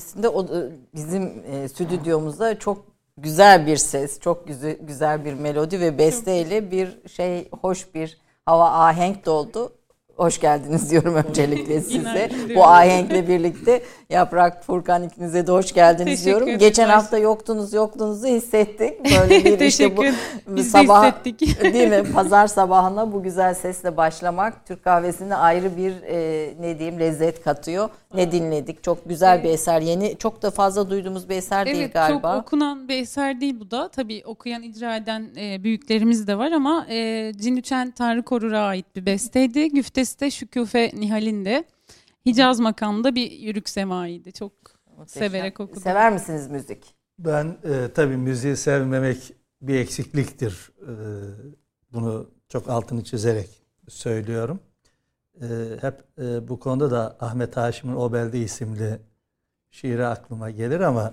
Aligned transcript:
sayesinde 0.00 0.28
o 0.28 0.46
bizim 0.94 1.42
e, 1.46 1.68
stüdyomuzda 1.68 2.58
çok 2.58 2.84
güzel 3.16 3.66
bir 3.66 3.76
ses, 3.76 4.20
çok 4.20 4.48
güzel, 4.48 4.76
güzel 4.80 5.24
bir 5.24 5.34
melodi 5.34 5.80
ve 5.80 5.98
besteyle 5.98 6.70
bir 6.70 7.08
şey 7.08 7.48
hoş 7.62 7.94
bir 7.94 8.18
hava 8.46 8.70
ahenk 8.70 9.26
doldu. 9.26 9.72
Hoş 10.20 10.40
geldiniz 10.40 10.90
diyorum 10.90 11.14
öncelikle 11.14 11.80
size. 11.80 12.30
Bu 12.54 12.64
ahenkle 12.64 13.28
birlikte 13.28 13.82
Yaprak 14.10 14.64
Furkan 14.64 15.02
ikinize 15.02 15.46
de 15.46 15.52
hoş 15.52 15.72
geldiniz 15.72 16.04
Teşekkür 16.10 16.24
diyorum. 16.26 16.48
Ederim. 16.48 16.58
Geçen 16.58 16.88
hafta 16.88 17.18
yoktunuz 17.18 17.72
yoktunuzu 17.72 18.26
hissettik. 18.26 19.20
Böyle 19.20 19.44
bir 19.44 19.60
işte 19.66 19.96
bu 19.96 20.02
Biz 20.46 20.70
sabah 20.70 21.24
değil 21.72 21.88
mi? 21.88 22.12
Pazar 22.14 22.46
sabahına 22.46 23.12
bu 23.12 23.22
güzel 23.22 23.54
sesle 23.54 23.96
başlamak 23.96 24.66
Türk 24.66 24.84
kahvesine 24.84 25.36
ayrı 25.36 25.76
bir 25.76 25.92
e, 26.02 26.54
ne 26.60 26.78
diyeyim 26.78 27.00
lezzet 27.00 27.42
katıyor. 27.44 27.88
Ne 28.14 28.32
dinledik? 28.32 28.82
Çok 28.82 29.08
güzel 29.08 29.34
evet. 29.34 29.44
bir 29.44 29.50
eser. 29.50 29.80
Yeni 29.80 30.16
çok 30.18 30.42
da 30.42 30.50
fazla 30.50 30.90
duyduğumuz 30.90 31.28
bir 31.28 31.36
eser 31.36 31.66
evet, 31.66 31.76
değil 31.76 31.90
galiba. 31.92 32.30
Evet 32.32 32.40
çok 32.40 32.46
okunan 32.46 32.88
bir 32.88 33.02
eser 33.02 33.40
değil 33.40 33.60
bu 33.60 33.70
da. 33.70 33.88
Tabii 33.88 34.22
okuyan 34.24 34.62
icra 34.62 34.96
eden 34.96 35.30
e, 35.36 35.64
büyüklerimiz 35.64 36.26
de 36.26 36.38
var 36.38 36.52
ama 36.52 36.86
e, 36.88 37.32
Cinüçen 37.36 37.90
Tanrı 37.90 38.22
Korur'a 38.22 38.60
ait 38.60 38.96
bir 38.96 39.06
besteydi. 39.06 39.68
Güftesi 39.68 40.20
de 40.20 40.30
Şükufe 40.30 40.90
Nihal'in 40.94 41.44
de. 41.44 41.64
Hicaz 42.26 42.60
makamında 42.60 43.14
bir 43.14 43.30
yürük 43.30 43.68
semaydı. 43.68 44.30
Çok 44.32 44.52
Muhteşem. 44.96 45.30
severek 45.30 45.60
okudum. 45.60 45.82
Sever 45.82 46.12
misiniz 46.12 46.48
müzik? 46.48 46.94
Ben 47.18 47.56
e, 47.64 47.92
tabii 47.94 48.16
müziği 48.16 48.56
sevmemek 48.56 49.32
bir 49.62 49.74
eksikliktir. 49.74 50.72
E, 50.82 50.92
bunu 51.92 52.30
çok 52.48 52.68
altını 52.68 53.04
çizerek 53.04 53.48
söylüyorum. 53.88 54.60
E, 55.40 55.46
hep 55.80 56.04
e, 56.18 56.48
bu 56.48 56.60
konuda 56.60 56.90
da 56.90 57.16
Ahmet 57.20 57.56
Haşim'in 57.56 57.96
Obelde 57.96 58.38
isimli 58.38 59.00
şiiri 59.70 60.06
aklıma 60.06 60.50
gelir 60.50 60.80
ama 60.80 61.12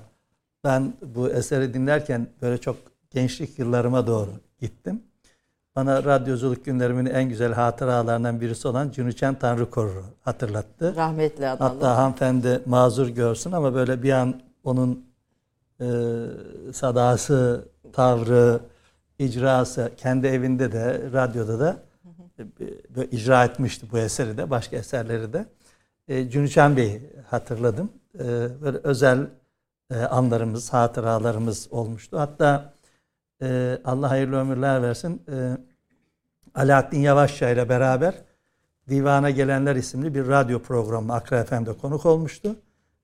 ben 0.64 0.94
bu 1.16 1.30
eseri 1.30 1.74
dinlerken 1.74 2.28
böyle 2.42 2.58
çok 2.58 2.78
gençlik 3.10 3.60
yıllarıma 3.60 4.08
doğru 4.08 4.32
gittim. 4.60 5.02
Bana 5.76 6.04
radyoculuk 6.04 6.66
günlerimin 6.66 7.06
en 7.06 7.30
güzel 7.30 7.54
hatıralarından 7.54 8.42
birisi 8.42 8.68
olan 8.68 8.92
Cünüçen 8.92 9.36
Tanrı 9.36 9.70
Korur'u 9.70 10.04
hatırlattı. 10.22 10.96
Rahmetli 10.96 11.48
adam. 11.48 11.68
Hatta 11.68 11.98
hanımefendi 11.98 12.62
mazur 12.66 13.08
görsün 13.08 13.52
ama 13.52 13.74
böyle 13.74 14.04
bir 14.04 14.12
an 14.12 14.42
onun 14.64 15.06
e, 15.82 15.86
sadası, 16.74 17.66
tavrı, 17.94 18.60
icrası 19.20 19.92
kendi 19.98 20.28
evinde 20.28 20.72
de, 20.72 21.02
radyoda 21.14 21.60
da 21.60 21.78
e, 22.98 23.06
icra 23.06 23.45
etmişti 23.45 23.88
bu 23.92 23.98
eseri 23.98 24.38
de, 24.38 24.50
başka 24.50 24.78
eserleri 24.78 25.34
de. 25.34 25.45
E, 26.07 26.30
Cünüçen 26.30 26.78
Bey'i 26.78 27.01
hatırladım. 27.28 27.92
E, 28.16 28.24
böyle 28.62 28.78
özel 28.78 29.28
e, 29.92 30.00
anlarımız, 30.00 30.74
hatıralarımız 30.74 31.68
olmuştu. 31.72 32.19
Hatta 32.19 32.74
e, 33.42 33.78
Allah 33.86 34.10
hayırlı 34.10 34.36
ömürler 34.36 34.81
versin. 34.81 35.22
E, 35.31 35.57
Alaaddin 36.56 37.00
Yavaşça 37.00 37.50
ile 37.50 37.69
beraber 37.69 38.13
Divana 38.90 39.30
Gelenler 39.30 39.75
isimli 39.75 40.16
bir 40.16 40.28
radyo 40.28 40.60
programı 40.60 41.13
Akra 41.13 41.44
FM'de 41.44 41.74
konuk 41.74 42.06
olmuştu. 42.06 42.56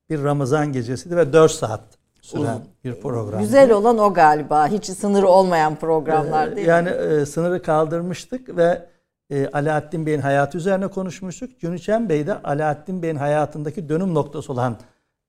Bir 0.09 0.23
Ramazan 0.23 0.73
gecesiydi 0.73 1.17
ve 1.17 1.33
4 1.33 1.51
saat 1.51 1.81
süren 2.21 2.59
bir 2.83 3.01
program. 3.01 3.41
Güzel 3.41 3.71
olan 3.71 3.97
o 3.97 4.13
galiba. 4.13 4.67
Hiç 4.67 4.85
sınırı 4.85 5.27
olmayan 5.27 5.75
programlar 5.75 6.47
ee, 6.47 6.55
değil 6.55 6.67
yani, 6.67 6.89
mi? 6.89 6.95
Yani 6.95 7.21
e, 7.21 7.25
sınırı 7.25 7.61
kaldırmıştık 7.61 8.57
ve 8.57 8.85
e, 9.33 9.49
Alaaddin 9.53 10.05
Bey'in 10.05 10.21
hayatı 10.21 10.57
üzerine 10.57 10.87
konuşmuştuk. 10.87 11.59
Cünüçen 11.59 12.09
Bey 12.09 12.27
de 12.27 12.33
Alaaddin 12.43 13.01
Bey'in 13.01 13.15
hayatındaki 13.15 13.89
dönüm 13.89 14.13
noktası 14.13 14.53
olan 14.53 14.77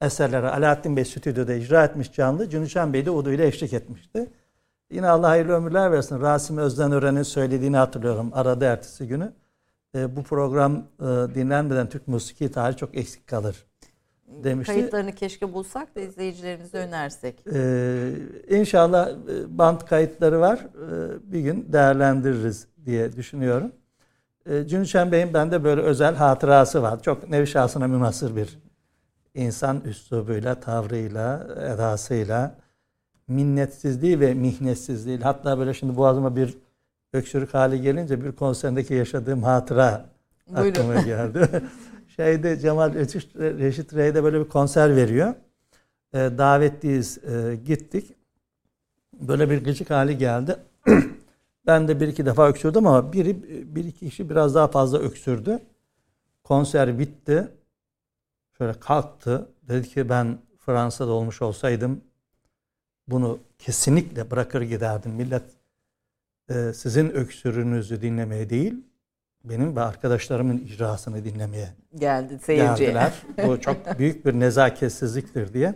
eserleri 0.03 0.49
Alaaddin 0.49 0.97
Bey 0.97 1.05
stüdyoda 1.05 1.55
icra 1.55 1.85
etmiş 1.85 2.13
canlı. 2.13 2.51
Cünüçen 2.51 2.93
Bey 2.93 3.07
de 3.07 3.11
Udu 3.11 3.33
ile 3.33 3.47
eşlik 3.47 3.73
etmişti. 3.73 4.31
Yine 4.91 5.09
Allah 5.09 5.29
hayırlı 5.29 5.53
ömürler 5.53 5.93
versin. 5.93 6.21
Rasim 6.21 6.59
Özdenören'in 6.59 7.23
söylediğini 7.23 7.77
hatırlıyorum 7.77 8.31
arada 8.35 8.65
ertesi 8.65 9.09
günü. 9.09 9.33
E, 9.95 10.17
bu 10.17 10.23
program 10.23 10.77
e, 11.01 11.05
dinlenmeden 11.35 11.89
Türk 11.89 12.09
musiki 12.09 12.51
tarihi 12.51 12.77
çok 12.77 12.97
eksik 12.97 13.27
kalır 13.27 13.65
demişti. 14.27 14.75
Kayıtlarını 14.75 15.13
keşke 15.13 15.53
bulsak 15.53 15.97
da 15.97 16.01
izleyicilerimize 16.01 16.79
önersek. 16.79 17.45
Ee, 17.55 18.11
inşallah 18.49 19.11
e, 19.11 19.59
band 19.59 19.81
kayıtları 19.81 20.41
var. 20.41 20.59
Ee, 20.59 21.33
bir 21.33 21.41
gün 21.41 21.73
değerlendiririz 21.73 22.67
diye 22.87 23.13
düşünüyorum. 23.13 23.73
Ee, 24.51 24.67
Cünşen 24.69 25.13
Bey'in 25.13 25.35
bende 25.35 25.65
böyle 25.65 25.81
özel 25.81 26.15
hatırası 26.15 26.83
var. 26.83 27.03
Çok 27.03 27.31
nevi 27.31 27.47
şahsına 27.47 27.89
münasır 27.89 28.37
bir 28.37 28.59
insan 29.35 29.81
üslubuyla, 29.81 30.61
tavrıyla, 30.61 31.47
edasıyla 31.75 32.55
minnetsizliği 33.29 34.21
ve 34.21 34.35
mihnetsizliği 34.35 35.19
hatta 35.19 35.59
böyle 35.59 35.75
şimdi 35.75 35.97
boğazıma 35.97 36.37
bir 36.37 36.59
öksürük 37.13 37.55
hali 37.55 37.83
gelince 37.83 38.25
bir 38.25 38.33
konserindeki 38.33 38.95
yaşadığım 38.95 39.43
hatıra 39.43 40.05
Buyurun. 40.49 40.71
aklıma 40.71 41.01
geldi. 41.01 41.49
Şeyde 42.17 42.59
Cemal 42.59 42.95
Reşit, 42.95 43.37
Reşit 43.37 43.95
Rey'de 43.95 44.25
böyle 44.25 44.41
bir 44.41 44.49
konser 44.49 44.97
veriyor. 44.97 45.35
E, 46.15 46.19
davetliyiz 46.19 47.19
e, 47.19 47.57
gittik. 47.57 48.17
Böyle 49.21 49.51
bir 49.51 49.65
gıcık 49.65 49.91
hali 49.91 50.19
geldi. 50.19 50.57
ben 51.67 51.89
de 51.89 52.01
bir 52.01 52.09
iki 52.09 52.27
defa 52.27 52.49
öksürdüm 52.49 52.87
ama 52.87 53.13
biri 53.13 53.43
bir 53.75 53.85
iki 53.85 54.09
kişi 54.09 54.31
biraz 54.31 54.55
daha 54.55 54.69
fazla 54.69 54.99
öksürdü. 54.99 55.59
Konser 56.45 56.99
bitti. 56.99 57.49
Şöyle 58.59 58.81
kalktı. 58.81 59.49
Dedi 59.63 59.89
ki 59.89 60.09
ben 60.09 60.39
Fransa'da 60.59 61.13
olmuş 61.13 61.43
olsaydım 61.43 62.01
bunu 63.09 63.39
kesinlikle 63.59 64.31
bırakır 64.31 64.63
giderdim. 64.63 65.13
Millet 65.13 65.43
e, 66.51 66.73
sizin 66.73 67.11
öksürünüzü 67.11 68.03
dinlemeye 68.03 68.51
değil, 68.51 68.75
benim 69.45 69.77
ve 69.77 69.81
arkadaşlarımın 69.81 70.59
icrasını 70.59 71.25
dinlemeye 71.25 71.69
geldi 71.97 72.39
seyirciye. 72.39 72.91
geldiler. 72.91 73.13
Bu 73.47 73.61
çok 73.61 73.77
büyük 73.99 74.27
bir 74.27 74.41
nezaketsizliktir 74.41 75.53
diye. 75.53 75.75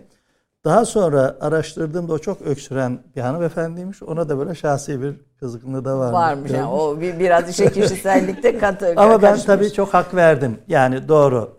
Daha 0.64 0.84
sonra 0.84 1.36
araştırdığımda 1.40 2.12
o 2.12 2.18
çok 2.18 2.42
öksüren 2.42 2.98
bir 3.16 3.20
hanımefendiymiş. 3.20 4.02
Ona 4.02 4.28
da 4.28 4.38
böyle 4.38 4.54
şahsi 4.54 5.02
bir 5.02 5.14
kızgınlığı 5.40 5.84
da 5.84 5.98
varmış. 5.98 6.14
Varmış 6.14 6.50
yani 6.50 6.70
o 6.70 7.00
bir, 7.00 7.18
biraz 7.18 7.50
işe 7.50 7.72
kişisellikte 7.72 8.58
katı. 8.58 8.94
Ama 8.96 9.22
ben 9.22 9.38
tabii 9.38 9.72
çok 9.72 9.94
hak 9.94 10.14
verdim. 10.14 10.58
Yani 10.68 11.08
doğru 11.08 11.58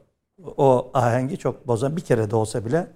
o 0.58 0.92
ahengi 0.94 1.38
çok 1.38 1.68
bozan 1.68 1.96
bir 1.96 2.02
kere 2.02 2.32
de 2.32 2.36
olsa 2.36 2.66
bile 2.66 2.88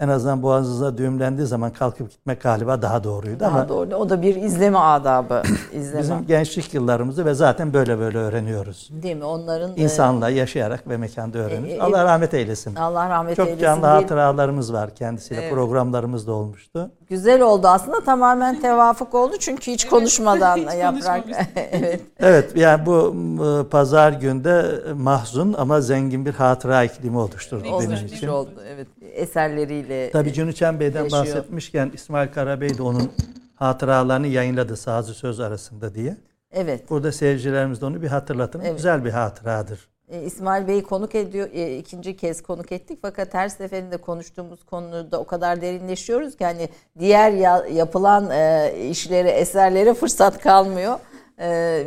en 0.00 0.08
azından 0.08 0.42
boğazınıza 0.42 0.98
düğümlendiği 0.98 1.46
zaman 1.46 1.72
kalkıp 1.72 2.10
gitmek 2.10 2.42
galiba 2.42 2.82
daha 2.82 3.04
doğruydu 3.04 3.40
daha 3.40 3.58
ama 3.58 3.68
doğru. 3.68 3.94
O 3.94 4.10
da 4.10 4.22
bir 4.22 4.36
izleme 4.36 4.78
adabı. 4.78 5.42
İzleme. 5.72 6.02
Bizim 6.02 6.26
gençlik 6.26 6.74
yıllarımızı 6.74 7.24
ve 7.24 7.34
zaten 7.34 7.72
böyle 7.72 7.98
böyle 7.98 8.18
öğreniyoruz. 8.18 8.90
Değil 9.02 9.16
mi? 9.16 9.24
Onların 9.24 9.70
e, 9.70 9.82
insanla 9.82 10.30
e, 10.30 10.34
yaşayarak 10.34 10.88
ve 10.88 10.96
mekanda 10.96 11.38
öğreniyoruz. 11.38 11.78
E, 11.78 11.82
Allah 11.82 12.04
rahmet 12.04 12.34
eylesin. 12.34 12.74
Allah 12.74 13.08
rahmet 13.08 13.36
Çok 13.36 13.46
eylesin. 13.46 13.64
Çok 13.64 13.66
canlı 13.66 13.86
hatıralarımız 13.86 14.72
var 14.72 14.94
kendisiyle. 14.94 15.40
Evet. 15.40 15.52
Programlarımız 15.52 16.26
da 16.26 16.32
olmuştu. 16.32 16.90
Güzel 17.08 17.42
oldu 17.42 17.68
aslında 17.68 18.00
tamamen 18.00 18.60
tevafuk 18.60 19.14
oldu 19.14 19.32
çünkü 19.40 19.72
hiç 19.72 19.86
konuşmadan 19.86 20.56
hiç 20.56 20.74
yaprak. 20.74 21.24
evet. 21.72 22.00
Evet 22.20 22.56
yani 22.56 22.86
bu 22.86 23.16
pazar 23.70 24.12
günde 24.12 24.64
mahzun 24.94 25.52
ama 25.52 25.80
zengin 25.80 26.26
bir 26.26 26.34
hatıra 26.34 26.84
iklimi 26.84 27.18
oluşturdu 27.18 27.64
benim 27.80 28.06
için. 28.06 28.28
Oldu 28.28 28.62
evet 28.74 28.86
eserleriyle 29.14 29.89
Tabii 30.12 30.32
Cünüçen 30.32 30.80
Bey'den 30.80 31.04
yaşıyor. 31.04 31.22
bahsetmişken 31.22 31.90
İsmail 31.94 32.28
Karabey 32.28 32.78
de 32.78 32.82
onun 32.82 33.12
hatıralarını 33.54 34.26
yayınladı 34.26 34.76
sazı 34.76 35.14
söz 35.14 35.40
arasında 35.40 35.94
diye. 35.94 36.16
Evet. 36.52 36.90
Burada 36.90 37.12
seyircilerimiz 37.12 37.80
de 37.80 37.84
onu 37.84 38.02
bir 38.02 38.08
hatırlatın. 38.08 38.60
Evet. 38.60 38.76
Güzel 38.76 39.04
bir 39.04 39.10
hatıradır. 39.10 39.88
E, 40.08 40.22
İsmail 40.22 40.68
Bey'i 40.68 40.82
konuk 40.82 41.14
ediyor, 41.14 41.48
e, 41.52 41.76
ikinci 41.76 42.16
kez 42.16 42.42
konuk 42.42 42.72
ettik 42.72 42.98
fakat 43.02 43.34
her 43.34 43.48
seferinde 43.48 43.96
konuştuğumuz 43.96 44.64
konuda 44.64 45.20
o 45.20 45.24
kadar 45.24 45.60
derinleşiyoruz 45.60 46.36
ki 46.36 46.44
hani 46.44 46.68
diğer 46.98 47.30
ya, 47.30 47.66
yapılan 47.72 48.30
e, 48.30 48.72
işlere, 48.90 49.30
eserlere 49.30 49.94
fırsat 49.94 50.38
kalmıyor. 50.38 50.98
E, 51.40 51.86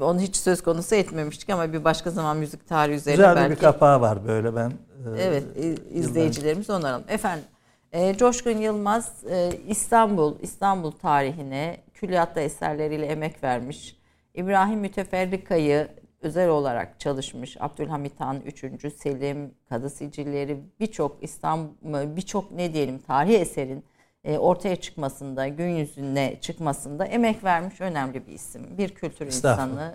onu 0.00 0.20
hiç 0.20 0.36
söz 0.36 0.62
konusu 0.62 0.94
etmemiştik 0.94 1.50
ama 1.50 1.72
bir 1.72 1.84
başka 1.84 2.10
zaman 2.10 2.36
müzik 2.36 2.68
tarihi 2.68 2.96
üzerine 2.96 3.16
Güzel 3.16 3.36
belki. 3.36 3.50
bir 3.50 3.56
kapağı 3.56 4.00
var 4.00 4.26
böyle 4.26 4.56
ben 4.56 4.72
ee, 5.06 5.22
evet, 5.22 5.44
izleyicilerimiz 5.90 6.70
onaralım. 6.70 7.04
Efendim, 7.08 7.44
e, 7.92 8.16
Coşkun 8.16 8.50
Yılmaz 8.58 9.24
e, 9.30 9.50
İstanbul, 9.68 10.34
İstanbul 10.40 10.90
tarihine 10.90 11.76
külliyatta 11.94 12.40
eserleriyle 12.40 13.06
emek 13.06 13.44
vermiş. 13.44 13.96
İbrahim 14.34 14.78
Müteferrika'yı 14.78 15.88
özel 16.22 16.48
olarak 16.48 17.00
çalışmış. 17.00 17.56
Abdülhamit 17.60 18.20
Han 18.20 18.40
3. 18.40 18.64
Selim, 18.98 19.54
Kadı 19.68 19.90
Sicilleri 19.90 20.60
birçok 20.80 21.16
İstanbul 21.22 22.16
birçok 22.16 22.52
ne 22.52 22.72
diyelim 22.72 22.98
tarihi 22.98 23.36
eserin 23.36 23.78
e, 23.78 23.82
ortaya 24.24 24.76
çıkmasında, 24.76 25.48
gün 25.48 25.68
yüzüne 25.68 26.40
çıkmasında 26.40 27.04
emek 27.04 27.44
vermiş 27.44 27.80
önemli 27.80 28.26
bir 28.26 28.32
isim. 28.32 28.78
Bir 28.78 28.88
kültür 28.88 29.26
insanı 29.26 29.94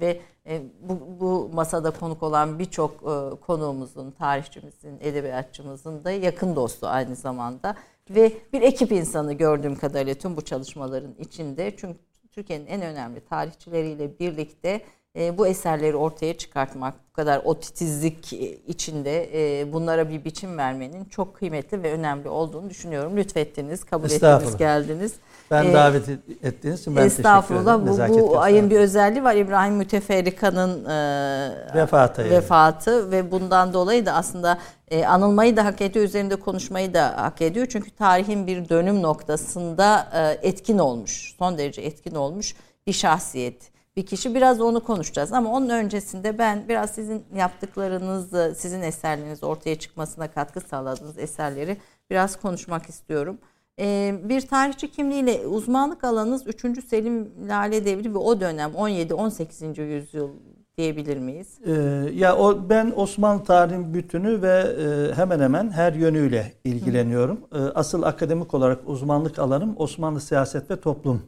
ve 0.00 0.20
e, 0.46 0.62
bu, 0.80 1.20
bu 1.20 1.50
masada 1.54 1.90
konuk 1.90 2.22
olan 2.22 2.58
birçok 2.58 2.94
e, 2.94 3.40
konuğumuzun, 3.40 4.10
tarihçimizin, 4.10 4.98
edebiyatçımızın 5.00 6.04
da 6.04 6.10
yakın 6.10 6.56
dostu 6.56 6.86
aynı 6.86 7.16
zamanda. 7.16 7.76
Ve 8.10 8.32
bir 8.52 8.62
ekip 8.62 8.92
insanı 8.92 9.32
gördüğüm 9.32 9.76
kadarıyla 9.76 10.14
tüm 10.14 10.36
bu 10.36 10.44
çalışmaların 10.44 11.14
içinde. 11.18 11.76
Çünkü 11.76 11.98
Türkiye'nin 12.32 12.66
en 12.66 12.82
önemli 12.82 13.20
tarihçileriyle 13.20 14.18
birlikte 14.18 14.80
e, 15.16 15.38
bu 15.38 15.46
eserleri 15.46 15.96
ortaya 15.96 16.38
çıkartmak, 16.38 16.94
bu 17.10 17.12
kadar 17.12 17.40
o 17.44 17.60
titizlik 17.60 18.32
içinde 18.66 19.30
e, 19.60 19.72
bunlara 19.72 20.08
bir 20.08 20.24
biçim 20.24 20.58
vermenin 20.58 21.04
çok 21.04 21.36
kıymetli 21.36 21.82
ve 21.82 21.92
önemli 21.92 22.28
olduğunu 22.28 22.70
düşünüyorum. 22.70 23.16
Lütfettiniz, 23.16 23.84
kabul 23.84 24.10
ettiniz, 24.10 24.56
geldiniz. 24.56 25.12
Ben 25.50 25.64
ee, 25.64 25.72
davet 25.72 26.08
ettiğiniz 26.42 26.80
için 26.80 26.96
ben 26.96 27.06
estağfurullah, 27.06 27.78
teşekkür 27.78 28.04
ederim. 28.04 28.14
Bu, 28.14 28.30
bu 28.30 28.40
ayın 28.40 28.70
bir 28.70 28.78
özelliği 28.78 29.24
var. 29.24 29.34
İbrahim 29.34 29.74
Müteferrika'nın 29.74 30.84
e, 30.84 31.74
vefatı, 31.74 32.30
vefatı 32.30 33.10
ve 33.10 33.30
bundan 33.30 33.72
dolayı 33.72 34.06
da 34.06 34.12
aslında 34.12 34.58
e, 34.90 35.06
anılmayı 35.06 35.56
da 35.56 35.64
hak 35.64 35.80
ediyor, 35.80 36.04
üzerinde 36.04 36.36
konuşmayı 36.36 36.94
da 36.94 37.22
hak 37.22 37.42
ediyor. 37.42 37.66
Çünkü 37.70 37.90
tarihin 37.90 38.46
bir 38.46 38.68
dönüm 38.68 39.02
noktasında 39.02 40.08
e, 40.14 40.48
etkin 40.48 40.78
olmuş, 40.78 41.34
son 41.38 41.58
derece 41.58 41.82
etkin 41.82 42.14
olmuş 42.14 42.54
bir 42.86 42.92
şahsiyet 42.92 43.79
bir 43.96 44.06
kişi. 44.06 44.34
Biraz 44.34 44.60
onu 44.60 44.84
konuşacağız 44.84 45.32
ama 45.32 45.52
onun 45.52 45.68
öncesinde 45.68 46.38
ben 46.38 46.68
biraz 46.68 46.90
sizin 46.90 47.24
yaptıklarınızı, 47.36 48.54
sizin 48.56 48.82
eserleriniz 48.82 49.44
ortaya 49.44 49.78
çıkmasına 49.78 50.30
katkı 50.30 50.60
sağladığınız 50.60 51.18
eserleri 51.18 51.76
biraz 52.10 52.40
konuşmak 52.40 52.88
istiyorum. 52.88 53.38
Ee, 53.80 54.14
bir 54.24 54.40
tarihçi 54.40 54.90
kimliğiyle 54.90 55.46
uzmanlık 55.46 56.04
alanınız 56.04 56.46
3. 56.46 56.84
Selim 56.84 57.32
Lale 57.48 57.84
Devri 57.84 58.14
ve 58.14 58.18
o 58.18 58.40
dönem 58.40 58.70
17-18. 58.70 59.82
yüzyıl 59.82 60.30
diyebilir 60.78 61.16
miyiz? 61.16 61.58
Ee, 61.66 61.72
ya 62.14 62.36
o 62.36 62.68
ben 62.68 62.92
Osmanlı 62.96 63.44
tarihin 63.44 63.94
bütünü 63.94 64.42
ve 64.42 64.66
e, 64.82 65.14
hemen 65.14 65.40
hemen 65.40 65.70
her 65.70 65.92
yönüyle 65.92 66.52
ilgileniyorum. 66.64 67.40
Hı. 67.52 67.58
E, 67.58 67.72
asıl 67.74 68.02
akademik 68.02 68.54
olarak 68.54 68.78
uzmanlık 68.86 69.38
alanım 69.38 69.74
Osmanlı 69.78 70.20
siyaset 70.20 70.70
ve 70.70 70.80
toplum 70.80 71.22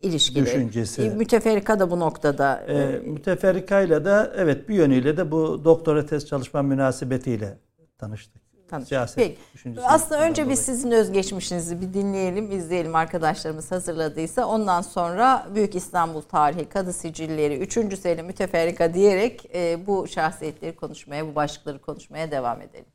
ilişkili. 0.00 0.46
düşüncesi. 0.46 1.02
Müteferrika 1.02 1.80
da 1.80 1.90
bu 1.90 2.00
noktada. 2.00 2.64
E, 2.66 2.74
e 2.74 2.98
müteferrikayla 2.98 4.04
da 4.04 4.32
evet 4.36 4.68
bir 4.68 4.74
yönüyle 4.74 5.16
de 5.16 5.30
bu 5.30 5.64
doktora 5.64 6.06
tez 6.06 6.26
çalışma 6.26 6.62
münasebetiyle 6.62 7.58
tanıştık. 7.98 8.40
Tanıştık. 8.68 8.88
Siyaset 8.88 9.16
Peki. 9.16 9.80
Aslında 9.84 10.20
önce 10.20 10.48
biz 10.48 10.58
sizin 10.58 10.90
özgeçmişinizi 10.90 11.80
bir 11.80 11.94
dinleyelim, 11.94 12.52
izleyelim 12.52 12.94
arkadaşlarımız 12.94 13.70
hazırladıysa. 13.70 14.46
Ondan 14.46 14.80
sonra 14.80 15.46
Büyük 15.54 15.74
İstanbul 15.74 16.22
Tarihi, 16.22 16.68
Kadı 16.68 16.92
Sicilleri, 16.92 17.58
3. 17.58 17.98
Selim 17.98 18.26
Müteferrika 18.26 18.94
diyerek 18.94 19.50
e, 19.54 19.86
bu 19.86 20.08
şahsiyetleri 20.08 20.76
konuşmaya, 20.76 21.26
bu 21.26 21.34
başlıkları 21.34 21.80
konuşmaya 21.80 22.30
devam 22.30 22.60
edelim. 22.60 22.86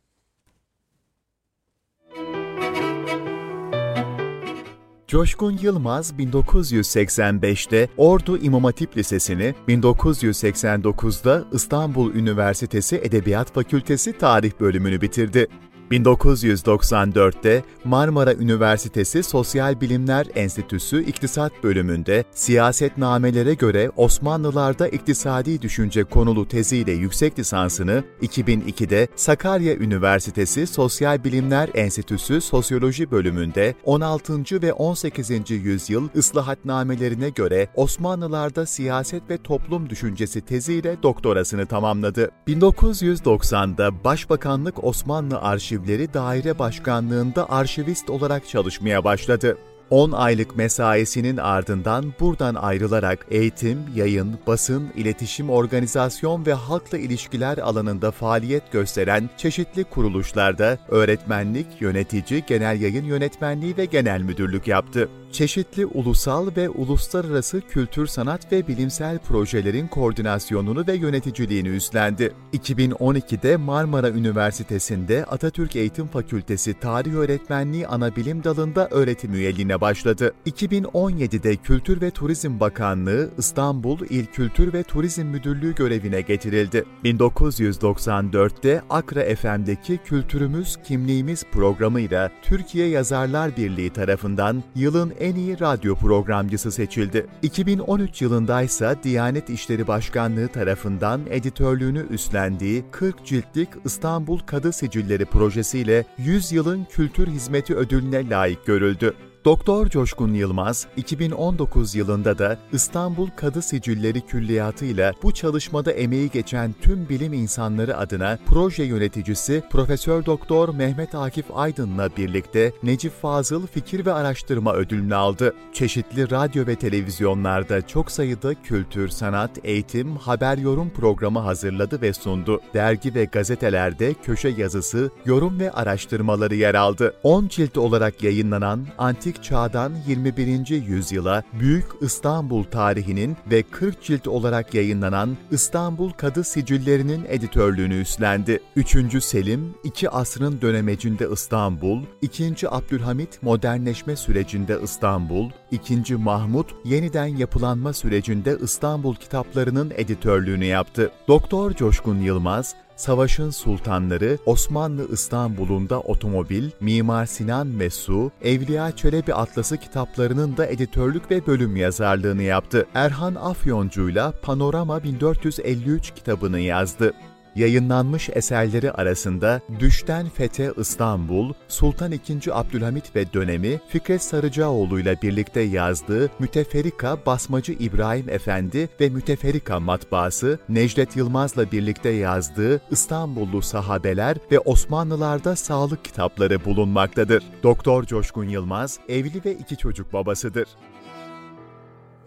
Coşkun 5.08 5.58
Yılmaz 5.62 6.14
1985'te 6.20 7.90
Ordu 7.98 8.38
İmam 8.38 8.64
Hatip 8.64 8.98
Lisesi'ni, 8.98 9.56
1989'da 9.68 11.44
İstanbul 11.52 12.14
Üniversitesi 12.14 13.02
Edebiyat 13.04 13.54
Fakültesi 13.54 14.18
Tarih 14.18 14.52
bölümünü 14.60 15.02
bitirdi. 15.02 15.48
1994'te 15.92 17.64
Marmara 17.84 18.34
Üniversitesi 18.34 19.24
Sosyal 19.24 19.82
Bilimler 19.82 20.28
Enstitüsü 20.36 21.04
İktisat 21.04 21.64
Bölümünde 21.64 22.24
siyasetnamelere 22.32 23.54
göre 23.54 23.92
Osmanlılarda 23.96 24.88
iktisadi 24.88 25.62
düşünce 25.62 26.04
konulu 26.04 26.48
teziyle 26.48 26.92
yüksek 26.92 27.40
lisansını, 27.40 28.04
2002'de 28.22 29.08
Sakarya 29.16 29.76
Üniversitesi 29.76 30.68
Sosyal 30.68 31.24
Bilimler 31.24 31.70
Enstitüsü 31.74 32.42
Sosyoloji 32.42 33.12
Bölümünde 33.12 33.76
16. 33.84 34.62
ve 34.62 34.74
18. 34.74 35.32
yüzyıl 35.50 36.10
ıslahatnamelerine 36.18 37.30
göre 37.30 37.68
Osmanlılarda 37.76 38.66
siyaset 38.66 39.30
ve 39.30 39.38
toplum 39.38 39.90
düşüncesi 39.90 40.42
teziyle 40.42 41.04
doktorasını 41.04 41.66
tamamladı. 41.66 42.32
1990'da 42.48 44.04
Başbakanlık 44.04 44.84
Osmanlı 44.84 45.42
Arşivi 45.42 45.75
Arşivleri 45.76 46.14
Daire 46.14 46.60
Başkanlığında 46.60 47.50
arşivist 47.50 48.10
olarak 48.10 48.48
çalışmaya 48.48 49.04
başladı. 49.04 49.58
10 49.90 50.12
aylık 50.12 50.56
mesaisinin 50.56 51.38
ardından 51.38 52.14
buradan 52.20 52.56
ayrılarak 52.56 53.26
eğitim, 53.32 53.80
yayın, 53.96 54.40
basın, 54.48 54.92
iletişim, 54.96 55.50
organizasyon 55.50 56.46
ve 56.46 56.54
halkla 56.54 56.98
ilişkiler 56.98 57.58
alanında 57.58 58.12
faaliyet 58.12 58.72
gösteren 58.72 59.30
çeşitli 59.38 59.84
kuruluşlarda 59.84 60.78
öğretmenlik, 60.88 61.68
yönetici, 61.80 62.44
genel 62.48 62.82
yayın 62.82 63.06
yönetmenliği 63.06 63.78
ve 63.78 63.86
genel 63.86 64.22
müdürlük 64.22 64.68
yaptı 64.68 65.10
çeşitli 65.36 65.86
ulusal 65.86 66.48
ve 66.58 66.70
uluslararası 66.70 67.62
kültür, 67.62 68.08
sanat 68.08 68.52
ve 68.52 68.68
bilimsel 68.68 69.20
projelerin 69.20 69.88
koordinasyonunu 69.88 70.88
ve 70.88 70.94
yöneticiliğini 70.94 71.68
üstlendi. 71.68 72.34
2012'de 72.54 73.58
Marmara 73.58 74.10
Üniversitesi'nde 74.10 75.26
Atatürk 75.26 75.76
Eğitim 75.76 76.08
Fakültesi 76.08 76.74
Tarih 76.80 77.14
Öğretmenliği 77.14 77.88
Anabilim 77.88 78.44
Dalı'nda 78.44 78.88
öğretim 78.92 79.34
üyeliğine 79.34 79.82
başladı. 79.82 80.34
2017'de 80.46 81.56
Kültür 81.56 82.02
ve 82.02 82.12
Turizm 82.12 82.60
Bakanlığı 82.60 83.30
İstanbul 83.38 84.00
İl 84.10 84.26
Kültür 84.26 84.74
ve 84.74 84.84
Turizm 84.84 85.26
Müdürlüğü 85.26 85.76
görevine 85.76 86.22
getirildi. 86.22 86.86
1994'te 87.04 88.82
Akra 88.90 89.36
FM'deki 89.36 90.00
Kültürümüz 90.06 90.78
Kimliğimiz 90.84 91.44
programıyla 91.52 92.32
Türkiye 92.42 92.88
Yazarlar 92.88 93.58
Birliği 93.58 93.90
tarafından 93.90 94.64
yılın 94.76 95.14
en 95.20 95.25
iyi 95.34 95.60
radyo 95.60 95.96
programcısı 95.96 96.72
seçildi. 96.72 97.28
2013 97.42 98.22
yılında 98.22 98.62
ise 98.62 98.96
Diyanet 99.04 99.50
İşleri 99.50 99.88
Başkanlığı 99.88 100.48
tarafından 100.48 101.22
editörlüğünü 101.30 102.06
üstlendiği 102.10 102.84
40 102.92 103.26
ciltlik 103.26 103.70
İstanbul 103.86 104.40
Kadı 104.40 104.74
Sicilleri 104.74 105.26
projesiyle 105.26 106.06
100 106.18 106.52
yılın 106.52 106.88
kültür 106.90 107.28
hizmeti 107.28 107.76
ödülüne 107.76 108.30
layık 108.30 108.66
görüldü. 108.66 109.16
Doktor 109.46 109.90
Coşkun 109.90 110.34
Yılmaz, 110.34 110.88
2019 110.98 111.96
yılında 111.96 112.38
da 112.38 112.58
İstanbul 112.72 113.30
Kadı 113.36 113.62
Sicilleri 113.62 114.22
Külliyatı 114.22 114.86
ile 114.86 115.14
bu 115.24 115.32
çalışmada 115.32 115.92
emeği 115.92 116.30
geçen 116.30 116.76
tüm 116.82 117.10
bilim 117.10 117.34
insanları 117.34 117.98
adına 117.98 118.40
proje 118.46 118.84
yöneticisi 118.84 119.64
Profesör 119.72 120.26
Doktor 120.26 120.70
Mehmet 120.70 121.16
Akif 121.16 121.46
Aydın'la 121.54 122.10
birlikte 122.18 122.74
Necip 122.84 123.22
Fazıl 123.22 123.68
Fikir 123.68 124.06
ve 124.06 124.14
Araştırma 124.14 124.74
Ödülünü 124.74 125.16
aldı. 125.16 125.54
Çeşitli 125.74 126.32
radyo 126.32 126.68
ve 126.68 126.76
televizyonlarda 126.76 127.88
çok 127.88 128.12
sayıda 128.12 128.54
kültür, 128.54 129.10
sanat, 129.10 129.52
eğitim, 129.64 130.16
haber 130.16 130.58
yorum 130.58 130.90
programı 130.90 131.40
hazırladı 131.40 132.02
ve 132.02 132.14
sundu. 132.14 132.62
Dergi 132.74 133.16
ve 133.16 133.26
gazetelerde 133.26 134.14
köşe 134.14 134.50
yazısı, 134.50 135.12
yorum 135.26 135.60
ve 135.60 135.72
araştırmaları 135.72 136.56
yer 136.56 136.76
aldı. 136.76 137.14
10 137.24 137.48
cilt 137.48 137.78
olarak 137.78 138.24
yayınlanan 138.24 138.88
Antik 138.98 139.35
Antik 139.36 139.44
Çağ'dan 139.44 139.94
21. 140.08 140.70
yüzyıla 140.70 141.44
Büyük 141.60 141.86
İstanbul 142.02 142.64
tarihinin 142.64 143.38
ve 143.52 143.64
40 143.64 144.04
cilt 144.04 144.28
olarak 144.28 144.74
yayınlanan 144.74 145.38
İstanbul 145.52 146.12
Kadı 146.12 146.44
Sicillerinin 146.44 147.26
editörlüğünü 147.28 148.02
üstlendi. 148.02 148.60
3. 148.76 149.24
Selim, 149.24 149.76
iki 149.84 150.10
asrın 150.10 150.62
dönemecinde 150.62 151.28
İstanbul, 151.34 152.04
2. 152.22 152.70
Abdülhamit 152.70 153.44
modernleşme 153.44 154.16
sürecinde 154.16 154.78
İstanbul, 154.84 155.50
2. 155.72 156.16
Mahmut 156.16 156.76
yeniden 156.86 157.28
yapılanma 157.28 157.94
sürecinde 157.94 158.58
İstanbul 158.64 159.16
kitaplarının 159.16 159.92
editörlüğünü 159.96 160.66
yaptı. 160.66 161.12
Doktor 161.28 161.74
Coşkun 161.74 162.20
Yılmaz, 162.20 162.76
Savaşın 162.96 163.50
Sultanları, 163.50 164.38
Osmanlı 164.46 165.12
İstanbul'unda 165.12 166.00
otomobil, 166.00 166.70
Mimar 166.80 167.26
Sinan 167.26 167.68
Mesu, 167.68 168.32
Evliya 168.42 168.96
Çelebi 168.96 169.34
Atlası 169.34 169.78
kitaplarının 169.78 170.58
da 170.58 170.66
editörlük 170.66 171.32
ve 171.32 171.48
bölüm 171.48 171.76
yazarlığını 171.76 172.44
yaptı. 172.44 172.88
Erhan 172.94 173.36
Afyoncu'yla 173.36 174.34
Panorama 174.42 175.04
1453 175.04 176.14
kitabını 176.16 176.60
yazdı. 176.60 177.14
Yayınlanmış 177.56 178.30
eserleri 178.34 178.92
arasında 178.92 179.62
Düşten 179.80 180.30
Fete 180.30 180.72
İstanbul, 180.78 181.54
Sultan 181.68 182.12
II. 182.12 182.20
Abdülhamit 182.52 183.16
ve 183.16 183.34
dönemi 183.34 183.80
Fikret 183.88 184.22
Sarıcaoğlu 184.22 185.00
ile 185.00 185.22
birlikte 185.22 185.62
yazdığı 185.62 186.30
Müteferrika 186.40 187.26
Basmacı 187.26 187.72
İbrahim 187.72 188.30
Efendi 188.30 188.90
ve 189.00 189.10
Müteferrika 189.10 189.80
matbaası, 189.80 190.60
Necdet 190.70 191.16
Yılmaz'la 191.16 191.72
birlikte 191.72 192.10
yazdığı 192.10 192.82
İstanbullu 192.92 193.62
Sahabeler 193.62 194.38
ve 194.52 194.60
Osmanlılarda 194.60 195.56
Sağlık 195.56 196.06
kitapları 196.06 196.66
bulunmaktadır. 196.66 197.44
Doktor 197.64 198.04
Coşkun 198.04 198.50
Yılmaz, 198.50 199.00
evli 199.10 199.46
ve 199.46 199.54
iki 199.54 199.78
çocuk 199.78 200.14
babasıdır. 200.14 200.68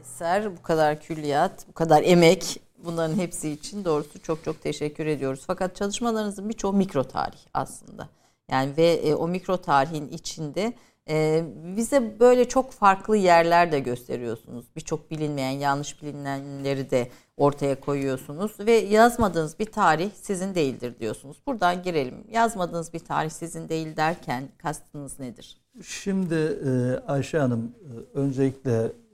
Eser, 0.01 0.57
bu 0.57 0.63
kadar 0.63 1.01
külliyat, 1.01 1.69
bu 1.69 1.73
kadar 1.73 2.03
emek 2.03 2.61
Bunların 2.85 3.15
hepsi 3.15 3.51
için 3.51 3.85
doğrusu 3.85 4.23
çok 4.23 4.45
çok 4.45 4.63
teşekkür 4.63 5.07
ediyoruz. 5.07 5.45
Fakat 5.47 5.77
çalışmalarınızın 5.77 6.49
birçoğu 6.49 6.73
mikro 6.73 7.05
tarih 7.05 7.39
aslında. 7.55 8.09
Yani 8.51 8.77
ve 8.77 8.87
e, 8.87 9.15
o 9.15 9.29
mikro 9.29 9.57
tarihin 9.57 10.09
içinde 10.09 10.73
Ee, 11.11 11.45
bize 11.77 12.21
böyle 12.21 12.49
çok 12.49 12.73
farklı 12.73 13.17
yerler 13.17 13.73
de 13.73 13.81
gösteriyorsunuz. 13.81 14.67
Birçok 14.77 15.11
bilinmeyen, 15.11 15.51
yanlış 15.51 16.03
bilinenleri 16.03 16.91
de 16.91 17.09
ortaya 17.37 17.81
koyuyorsunuz 17.81 18.53
ve 18.61 18.73
yazmadığınız 18.73 19.59
bir 19.59 19.65
tarih 19.65 20.11
sizin 20.15 20.55
değildir 20.55 20.95
diyorsunuz. 21.01 21.37
Buradan 21.47 21.83
girelim. 21.83 22.15
Yazmadığınız 22.31 22.93
bir 22.93 22.99
tarih 22.99 23.31
sizin 23.31 23.69
değil 23.69 23.97
derken 23.97 24.49
kastınız 24.59 25.21
nedir? 25.21 25.61
Şimdi 25.83 26.35
e, 26.35 26.71
Ayşe 27.07 27.39
Hanım 27.39 27.73
e, 27.83 28.19
öncelikle 28.19 28.83
e, 28.83 29.08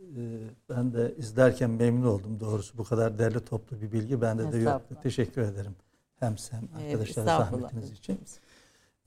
ben 0.68 0.92
de 0.92 1.14
izlerken 1.16 1.70
memnun 1.70 2.06
oldum 2.06 2.40
doğrusu. 2.40 2.78
Bu 2.78 2.84
kadar 2.84 3.18
derli 3.18 3.44
toplu 3.44 3.80
bir 3.80 3.92
bilgi 3.92 4.20
bende 4.20 4.52
de 4.52 4.58
yok. 4.58 4.82
Teşekkür 5.02 5.42
ederim. 5.42 5.76
Hem 6.20 6.38
sen 6.38 6.68
arkadaşlar 6.76 7.24
zahmetiniz 7.24 7.90
için. 7.90 8.20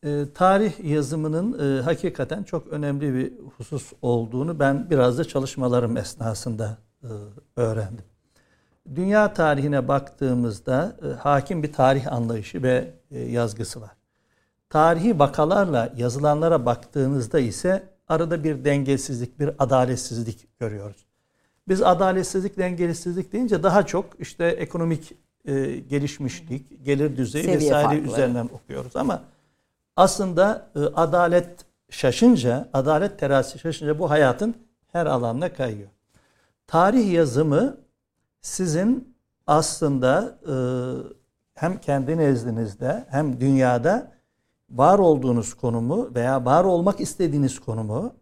E, 0.04 0.26
tarih 0.34 0.84
yazımının 0.84 1.78
e, 1.78 1.82
hakikaten 1.82 2.44
çok 2.44 2.68
önemli 2.68 3.14
bir 3.14 3.34
husus 3.58 3.94
olduğunu 4.02 4.60
ben 4.60 4.90
biraz 4.90 5.18
da 5.18 5.24
çalışmalarım 5.24 5.98
esnasında 5.98 6.78
e, 7.04 7.08
öğrendim. 7.56 8.06
Dünya 8.96 9.34
tarihine 9.34 9.88
baktığımızda 9.88 10.98
e, 11.04 11.08
hakim 11.08 11.64
bir 11.64 11.74
tarih 11.74 12.14
anlayışı 12.14 12.64
ve 12.64 12.94
e, 13.12 13.20
yazgısı 13.20 13.82
var. 13.82 13.92
Tarihi 14.70 15.20
vakalarla 15.20 15.94
yazılanlara 15.98 16.66
baktığınızda 16.66 17.40
ise 17.40 17.97
arada 18.08 18.44
bir 18.44 18.66
dengesizlik, 18.66 19.40
bir 19.40 19.50
adaletsizlik 19.60 20.60
görüyoruz. 20.60 21.06
Biz 21.68 21.82
adaletsizlik, 21.82 22.58
dengesizlik 22.58 23.34
deyince 23.34 23.64
daha 23.64 23.86
çok 23.86 24.06
işte 24.20 24.46
ekonomik 24.46 25.14
e, 25.46 25.80
gelişmişlik, 25.80 26.86
gelir 26.86 27.18
düzeyi 27.18 27.44
Seviye 27.44 27.60
vesaire 27.60 27.88
farklı. 27.88 28.12
üzerinden 28.12 28.50
okuyoruz 28.54 28.96
ama 28.96 29.24
aslında 29.96 30.70
e, 30.76 30.80
adalet 30.80 31.66
şaşınca, 31.90 32.70
adalet 32.74 33.20
terazisi 33.20 33.60
şaşınca 33.60 34.00
bu 34.00 34.10
hayatın 34.10 34.56
her 34.92 35.06
alanına 35.06 35.54
kayıyor. 35.54 35.90
Tarih 36.68 37.14
yazımı 37.14 37.78
sizin 38.42 39.16
aslında 39.48 40.38
e, 40.48 40.56
hem 41.54 41.78
kendi 41.78 42.18
nezdinizde 42.18 43.06
hem 43.10 43.40
dünyada 43.40 44.12
var 44.70 45.00
olduğunuz 45.00 45.54
konumu 45.54 46.12
veya 46.16 46.46
var 46.46 46.64
olmak 46.64 47.00
istediğiniz 47.02 47.60
konumu, 47.60 48.14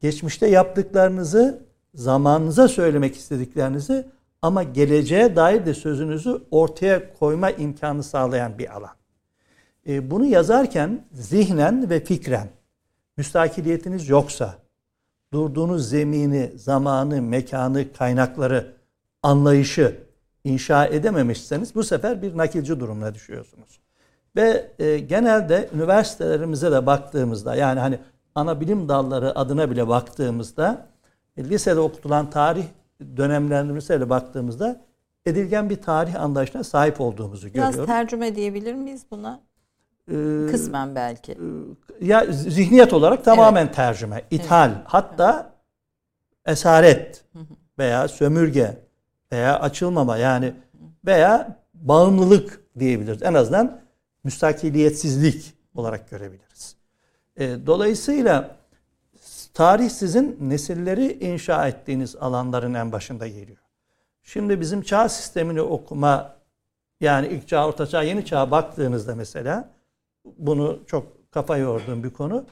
geçmişte 0.00 0.46
yaptıklarınızı, 0.46 1.62
zamanınıza 1.94 2.68
söylemek 2.68 3.16
istediklerinizi 3.16 4.06
ama 4.42 4.62
geleceğe 4.62 5.36
dair 5.36 5.66
de 5.66 5.74
sözünüzü 5.74 6.42
ortaya 6.50 7.14
koyma 7.14 7.50
imkanı 7.50 8.02
sağlayan 8.02 8.58
bir 8.58 8.76
alan. 8.76 8.94
E, 9.88 10.10
bunu 10.10 10.26
yazarken 10.26 11.04
zihnen 11.12 11.90
ve 11.90 12.04
fikren 12.04 12.48
müstakiliyetiniz 13.16 14.08
yoksa, 14.08 14.54
durduğunuz 15.32 15.88
zemini, 15.88 16.52
zamanı, 16.56 17.22
mekanı, 17.22 17.92
kaynakları, 17.92 18.72
anlayışı 19.22 19.96
inşa 20.44 20.86
edememişseniz 20.86 21.74
bu 21.74 21.84
sefer 21.84 22.22
bir 22.22 22.36
nakilci 22.36 22.80
durumuna 22.80 23.14
düşüyorsunuz. 23.14 23.80
Ve 24.36 24.70
e, 24.78 24.98
genelde 24.98 25.68
üniversitelerimize 25.74 26.72
de 26.72 26.86
baktığımızda 26.86 27.54
yani 27.54 27.80
hani 27.80 27.98
ana 28.34 28.60
bilim 28.60 28.88
dalları 28.88 29.38
adına 29.38 29.70
bile 29.70 29.88
baktığımızda 29.88 30.86
e, 31.36 31.44
lisede 31.44 31.80
okutulan 31.80 32.30
tarih 32.30 32.64
dönemlerimize 33.16 34.00
de 34.00 34.10
baktığımızda 34.10 34.80
edilgen 35.26 35.70
bir 35.70 35.82
tarih 35.82 36.20
anlayışına 36.20 36.64
sahip 36.64 37.00
olduğumuzu 37.00 37.46
Biraz 37.46 37.52
görüyoruz. 37.54 37.76
Biraz 37.76 37.86
tercüme 37.86 38.36
diyebilir 38.36 38.74
miyiz 38.74 39.02
buna? 39.10 39.40
Ee, 40.10 40.46
Kısmen 40.50 40.94
belki. 40.94 41.32
E, 41.32 41.36
ya 42.06 42.26
zihniyet 42.30 42.92
olarak 42.92 43.24
tamamen 43.24 43.64
evet. 43.64 43.74
tercüme, 43.74 44.22
ithal, 44.30 44.70
evet. 44.70 44.80
hatta 44.84 45.52
esaret 46.46 47.24
veya 47.78 48.08
sömürge 48.08 48.78
veya 49.32 49.60
açılmama 49.60 50.16
yani 50.16 50.52
veya 51.06 51.58
bağımlılık 51.74 52.60
diyebiliriz. 52.78 53.22
En 53.22 53.34
azından 53.34 53.80
müstakiliyetsizlik 54.24 55.54
olarak 55.74 56.10
görebiliriz. 56.10 56.76
E, 57.36 57.56
dolayısıyla 57.66 58.56
tarih 59.54 59.90
sizin 59.90 60.36
nesilleri 60.40 61.12
inşa 61.12 61.68
ettiğiniz 61.68 62.16
alanların 62.16 62.74
en 62.74 62.92
başında 62.92 63.28
geliyor. 63.28 63.58
Şimdi 64.22 64.60
bizim 64.60 64.82
çağ 64.82 65.08
sistemini 65.08 65.62
okuma 65.62 66.36
yani 67.00 67.26
ilk 67.28 67.48
çağ, 67.48 67.66
orta 67.66 67.86
çağ, 67.86 68.02
yeni 68.02 68.24
çağ 68.24 68.50
baktığınızda 68.50 69.14
mesela 69.14 69.70
bunu 70.38 70.78
çok 70.86 71.32
kafa 71.32 71.56
yorduğum 71.56 72.04
bir 72.04 72.10
konu. 72.10 72.44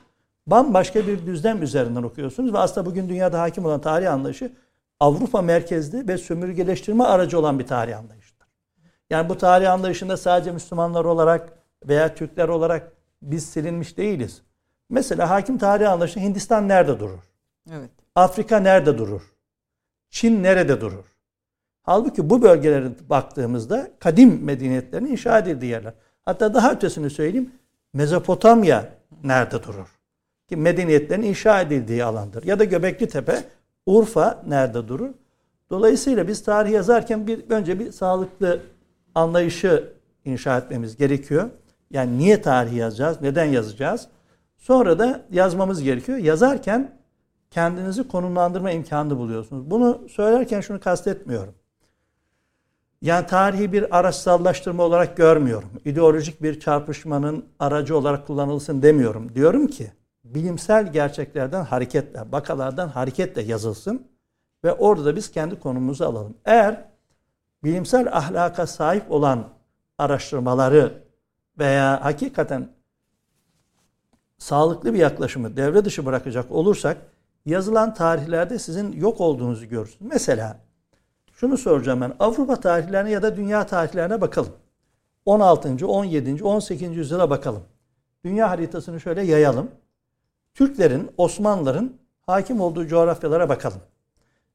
Bambaşka 0.46 1.06
bir 1.06 1.26
düzlem 1.26 1.62
üzerinden 1.62 2.02
okuyorsunuz 2.02 2.52
ve 2.52 2.58
aslında 2.58 2.86
bugün 2.86 3.08
dünyada 3.08 3.40
hakim 3.40 3.64
olan 3.64 3.80
tarih 3.80 4.12
anlayışı 4.12 4.52
Avrupa 5.00 5.42
merkezli 5.42 6.08
ve 6.08 6.18
sömürgeleştirme 6.18 7.04
aracı 7.04 7.38
olan 7.38 7.58
bir 7.58 7.66
tarih 7.66 7.98
anlayışıdır. 7.98 8.46
Yani 9.10 9.28
bu 9.28 9.38
tarih 9.38 9.72
anlayışında 9.72 10.16
sadece 10.16 10.52
Müslümanlar 10.52 11.04
olarak 11.04 11.57
veya 11.86 12.14
Türkler 12.14 12.48
olarak 12.48 12.92
biz 13.22 13.46
silinmiş 13.46 13.96
değiliz. 13.96 14.42
Mesela 14.90 15.30
hakim 15.30 15.58
tarih 15.58 15.90
anlayışı 15.90 16.20
Hindistan 16.20 16.68
nerede 16.68 17.00
durur? 17.00 17.22
Evet. 17.72 17.90
Afrika 18.14 18.60
nerede 18.60 18.98
durur? 18.98 19.22
Çin 20.10 20.42
nerede 20.42 20.80
durur? 20.80 21.04
Halbuki 21.82 22.30
bu 22.30 22.42
bölgelere 22.42 22.90
baktığımızda 23.10 23.90
kadim 23.98 24.44
medeniyetlerin 24.44 25.06
inşa 25.06 25.38
edildiği 25.38 25.70
yerler. 25.70 25.94
Hatta 26.24 26.54
daha 26.54 26.72
ötesini 26.72 27.10
söyleyeyim. 27.10 27.52
Mezopotamya 27.92 28.88
nerede 29.24 29.62
durur? 29.62 29.98
Ki 30.48 30.56
medeniyetlerin 30.56 31.22
inşa 31.22 31.60
edildiği 31.60 32.04
alandır. 32.04 32.44
Ya 32.44 32.58
da 32.58 32.64
Göbekli 32.64 33.08
Tepe, 33.08 33.44
Urfa 33.86 34.42
nerede 34.46 34.88
durur? 34.88 35.10
Dolayısıyla 35.70 36.28
biz 36.28 36.42
tarih 36.42 36.72
yazarken 36.72 37.26
bir 37.26 37.50
önce 37.50 37.78
bir 37.78 37.92
sağlıklı 37.92 38.62
anlayışı 39.14 39.92
inşa 40.24 40.58
etmemiz 40.58 40.96
gerekiyor. 40.96 41.50
Yani 41.90 42.18
niye 42.18 42.42
tarih 42.42 42.72
yazacağız? 42.76 43.20
Neden 43.20 43.44
yazacağız? 43.44 44.08
Sonra 44.56 44.98
da 44.98 45.26
yazmamız 45.30 45.82
gerekiyor. 45.82 46.18
Yazarken 46.18 46.98
kendinizi 47.50 48.08
konumlandırma 48.08 48.70
imkanı 48.70 49.18
buluyorsunuz. 49.18 49.70
Bunu 49.70 50.08
söylerken 50.08 50.60
şunu 50.60 50.80
kastetmiyorum. 50.80 51.54
Yani 53.02 53.26
tarihi 53.26 53.72
bir 53.72 53.98
araçsallaştırma 53.98 54.82
olarak 54.82 55.16
görmüyorum. 55.16 55.70
İdeolojik 55.84 56.42
bir 56.42 56.60
çarpışmanın 56.60 57.44
aracı 57.58 57.96
olarak 57.96 58.26
kullanılsın 58.26 58.82
demiyorum. 58.82 59.34
Diyorum 59.34 59.66
ki 59.66 59.92
bilimsel 60.24 60.92
gerçeklerden 60.92 61.64
hareketle, 61.64 62.20
vakalardan 62.32 62.88
hareketle 62.88 63.42
yazılsın 63.42 64.06
ve 64.64 64.72
orada 64.72 65.04
da 65.04 65.16
biz 65.16 65.30
kendi 65.30 65.60
konumuzu 65.60 66.04
alalım. 66.04 66.34
Eğer 66.44 66.84
bilimsel 67.64 68.16
ahlaka 68.16 68.66
sahip 68.66 69.10
olan 69.10 69.48
araştırmaları 69.98 71.07
veya 71.58 72.04
hakikaten 72.04 72.68
sağlıklı 74.38 74.94
bir 74.94 74.98
yaklaşımı 74.98 75.56
devre 75.56 75.84
dışı 75.84 76.06
bırakacak 76.06 76.50
olursak 76.52 76.96
yazılan 77.46 77.94
tarihlerde 77.94 78.58
sizin 78.58 78.92
yok 78.92 79.20
olduğunuzu 79.20 79.68
görürsünüz. 79.68 80.12
Mesela 80.12 80.56
şunu 81.32 81.56
soracağım 81.56 82.00
ben. 82.00 82.12
Avrupa 82.20 82.56
tarihlerine 82.56 83.10
ya 83.10 83.22
da 83.22 83.36
dünya 83.36 83.66
tarihlerine 83.66 84.20
bakalım. 84.20 84.52
16. 85.26 85.86
17. 85.86 86.44
18. 86.44 86.96
yüzyıla 86.96 87.30
bakalım. 87.30 87.62
Dünya 88.24 88.50
haritasını 88.50 89.00
şöyle 89.00 89.22
yayalım. 89.22 89.70
Türklerin, 90.54 91.10
Osmanlıların 91.16 91.92
hakim 92.26 92.60
olduğu 92.60 92.86
coğrafyalara 92.86 93.48
bakalım. 93.48 93.80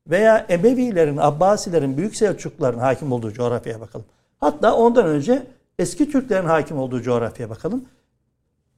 Veya 0.08 0.46
Emevilerin, 0.50 1.18
Abbasilerin, 1.18 1.98
Büyük 1.98 2.16
Selçukluların 2.16 2.80
hakim 2.80 3.12
olduğu 3.12 3.34
coğrafyaya 3.34 3.82
bakalım. 3.82 4.06
Hatta 4.40 4.76
ondan 4.76 5.06
önce 5.06 5.48
eski 5.80 6.12
Türklerin 6.12 6.46
hakim 6.46 6.78
olduğu 6.78 7.02
coğrafyaya 7.02 7.50
bakalım. 7.50 7.86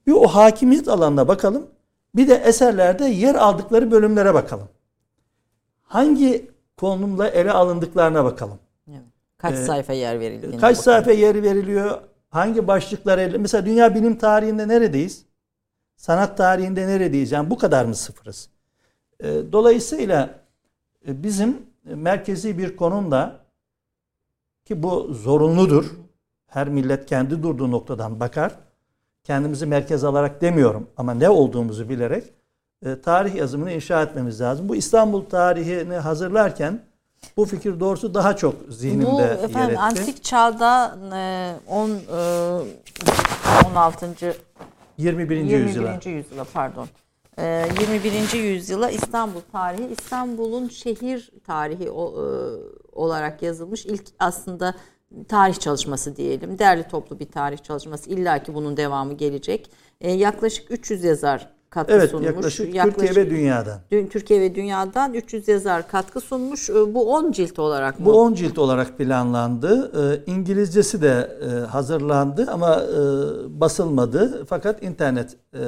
Bir 0.08 0.12
o 0.12 0.28
hakimiyet 0.28 0.88
alanına 0.88 1.28
bakalım. 1.28 1.68
Bir 2.16 2.28
de 2.28 2.36
eserlerde 2.36 3.06
yer 3.06 3.36
aldıkları 3.36 3.92
bölümlere 3.92 4.34
bakalım. 4.34 4.70
Hangi 5.82 6.52
konumla 6.78 7.28
ele 7.28 7.52
alındıklarına 7.52 8.24
bakalım. 8.24 8.60
Kaç 9.38 9.54
ee, 9.54 9.66
sayfa 9.66 9.94
yer 9.94 10.20
veriliyor? 10.20 10.52
Kaç 10.52 10.62
bakalım. 10.62 10.76
sayfa 10.76 11.12
yer 11.12 11.44
veriliyor? 11.44 12.02
Hangi 12.30 12.68
başlıklar 12.68 13.18
ele... 13.18 13.38
Mesela 13.38 13.66
dünya 13.66 13.96
bilim 13.96 14.18
tarihinde 14.18 14.68
neredeyiz? 14.68 15.26
Sanat 15.96 16.38
tarihinde 16.38 16.88
neredeyiz? 16.88 17.32
Yani 17.32 17.50
bu 17.50 17.58
kadar 17.58 17.86
mı 17.86 17.96
sıfırız? 17.96 18.50
Ee, 19.20 19.28
dolayısıyla 19.52 20.40
e, 21.08 21.24
bizim 21.24 21.58
merkezi 21.84 22.58
bir 22.58 22.76
konumda 22.76 23.40
ki 24.66 24.84
bu 24.84 25.14
zorunludur. 25.14 26.05
Her 26.56 26.70
millet 26.70 27.06
kendi 27.06 27.44
durduğu 27.44 27.72
noktadan 27.72 28.20
bakar. 28.20 28.52
Kendimizi 29.24 29.66
merkez 29.66 30.04
alarak 30.04 30.42
demiyorum 30.42 30.88
ama 30.98 31.14
ne 31.14 31.30
olduğumuzu 31.30 31.90
bilerek 31.90 32.24
e, 32.86 33.02
tarih 33.02 33.36
yazımını 33.36 33.72
inşa 33.72 34.04
etmemiz 34.04 34.42
lazım. 34.42 34.70
Bu 34.70 34.76
İstanbul 34.76 35.26
tarihini 35.26 35.96
hazırlarken 35.96 36.80
bu 37.38 37.46
fikir 37.46 37.80
doğrusu 37.80 38.14
daha 38.14 38.36
çok 38.36 38.56
zihnimde 38.70 39.38
Bu 39.42 39.46
efendim 39.46 39.76
yer 39.76 39.84
antik 39.84 40.24
çağda 40.24 40.98
10 41.68 41.90
e, 41.90 41.96
16. 43.72 44.06
21. 44.98 45.38
21. 45.38 45.58
yüzyıla. 45.58 46.00
yüzyıla 46.06 46.46
pardon. 46.54 46.88
Ee, 47.40 47.68
21. 47.82 48.34
yüzyıla 48.34 48.90
İstanbul 48.90 49.42
tarihi, 49.52 49.88
İstanbul'un 49.88 50.68
şehir 50.68 51.32
tarihi 51.48 51.84
e, 51.84 51.90
olarak 52.94 53.42
yazılmış 53.42 53.86
ilk 53.86 54.04
aslında 54.20 54.76
tarih 55.28 55.56
çalışması 55.56 56.16
diyelim. 56.16 56.60
Derli 56.60 56.84
toplu 56.88 57.20
bir 57.20 57.26
tarih 57.32 57.58
çalışması. 57.58 58.10
İlla 58.10 58.44
ki 58.44 58.54
bunun 58.54 58.78
devamı 58.78 59.14
gelecek. 59.14 59.70
Ee, 60.02 60.12
yaklaşık 60.12 60.72
300 60.72 61.04
yazar 61.04 61.50
katkı 61.70 61.94
Evet 61.94 62.10
sunmuş. 62.10 62.28
yaklaşık, 62.28 62.74
Türkiye 62.84 63.16
ve 63.16 63.30
dünyadan. 63.30 63.80
Dün 63.92 64.08
Türkiye 64.08 64.42
ve 64.42 64.56
dünyadan 64.56 65.14
300 65.14 65.48
yazar 65.48 65.88
katkı 65.88 66.22
sunmuş. 66.22 66.70
Ee, 66.70 66.94
Bu 66.94 67.14
10 67.14 67.32
cilt 67.32 67.60
olarak 67.60 68.00
mı? 68.00 68.06
Bu 68.06 68.14
10 68.22 68.34
cilt 68.34 68.58
olarak 68.58 68.98
planlandı. 68.98 69.92
Ee, 70.28 70.32
İngilizcesi 70.32 71.02
de 71.02 71.38
e, 71.42 71.66
hazırlandı 71.66 72.48
ama 72.52 72.76
e, 72.84 73.00
basılmadı. 73.62 74.46
Fakat 74.50 74.84
internet 74.84 75.38
e, 75.54 75.60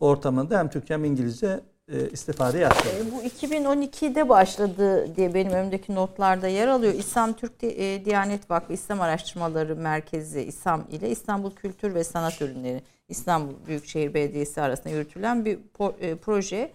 ortamında 0.00 0.58
hem 0.58 0.70
Türkçe 0.70 0.94
hem 0.94 1.04
İngilizce 1.04 1.60
e, 1.92 2.10
istifade 2.10 2.58
yaptı. 2.58 2.88
E, 2.88 3.12
Bu 3.12 3.22
2012'de 3.22 4.28
başladı 4.28 5.16
diye 5.16 5.34
benim 5.34 5.52
önümdeki 5.52 5.94
notlarda 5.94 6.48
yer 6.48 6.68
alıyor. 6.68 6.94
İslam 6.94 7.32
Türk 7.32 7.52
e, 7.62 8.04
Diyanet 8.04 8.50
Vakfı 8.50 8.72
İslam 8.72 9.00
Araştırmaları 9.00 9.76
Merkezi 9.76 10.40
İSAM 10.40 10.84
ile 10.90 11.10
İstanbul 11.10 11.50
Kültür 11.50 11.94
ve 11.94 12.04
Sanat 12.04 12.42
Ürünleri 12.42 12.82
İstanbul 13.08 13.54
Büyükşehir 13.66 14.14
Belediyesi 14.14 14.62
arasında 14.62 14.88
yürütülen 14.88 15.44
bir 15.44 15.58
e, 16.00 16.16
proje. 16.16 16.70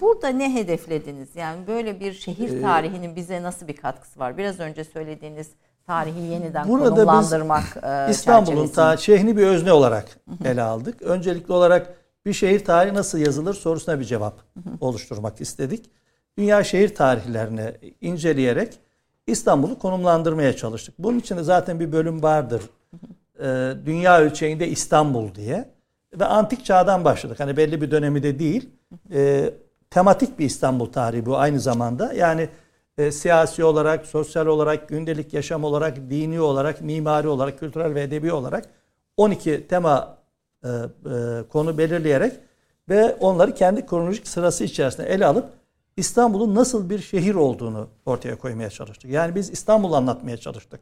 Burada 0.00 0.28
ne 0.28 0.54
hedeflediniz? 0.54 1.28
Yani 1.36 1.66
böyle 1.66 2.00
bir 2.00 2.12
şehir 2.12 2.62
tarihinin 2.62 3.16
bize 3.16 3.42
nasıl 3.42 3.68
bir 3.68 3.76
katkısı 3.76 4.20
var? 4.20 4.38
Biraz 4.38 4.60
önce 4.60 4.84
söylediğiniz 4.84 5.48
tarihi 5.86 6.20
yeniden 6.20 6.68
Burada 6.68 6.84
biz 6.84 6.94
konumlandırmak 6.94 7.64
e, 7.82 8.10
İstanbul'un 8.10 8.68
ta 8.68 8.96
şehrini 8.96 9.36
bir 9.36 9.46
özne 9.46 9.72
olarak 9.72 10.08
ele 10.44 10.62
aldık. 10.62 11.02
Öncelikli 11.02 11.52
olarak 11.52 11.99
bir 12.26 12.32
şehir 12.32 12.64
tarihi 12.64 12.94
nasıl 12.94 13.18
yazılır 13.18 13.54
sorusuna 13.54 14.00
bir 14.00 14.04
cevap 14.04 14.42
oluşturmak 14.80 15.40
istedik. 15.40 15.90
Dünya 16.38 16.64
şehir 16.64 16.94
tarihlerini 16.94 17.72
inceleyerek 18.00 18.78
İstanbul'u 19.26 19.78
konumlandırmaya 19.78 20.56
çalıştık. 20.56 20.94
Bunun 20.98 21.18
için 21.18 21.36
de 21.36 21.42
zaten 21.42 21.80
bir 21.80 21.92
bölüm 21.92 22.22
vardır. 22.22 22.62
Ee, 23.40 23.72
Dünya 23.86 24.20
ölçeğinde 24.20 24.68
İstanbul 24.68 25.34
diye. 25.34 25.70
Ve 26.20 26.24
antik 26.24 26.64
çağdan 26.64 27.04
başladık. 27.04 27.40
Hani 27.40 27.56
belli 27.56 27.80
bir 27.80 27.90
dönemi 27.90 28.22
de 28.22 28.38
değil. 28.38 28.68
Ee, 29.12 29.54
tematik 29.90 30.38
bir 30.38 30.44
İstanbul 30.44 30.86
tarihi 30.86 31.26
bu 31.26 31.36
aynı 31.36 31.60
zamanda. 31.60 32.12
Yani 32.12 32.48
e, 32.98 33.12
siyasi 33.12 33.64
olarak, 33.64 34.06
sosyal 34.06 34.46
olarak, 34.46 34.88
gündelik 34.88 35.34
yaşam 35.34 35.64
olarak, 35.64 35.96
dini 35.96 36.40
olarak, 36.40 36.80
mimari 36.80 37.28
olarak, 37.28 37.58
kültürel 37.58 37.94
ve 37.94 38.02
edebi 38.02 38.32
olarak 38.32 38.64
12 39.16 39.66
tema 39.68 40.18
e, 40.64 40.68
e, 40.68 41.42
konu 41.48 41.78
belirleyerek 41.78 42.32
ve 42.88 43.16
onları 43.20 43.54
kendi 43.54 43.86
kronolojik 43.86 44.28
sırası 44.28 44.64
içerisinde 44.64 45.06
ele 45.06 45.26
alıp 45.26 45.44
İstanbul'un 45.96 46.54
nasıl 46.54 46.90
bir 46.90 46.98
şehir 46.98 47.34
olduğunu 47.34 47.86
ortaya 48.06 48.38
koymaya 48.38 48.70
çalıştık. 48.70 49.10
Yani 49.10 49.34
biz 49.34 49.50
İstanbul'u 49.50 49.96
anlatmaya 49.96 50.36
çalıştık. 50.36 50.80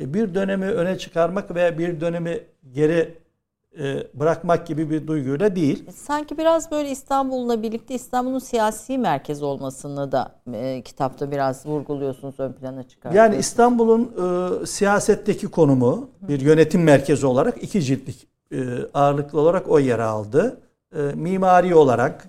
E, 0.00 0.14
Bir 0.14 0.34
dönemi 0.34 0.66
öne 0.66 0.98
çıkarmak 0.98 1.54
veya 1.54 1.78
bir 1.78 2.00
dönemi 2.00 2.40
geri 2.72 3.14
e, 3.78 4.06
bırakmak 4.14 4.66
gibi 4.66 4.90
bir 4.90 5.06
duyguyla 5.06 5.56
değil. 5.56 5.90
Sanki 5.94 6.38
biraz 6.38 6.70
böyle 6.70 6.90
İstanbul'la 6.90 7.62
birlikte 7.62 7.94
İstanbul'un 7.94 8.38
siyasi 8.38 8.98
merkez 8.98 9.42
olmasını 9.42 10.12
da 10.12 10.34
e, 10.52 10.82
kitapta 10.82 11.30
biraz 11.30 11.66
vurguluyorsunuz 11.66 12.40
ön 12.40 12.52
plana 12.52 12.82
çıkartıyorsunuz. 12.82 13.16
Yani 13.34 13.36
İstanbul'un 13.40 14.12
e, 14.62 14.66
siyasetteki 14.66 15.46
konumu 15.46 16.10
bir 16.20 16.40
yönetim 16.40 16.82
merkezi 16.82 17.26
olarak 17.26 17.62
iki 17.62 17.82
ciltlik 17.82 18.24
e, 18.24 18.28
ağırlıklı 18.94 19.40
olarak 19.40 19.68
o 19.70 19.78
yere 19.78 20.02
aldı. 20.02 20.60
E, 20.96 20.98
mimari 20.98 21.74
olarak, 21.74 22.28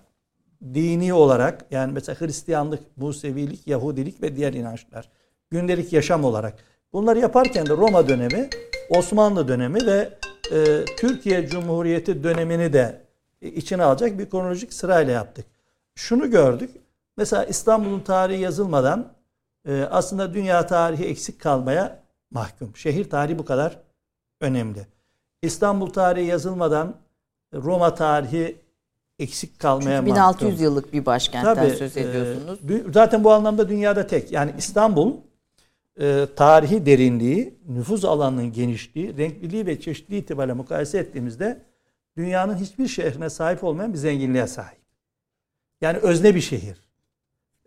dini 0.74 1.14
olarak 1.14 1.66
yani 1.72 1.94
mesela 1.94 2.22
Hristiyanlık, 2.22 2.98
Musevilik, 2.98 3.68
Yahudilik 3.68 4.22
ve 4.22 4.36
diğer 4.36 4.54
inançlar. 4.54 5.10
Gündelik 5.50 5.94
yaşam 5.94 6.24
olarak. 6.24 6.60
Bunları 6.94 7.20
yaparken 7.20 7.66
de 7.66 7.70
Roma 7.70 8.08
dönemi, 8.08 8.50
Osmanlı 8.90 9.48
dönemi 9.48 9.86
ve 9.86 10.10
e, 10.52 10.86
Türkiye 10.86 11.48
Cumhuriyeti 11.48 12.24
dönemini 12.24 12.74
de 12.74 13.02
içine 13.42 13.84
alacak 13.84 14.20
bir 14.20 14.30
kronolojik 14.30 14.74
sırayla 14.74 15.14
yaptık. 15.14 15.46
Şunu 15.96 16.32
gördük. 16.32 16.72
Mesela 17.18 17.46
İstanbul'un 17.46 18.00
tarihi 18.00 18.42
yazılmadan 18.42 19.14
e, 19.68 19.82
aslında 19.92 20.34
dünya 20.34 20.68
tarihi 20.68 21.06
eksik 21.06 21.42
kalmaya 21.42 22.00
mahkum. 22.32 22.76
Şehir 22.76 23.10
tarihi 23.10 23.40
bu 23.40 23.46
kadar 23.46 23.80
önemli. 24.42 24.88
İstanbul 25.42 25.90
tarihi 25.90 26.26
yazılmadan 26.26 26.96
Roma 27.54 27.96
tarihi 27.96 28.56
eksik 29.20 29.60
kalmaya 29.60 30.00
Çünkü 30.00 30.12
mahkum. 30.12 30.48
1600 30.48 30.62
yıllık 30.62 30.94
bir 30.94 31.06
başkentten 31.06 31.56
Tabii, 31.56 31.70
söz 31.70 31.98
ediyorsunuz. 31.98 32.60
e, 32.70 32.84
zaten 32.94 33.24
bu 33.24 33.32
anlamda 33.32 33.70
dünyada 33.70 34.08
tek. 34.08 34.32
Yani 34.32 34.54
İstanbul 34.58 35.14
e, 36.00 36.26
tarihi 36.36 36.86
derinliği, 36.86 37.60
nüfuz 37.68 38.06
alanının 38.06 38.54
genişliği, 38.54 39.18
renkliliği 39.18 39.66
ve 39.66 39.82
çeşitliliği 39.82 40.22
itibariyle 40.22 40.54
mukayese 40.54 40.98
ettiğimizde 40.98 41.62
dünyanın 42.18 42.56
hiçbir 42.56 42.88
şehrine 42.88 43.30
sahip 43.30 43.64
olmayan 43.64 43.94
bir 43.94 43.98
zenginliğe 43.98 44.48
sahip. 44.48 44.80
Yani 45.82 45.98
özne 45.98 46.36
bir 46.36 46.42
şehir. 46.42 46.78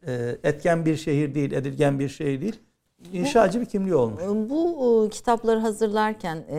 E, 0.06 0.38
etken 0.44 0.86
bir 0.86 0.96
şehir 0.96 1.34
değil, 1.34 1.52
edilgen 1.52 1.98
bir 1.98 2.08
şehir 2.08 2.40
değil. 2.40 2.60
İnşacı 3.12 3.60
bir 3.60 3.66
kimliği 3.66 3.94
olmuş. 3.94 4.22
Bu 4.50 5.06
e, 5.06 5.08
kitapları 5.10 5.60
hazırlarken 5.60 6.44
e, 6.50 6.58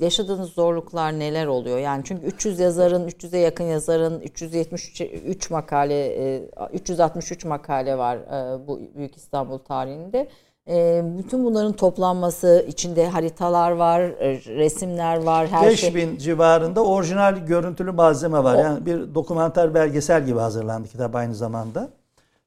yaşadığınız 0.00 0.50
zorluklar 0.50 1.18
neler 1.18 1.46
oluyor? 1.46 1.78
Yani 1.78 2.02
çünkü 2.04 2.26
300 2.26 2.58
yazarın, 2.58 3.08
300'e 3.08 3.38
yakın 3.38 3.64
yazarın 3.64 4.20
373 4.20 5.50
makale, 5.50 6.06
e, 6.36 6.48
363 6.72 7.44
makale 7.44 7.98
var 7.98 8.16
e, 8.16 8.66
bu 8.66 8.80
Büyük 8.96 9.16
İstanbul 9.16 9.58
tarihinde. 9.58 10.28
E, 10.68 11.02
bütün 11.18 11.44
bunların 11.44 11.72
toplanması, 11.72 12.64
içinde 12.68 13.08
haritalar 13.08 13.70
var, 13.70 14.00
e, 14.00 14.40
resimler 14.56 15.22
var, 15.22 15.46
her 15.46 15.70
şey. 15.76 15.94
5000 15.94 16.16
civarında 16.16 16.84
orijinal 16.84 17.36
görüntülü 17.36 17.92
malzeme 17.92 18.44
var. 18.44 18.58
Yani 18.58 18.86
bir 18.86 19.14
dokumenter 19.14 19.74
belgesel 19.74 20.26
gibi 20.26 20.38
hazırlandı 20.38 20.88
kitap 20.88 21.14
aynı 21.14 21.34
zamanda. 21.34 21.88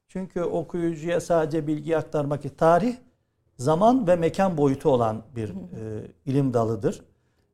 Çünkü 0.08 0.42
okuyucuya 0.42 1.20
sadece 1.20 1.66
bilgi 1.66 1.96
aktarmak 1.96 2.58
tarih 2.58 2.96
zaman 3.62 4.06
ve 4.06 4.16
mekan 4.16 4.56
boyutu 4.56 4.88
olan 4.90 5.22
bir 5.36 5.48
e, 5.48 5.52
ilim 6.26 6.54
dalıdır. 6.54 7.02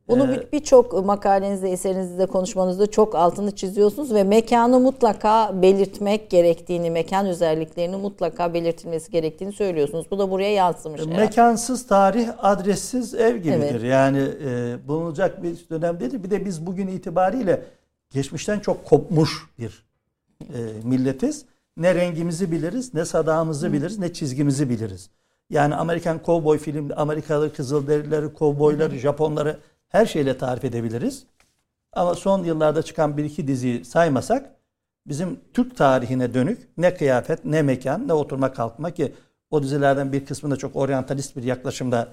Bunu 0.09 0.29
bir- 0.29 0.53
birçok 0.53 1.05
makalenizde, 1.07 1.71
eserinizde, 1.73 2.27
konuşmanızda 2.27 2.87
çok 2.91 3.15
altını 3.15 3.55
çiziyorsunuz 3.57 4.15
ve 4.15 4.25
mekanı 4.25 4.81
mutlaka 4.81 5.63
belirtmek 5.63 6.31
gerektiğini, 6.31 6.91
mekan 6.91 7.27
özelliklerini 7.27 7.97
mutlaka 7.97 8.55
belirtilmesi 8.55 9.11
gerektiğini 9.11 9.53
söylüyorsunuz. 9.53 10.07
Bu 10.11 10.19
da 10.19 10.31
buraya 10.31 10.53
yansımış. 10.53 11.01
herhalde. 11.01 11.17
Mekansız 11.17 11.87
tarih 11.87 12.29
adressiz 12.39 13.15
ev 13.15 13.37
gibidir. 13.37 13.59
Evet. 13.59 13.83
Yani 13.85 14.19
e, 14.45 14.77
bulunacak 14.89 15.43
bir 15.43 15.67
dönem 15.71 16.01
değil. 16.01 16.23
Bir 16.23 16.31
de 16.31 16.45
biz 16.45 16.67
bugün 16.67 16.87
itibariyle 16.89 17.63
geçmişten 18.11 18.61
çok 18.61 18.85
kopmuş 18.85 19.47
bir 19.59 19.87
e, 20.41 20.59
milletiz. 20.85 21.45
Ne 21.77 21.95
rengimizi 21.95 22.53
biliriz, 22.53 22.95
ne 22.95 23.05
sadağımızı 23.05 23.73
biliriz, 23.73 23.99
ne 23.99 24.13
çizgimizi 24.13 24.69
biliriz. 24.71 25.11
Yani 25.51 25.75
Amerikan 25.75 26.23
kovboy 26.23 26.59
filmde 26.59 26.95
Amerikalı 26.95 27.53
kızılderilileri, 27.53 28.35
kovboyları, 28.35 28.99
Japonları 28.99 29.59
her 29.89 30.07
şeyle 30.07 30.39
tarif 30.39 30.65
edebiliriz. 30.65 31.27
Ama 31.93 32.15
son 32.15 32.45
yıllarda 32.45 32.83
çıkan 32.83 33.17
bir 33.17 33.25
iki 33.25 33.49
diziyi 33.49 33.85
saymasak 33.85 34.51
bizim 35.07 35.41
Türk 35.55 35.77
tarihine 35.77 36.35
dönük 36.35 36.69
ne 36.77 36.95
kıyafet, 36.95 37.45
ne 37.45 37.63
mekan, 37.63 38.09
ne 38.09 38.13
oturma 38.13 38.53
kalkma 38.53 38.91
ki 38.91 39.15
o 39.51 39.63
dizilerden 39.63 40.13
bir 40.13 40.27
kısmında 40.27 40.57
çok 40.57 40.77
oryantalist 40.77 41.37
bir 41.37 41.43
yaklaşımda 41.43 42.09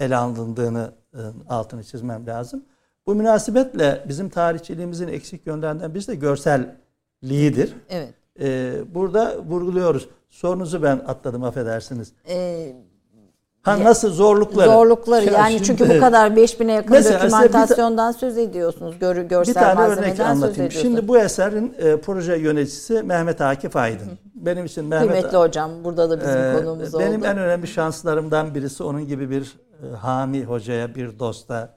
ele 0.00 0.16
alındığını 0.16 0.92
e, 1.14 1.20
altını 1.48 1.84
çizmem 1.84 2.26
lazım. 2.26 2.64
Bu 3.06 3.14
münasebetle 3.14 4.04
bizim 4.08 4.28
tarihçiliğimizin 4.28 5.08
eksik 5.08 5.46
yönlerinden 5.46 5.94
birisi 5.94 6.08
de 6.08 6.14
görselliğidir. 6.14 7.74
Evet. 7.88 8.14
E, 8.40 8.74
burada 8.94 9.38
vurguluyoruz. 9.44 10.08
Sorunuzu 10.40 10.82
ben 10.82 11.00
atladım 11.06 11.44
affedersiniz. 11.44 12.12
Ee, 12.28 12.76
Ha 13.62 13.84
nasıl 13.84 14.10
zorlukları? 14.10 14.70
zorlukları 14.70 15.24
Ya 15.26 15.32
yani 15.32 15.52
şimdi- 15.52 15.64
çünkü 15.64 15.88
bu 15.96 16.00
kadar 16.00 16.30
5000'e 16.36 16.72
yakın 16.72 16.96
bir 16.96 17.02
ta- 17.02 17.14
dokümantasyondan 17.14 18.12
söz 18.12 18.38
ediyorsunuz. 18.38 18.98
Gör, 18.98 19.16
Bir 19.16 19.22
görsel 19.22 19.54
tane 19.54 19.80
örnek 19.88 20.20
anlatayım. 20.20 20.70
Şimdi 20.72 21.08
bu 21.08 21.18
eserin 21.18 21.74
e, 21.78 21.96
proje 22.00 22.36
yöneticisi 22.36 23.02
Mehmet 23.02 23.40
Akif 23.40 23.76
Aydın. 23.76 24.08
Benim 24.34 24.64
için 24.64 24.84
Mehmet 24.84 25.10
Kıymetli 25.12 25.38
hocam 25.38 25.70
burada 25.84 26.10
da 26.10 26.20
bizim 26.20 26.40
Ee, 26.40 26.54
konuğumuz 26.58 26.98
benim 26.98 27.20
oldu. 27.20 27.26
en 27.26 27.38
önemli 27.38 27.66
şanslarımdan 27.66 28.54
birisi 28.54 28.82
onun 28.82 29.06
gibi 29.06 29.30
bir 29.30 29.56
e, 29.92 29.96
hami 29.96 30.44
hocaya, 30.44 30.94
bir 30.94 31.18
dosta, 31.18 31.74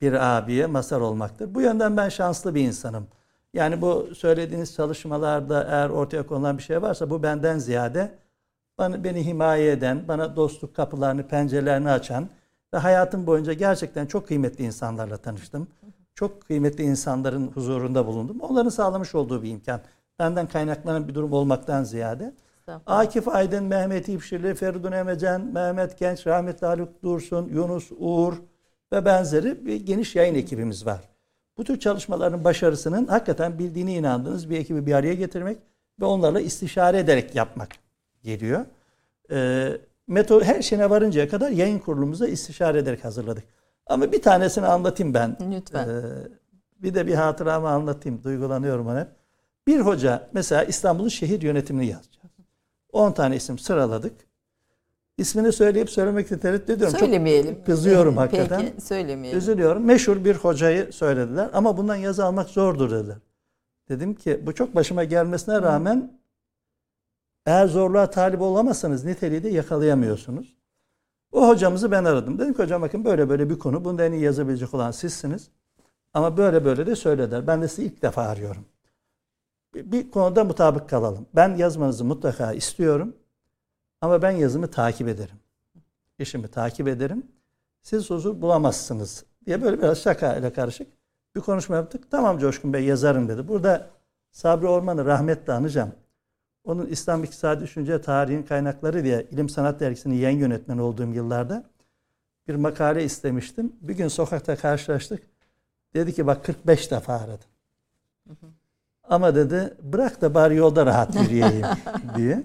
bir 0.00 0.36
abiye 0.38 0.66
mazhar 0.66 1.00
olmaktır. 1.00 1.54
Bu 1.54 1.60
yönden 1.60 1.96
ben 1.96 2.08
şanslı 2.08 2.54
bir 2.54 2.60
insanım. 2.60 3.06
Yani 3.54 3.82
bu 3.82 4.14
söylediğiniz 4.14 4.74
çalışmalarda 4.74 5.64
eğer 5.64 5.88
ortaya 5.88 6.26
konulan 6.26 6.58
bir 6.58 6.62
şey 6.62 6.82
varsa 6.82 7.10
bu 7.10 7.22
benden 7.22 7.58
ziyade 7.58 8.18
bana, 8.78 9.04
beni 9.04 9.26
himaye 9.26 9.72
eden, 9.72 10.08
bana 10.08 10.36
dostluk 10.36 10.76
kapılarını, 10.76 11.28
pencerelerini 11.28 11.90
açan 11.90 12.28
ve 12.74 12.78
hayatım 12.78 13.26
boyunca 13.26 13.52
gerçekten 13.52 14.06
çok 14.06 14.28
kıymetli 14.28 14.64
insanlarla 14.64 15.16
tanıştım. 15.16 15.68
çok 16.14 16.42
kıymetli 16.42 16.84
insanların 16.84 17.46
huzurunda 17.48 18.06
bulundum. 18.06 18.40
Onların 18.40 18.70
sağlamış 18.70 19.14
olduğu 19.14 19.42
bir 19.42 19.50
imkan. 19.50 19.80
Benden 20.18 20.46
kaynaklanan 20.48 21.08
bir 21.08 21.14
durum 21.14 21.32
olmaktan 21.32 21.84
ziyade. 21.84 22.34
Akif 22.86 23.28
Aydın, 23.28 23.64
Mehmet 23.64 24.08
İpşirli, 24.08 24.54
Feridun 24.54 24.92
Emecen, 24.92 25.40
Mehmet 25.40 25.98
Genç, 25.98 26.26
rahmetli 26.26 26.66
Haluk 26.66 27.02
Dursun, 27.02 27.48
Yunus 27.48 27.90
Uğur 27.98 28.34
ve 28.92 29.04
benzeri 29.04 29.66
bir 29.66 29.86
geniş 29.86 30.16
yayın 30.16 30.34
ekibimiz 30.34 30.86
var. 30.86 31.09
Bu 31.60 31.64
tür 31.64 31.80
çalışmaların 31.80 32.44
başarısının 32.44 33.06
hakikaten 33.06 33.58
bildiğine 33.58 33.94
inandığınız 33.94 34.50
bir 34.50 34.58
ekibi 34.58 34.86
bir 34.86 34.92
araya 34.92 35.14
getirmek 35.14 35.58
ve 36.00 36.04
onlarla 36.04 36.40
istişare 36.40 36.98
ederek 36.98 37.34
yapmak 37.34 37.68
geliyor. 38.22 38.64
Metod 40.06 40.42
her 40.42 40.62
şeyine 40.62 40.90
varıncaya 40.90 41.28
kadar 41.28 41.50
yayın 41.50 41.78
kurulumuza 41.78 42.26
istişare 42.26 42.78
ederek 42.78 43.04
hazırladık. 43.04 43.44
Ama 43.86 44.12
bir 44.12 44.22
tanesini 44.22 44.66
anlatayım 44.66 45.14
ben. 45.14 45.36
Lütfen. 45.56 45.88
Ee, 45.88 46.02
bir 46.82 46.94
de 46.94 47.06
bir 47.06 47.14
hatıramı 47.14 47.68
anlatayım. 47.68 48.24
Duygulanıyorum 48.24 48.86
ona. 48.86 49.08
Bir 49.66 49.80
hoca 49.80 50.28
mesela 50.32 50.64
İstanbul'un 50.64 51.08
şehir 51.08 51.42
yönetimini 51.42 51.86
yazacak. 51.86 52.30
10 52.92 53.12
tane 53.12 53.36
isim 53.36 53.58
sıraladık. 53.58 54.29
İsmini 55.20 55.52
söyleyip 55.52 55.90
söylemekte 55.90 56.38
tereddüt 56.38 56.70
ediyorum. 56.70 56.98
Söylemeyelim. 56.98 57.54
Çok 57.54 57.66
kızıyorum 57.66 58.16
Peki, 58.16 58.20
hakikaten. 58.20 58.66
Peki 58.66 58.80
söylemeyelim. 58.80 59.38
Üzülüyorum. 59.38 59.84
Meşhur 59.84 60.24
bir 60.24 60.34
hocayı 60.34 60.92
söylediler 60.92 61.50
ama 61.52 61.76
bundan 61.76 61.96
yazı 61.96 62.24
almak 62.24 62.48
zordur 62.48 62.90
dediler. 62.90 63.16
Dedim 63.88 64.14
ki 64.14 64.40
bu 64.46 64.54
çok 64.54 64.74
başıma 64.74 65.04
gelmesine 65.04 65.62
rağmen 65.62 66.20
eğer 67.46 67.66
zorluğa 67.66 68.10
talip 68.10 68.40
olamazsanız 68.40 69.04
niteliği 69.04 69.42
de 69.42 69.48
yakalayamıyorsunuz. 69.48 70.56
O 71.32 71.48
hocamızı 71.48 71.90
ben 71.90 72.04
aradım. 72.04 72.38
Dedim 72.38 72.54
ki 72.54 72.62
hocam 72.62 72.82
bakın 72.82 73.04
böyle 73.04 73.28
böyle 73.28 73.50
bir 73.50 73.58
konu. 73.58 73.84
Bunda 73.84 74.04
en 74.04 74.12
iyi 74.12 74.22
yazabilecek 74.22 74.74
olan 74.74 74.90
sizsiniz. 74.90 75.50
Ama 76.14 76.36
böyle 76.36 76.64
böyle 76.64 76.86
de 76.86 76.96
söylediler. 76.96 77.46
Ben 77.46 77.62
de 77.62 77.68
sizi 77.68 77.84
ilk 77.84 78.02
defa 78.02 78.22
arıyorum. 78.22 78.64
Bir, 79.74 79.92
bir 79.92 80.10
konuda 80.10 80.44
mutabık 80.44 80.88
kalalım. 80.88 81.26
Ben 81.34 81.56
yazmanızı 81.56 82.04
mutlaka 82.04 82.52
istiyorum. 82.52 83.14
Ama 84.00 84.22
ben 84.22 84.30
yazımı 84.30 84.70
takip 84.70 85.08
ederim. 85.08 85.36
İşimi 86.18 86.48
takip 86.48 86.88
ederim. 86.88 87.26
Siz 87.82 88.10
huzur 88.10 88.42
bulamazsınız 88.42 89.24
diye 89.46 89.62
böyle 89.62 89.78
biraz 89.78 90.02
şaka 90.02 90.36
ile 90.36 90.52
karışık 90.52 90.88
bir 91.36 91.40
konuşma 91.40 91.76
yaptık. 91.76 92.10
Tamam 92.10 92.38
Coşkun 92.38 92.72
Bey 92.72 92.84
yazarım 92.84 93.28
dedi. 93.28 93.48
Burada 93.48 93.90
Sabri 94.32 94.66
Orman'ı 94.66 95.04
rahmetle 95.04 95.52
anacağım. 95.52 95.92
Onun 96.64 96.86
İslam 96.86 97.24
İktisadi 97.24 97.64
Düşünce 97.64 98.00
Tarihin 98.00 98.42
Kaynakları 98.42 99.04
diye 99.04 99.26
İlim 99.30 99.48
Sanat 99.48 99.80
Dergisi'nin 99.80 100.14
yayın 100.14 100.38
yönetmeni 100.38 100.82
olduğum 100.82 101.12
yıllarda 101.12 101.64
bir 102.48 102.54
makale 102.54 103.04
istemiştim. 103.04 103.72
Bir 103.80 103.96
gün 103.96 104.08
sokakta 104.08 104.56
karşılaştık. 104.56 105.22
Dedi 105.94 106.14
ki 106.14 106.26
bak 106.26 106.44
45 106.44 106.90
defa 106.90 107.14
aradım. 107.14 107.48
Ama 109.10 109.34
dedi 109.34 109.74
bırak 109.82 110.20
da 110.20 110.34
bari 110.34 110.56
yolda 110.56 110.86
rahat 110.86 111.14
yürüyeyim 111.14 111.66
diye. 112.16 112.42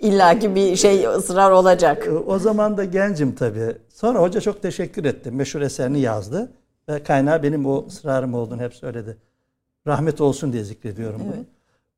İlla 0.00 0.38
ki 0.38 0.54
bir 0.54 0.76
şey 0.76 1.06
ısrar 1.06 1.50
olacak. 1.50 2.08
O 2.26 2.38
zaman 2.38 2.76
da 2.76 2.84
gencim 2.84 3.34
tabii. 3.34 3.76
Sonra 3.88 4.20
hoca 4.20 4.40
çok 4.40 4.62
teşekkür 4.62 5.04
etti. 5.04 5.30
Meşhur 5.30 5.60
eserini 5.60 6.00
yazdı. 6.00 6.52
Ve 6.88 7.02
kaynağı 7.02 7.42
benim 7.42 7.66
o 7.66 7.86
ısrarım 7.86 8.34
olduğunu 8.34 8.60
hep 8.60 8.74
söyledi. 8.74 9.16
Rahmet 9.86 10.20
olsun 10.20 10.52
diye 10.52 10.64
zikrediyorum 10.64 11.20
evet. 11.24 11.34
bunu. 11.34 11.44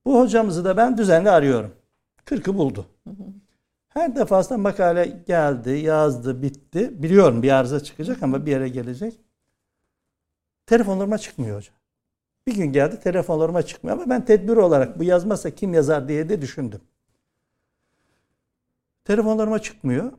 Bu 0.05 0.21
hocamızı 0.21 0.65
da 0.65 0.77
ben 0.77 0.99
düzenli 0.99 1.31
arıyorum. 1.31 1.71
Kırkı 2.25 2.59
buldu. 2.59 2.87
Her 3.89 4.17
defasında 4.17 4.59
makale 4.59 5.23
geldi, 5.27 5.71
yazdı, 5.71 6.43
bitti. 6.43 7.03
Biliyorum 7.03 7.43
bir 7.43 7.51
arıza 7.51 7.81
çıkacak 7.83 8.23
ama 8.23 8.47
bir 8.47 8.51
yere 8.51 8.69
gelecek. 8.69 9.21
Telefonlarıma 10.67 11.19
çıkmıyor 11.19 11.57
hocam. 11.57 11.78
Bir 12.49 12.55
gün 12.55 12.73
geldi 12.73 13.01
telefonlarıma 13.01 13.63
çıkmıyor 13.63 13.97
ama 13.97 14.11
ben 14.11 14.25
tedbir 14.25 14.57
olarak 14.57 14.99
bu 14.99 15.05
yazmazsa 15.05 15.51
kim 15.51 15.75
yazar 15.75 16.09
diye 16.09 16.29
de 16.29 16.43
düşündüm. 16.43 16.81
Telefonlarıma 19.05 19.59
çıkmıyor. 19.59 20.13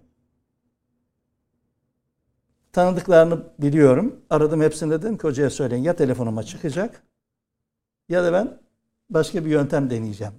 Tanıdıklarını 2.71 3.43
biliyorum. 3.59 4.21
Aradım 4.29 4.61
hepsini 4.61 4.91
dedim 4.91 5.17
ki 5.17 5.23
hocaya 5.23 5.49
söyleyin 5.49 5.83
ya 5.83 5.95
telefonuma 5.95 6.43
çıkacak 6.43 7.03
ya 8.09 8.23
da 8.23 8.33
ben 8.33 8.57
başka 9.09 9.45
bir 9.45 9.49
yöntem 9.49 9.89
deneyeceğim 9.89 10.33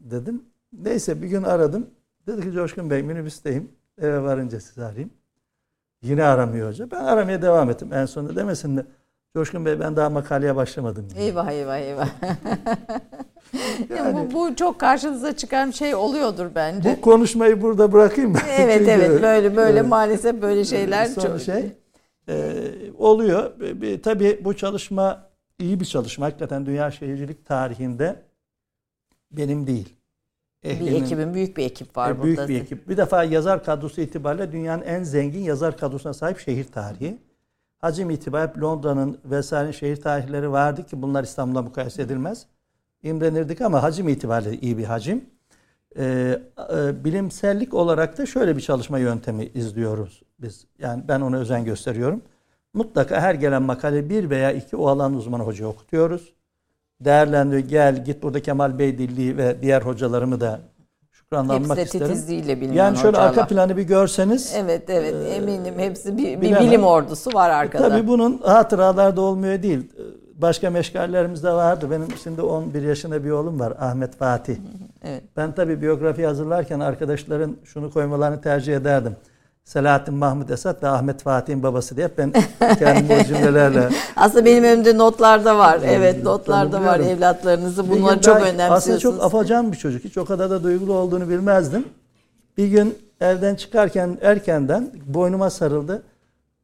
dedim. 0.00 0.44
Neyse 0.72 1.22
bir 1.22 1.28
gün 1.28 1.42
aradım. 1.42 1.90
Dedi 2.26 2.42
ki 2.42 2.52
Coşkun 2.52 2.90
Bey 2.90 3.02
minibüsteyim. 3.02 3.72
Eve 3.98 4.22
varınca 4.22 4.60
sizi 4.60 4.84
arayayım. 4.84 5.10
Yine 6.02 6.24
aramıyor 6.24 6.68
hoca. 6.68 6.90
Ben 6.90 7.04
aramaya 7.04 7.42
devam 7.42 7.70
ettim. 7.70 7.92
En 7.92 8.06
sonunda 8.06 8.36
demesin 8.36 8.76
de 8.76 8.86
Coşkun 9.34 9.64
Bey 9.64 9.80
ben 9.80 9.96
daha 9.96 10.10
makaleye 10.10 10.56
başlamadım. 10.56 11.10
Diye. 11.10 11.24
Eyvah 11.24 11.50
eyvah 11.50 11.78
eyvah. 11.78 12.08
yani, 13.96 14.30
bu, 14.30 14.34
bu 14.34 14.56
çok 14.56 14.80
karşınıza 14.80 15.36
çıkan 15.36 15.70
şey 15.70 15.94
oluyordur 15.94 16.46
bence. 16.54 16.96
Bu 16.96 17.00
konuşmayı 17.00 17.62
burada 17.62 17.92
bırakayım 17.92 18.34
ben. 18.34 18.62
Evet 18.62 18.78
Çünkü, 18.78 18.90
evet 18.90 19.22
böyle 19.22 19.56
böyle 19.56 19.78
evet. 19.78 19.88
maalesef 19.88 20.42
böyle 20.42 20.64
şeyler 20.64 21.06
Son 21.06 21.22
çok 21.22 21.40
şey 21.40 21.72
e, 22.28 22.64
oluyor. 22.98 23.60
E, 23.82 24.00
tabii 24.00 24.40
bu 24.44 24.56
çalışma 24.56 25.30
iyi 25.58 25.80
bir 25.80 25.84
çalışma. 25.84 26.26
Hakikaten 26.26 26.66
dünya 26.66 26.90
şehircilik 26.90 27.46
tarihinde 27.46 28.16
benim 29.30 29.66
değil. 29.66 29.96
Ehlimin, 30.62 30.92
bir 30.92 31.02
ekibin 31.02 31.34
büyük 31.34 31.56
bir 31.56 31.64
ekip 31.64 31.96
var 31.96 32.10
e, 32.10 32.18
burada. 32.18 32.48
Büyük 32.48 32.48
bir 32.48 32.64
ekip. 32.64 32.88
Bir 32.88 32.96
defa 32.96 33.24
yazar 33.24 33.64
kadrosu 33.64 34.00
itibariyle 34.00 34.52
dünyanın 34.52 34.82
en 34.82 35.02
zengin 35.02 35.42
yazar 35.42 35.76
kadrosuna 35.76 36.12
sahip 36.14 36.38
şehir 36.38 36.64
tarihi. 36.64 37.18
Hacim 37.80 38.10
itibariyle 38.10 38.60
Londra'nın 38.60 39.18
vesaire 39.24 39.72
şehir 39.72 39.96
tarihleri 39.96 40.52
vardı 40.52 40.86
ki 40.86 41.02
bunlar 41.02 41.24
İstanbul'la 41.24 41.62
mukayese 41.62 42.02
edilmez. 42.02 42.46
İmrenirdik 43.02 43.60
ama 43.60 43.82
hacim 43.82 44.08
itibariyle 44.08 44.60
iyi 44.60 44.78
bir 44.78 44.84
hacim. 44.84 45.24
Ee, 45.96 46.38
e, 46.74 47.04
bilimsellik 47.04 47.74
olarak 47.74 48.18
da 48.18 48.26
şöyle 48.26 48.56
bir 48.56 48.60
çalışma 48.60 48.98
yöntemi 48.98 49.46
izliyoruz 49.46 50.22
biz. 50.38 50.66
Yani 50.78 51.04
ben 51.08 51.20
ona 51.20 51.36
özen 51.36 51.64
gösteriyorum. 51.64 52.22
Mutlaka 52.74 53.20
her 53.20 53.34
gelen 53.34 53.62
makale 53.62 54.10
bir 54.10 54.30
veya 54.30 54.52
iki 54.52 54.76
o 54.76 54.86
alan 54.86 55.14
uzmanı 55.14 55.42
hoca 55.42 55.66
okutuyoruz. 55.66 56.32
Değerlendiriyor. 57.00 57.68
Gel 57.68 58.04
git 58.04 58.22
burada 58.22 58.42
Kemal 58.42 58.78
Bey 58.78 58.98
Dilli 58.98 59.36
ve 59.36 59.62
diğer 59.62 59.82
hocalarımı 59.82 60.40
da 60.40 60.60
şükranlanmak 61.32 61.78
hepsi 61.78 61.82
isterim. 61.96 62.06
titizliğiyle 62.06 62.60
bilinen 62.60 62.74
Yani 62.74 62.96
şöyle 62.96 63.08
hocalar. 63.16 63.28
arka 63.28 63.46
planı 63.46 63.76
bir 63.76 63.82
görseniz. 63.82 64.52
Evet 64.56 64.90
evet 64.90 65.14
e, 65.14 65.28
eminim 65.28 65.74
hepsi 65.78 66.18
bir, 66.18 66.40
bir 66.40 66.60
bilim 66.60 66.84
ordusu 66.84 67.30
var 67.34 67.50
arkada. 67.50 67.88
Tabii 67.88 68.08
bunun 68.08 68.38
hatıralarda 68.38 69.20
olmuyor 69.20 69.62
değil. 69.62 69.90
Başka 70.36 70.70
meşgallerimiz 70.70 71.42
de 71.44 71.52
vardı. 71.52 71.90
Benim 71.90 72.08
şimdi 72.22 72.42
11 72.42 72.82
yaşında 72.82 73.24
bir 73.24 73.30
oğlum 73.30 73.60
var 73.60 73.72
Ahmet 73.80 74.16
Fatih. 74.16 74.56
Evet. 75.04 75.22
Ben 75.36 75.52
tabii 75.52 75.82
biyografi 75.82 76.26
hazırlarken 76.26 76.80
arkadaşların 76.80 77.56
şunu 77.64 77.90
koymalarını 77.92 78.40
tercih 78.40 78.76
ederdim. 78.76 79.16
Selahattin 79.64 80.14
Mahmut 80.14 80.50
Esat 80.50 80.82
ve 80.82 80.88
Ahmet 80.88 81.22
Fatih'in 81.22 81.62
babası 81.62 81.96
diye 81.96 82.10
ben 82.18 82.32
kendim 82.78 83.06
o 83.20 83.24
cümlelerle. 83.24 83.88
Aslında 84.16 84.44
benim 84.44 84.64
önümde 84.64 84.98
notlarda 84.98 85.58
var. 85.58 85.80
Evet 85.84 86.24
notlarda 86.24 86.84
var 86.84 87.00
evlatlarınızı. 87.00 87.90
Bunları 87.90 88.20
çok 88.20 88.36
önemsiyorsunuz. 88.36 88.72
Aslında 88.76 88.98
çok 88.98 89.22
afacan 89.22 89.72
bir 89.72 89.76
çocuk. 89.76 90.04
Hiç 90.04 90.18
o 90.18 90.24
kadar 90.24 90.50
da 90.50 90.62
duygulu 90.62 90.92
olduğunu 90.94 91.28
bilmezdim. 91.28 91.84
Bir 92.58 92.66
gün 92.68 92.98
evden 93.20 93.54
çıkarken 93.54 94.18
erkenden 94.22 94.90
boynuma 95.06 95.50
sarıldı. 95.50 96.02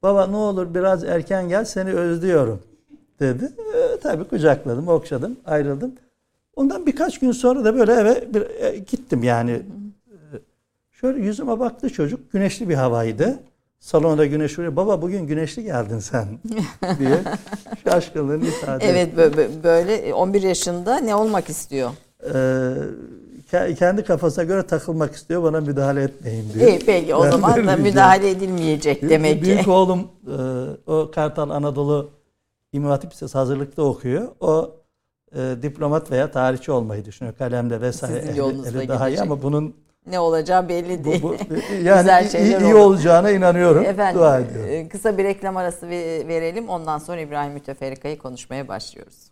Baba 0.02 0.26
ne 0.26 0.36
olur 0.36 0.74
biraz 0.74 1.04
erken 1.04 1.48
gel 1.48 1.64
seni 1.64 1.92
özlüyorum 1.92 2.62
dedi. 3.20 3.44
E, 3.74 4.00
tabii 4.00 4.24
kucakladım, 4.24 4.88
okşadım, 4.88 5.36
ayrıldım. 5.46 5.92
Ondan 6.56 6.86
birkaç 6.86 7.18
gün 7.18 7.32
sonra 7.32 7.64
da 7.64 7.78
böyle 7.78 7.92
eve 7.92 8.34
bir, 8.34 8.42
e, 8.60 8.78
gittim 8.78 9.22
yani. 9.22 9.62
Şöyle 11.00 11.20
yüzüme 11.20 11.60
baktı 11.60 11.90
çocuk. 11.90 12.32
Güneşli 12.32 12.68
bir 12.68 12.74
havaydı. 12.74 13.38
Salonda 13.80 14.26
güneş 14.26 14.58
vuruyor. 14.58 14.76
Baba 14.76 15.02
bugün 15.02 15.26
güneşli 15.26 15.64
geldin 15.64 15.98
sen 15.98 16.26
diye 16.98 17.22
şaşkınlığını 17.84 18.46
ifade 18.46 18.84
Evet 18.84 19.16
böyle 19.64 20.14
11 20.14 20.42
yaşında 20.42 20.98
ne 20.98 21.14
olmak 21.14 21.48
istiyor? 21.48 21.90
Ee, 23.54 23.74
kendi 23.74 24.04
kafasına 24.04 24.44
göre 24.44 24.62
takılmak 24.62 25.14
istiyor. 25.14 25.42
Bana 25.42 25.60
müdahale 25.60 26.02
etmeyin 26.02 26.52
diyor. 26.54 26.68
İyi 26.68 26.78
peki 26.86 27.14
o 27.14 27.30
zaman 27.30 27.66
da 27.66 27.76
müdahale 27.76 28.30
edilmeyecek 28.30 29.02
demek 29.02 29.34
ki. 29.34 29.42
Büyük 29.42 29.68
oğlum 29.68 30.08
e, 30.26 30.90
o 30.90 31.10
Kartal 31.14 31.50
Anadolu 31.50 32.10
İmam 32.72 32.90
Hatip 32.90 33.12
Lisesi 33.12 33.38
hazırlıkta 33.38 33.82
okuyor. 33.82 34.28
O 34.40 34.70
e, 35.36 35.54
diplomat 35.62 36.10
veya 36.10 36.30
tarihçi 36.30 36.72
olmayı 36.72 37.04
düşünüyor. 37.04 37.36
Kalemde 37.36 37.80
vesaire. 37.80 38.20
Sizin 38.20 38.34
yolunuzda 38.34 38.88
daha 38.88 39.08
iyi 39.08 39.20
ama 39.20 39.42
bunun 39.42 39.74
ne 40.06 40.18
olacağı 40.18 40.68
belli 40.68 41.04
değil. 41.04 41.22
Bu, 41.22 41.28
bu, 41.30 41.34
yani 41.82 41.98
Güzel 42.00 42.28
şeyler 42.28 42.60
iyi, 42.60 42.64
iyi 42.64 42.74
olacağına 42.74 43.30
inanıyorum. 43.30 43.84
Efendim, 43.84 44.20
Dua 44.20 44.38
ediyorum. 44.38 44.70
E, 44.70 44.88
kısa 44.88 45.18
bir 45.18 45.24
reklam 45.24 45.56
arası 45.56 45.88
verelim. 45.88 46.68
Ondan 46.68 46.98
sonra 46.98 47.20
İbrahim 47.20 47.52
Müteferrika'yı 47.52 48.18
konuşmaya 48.18 48.68
başlıyoruz. 48.68 49.30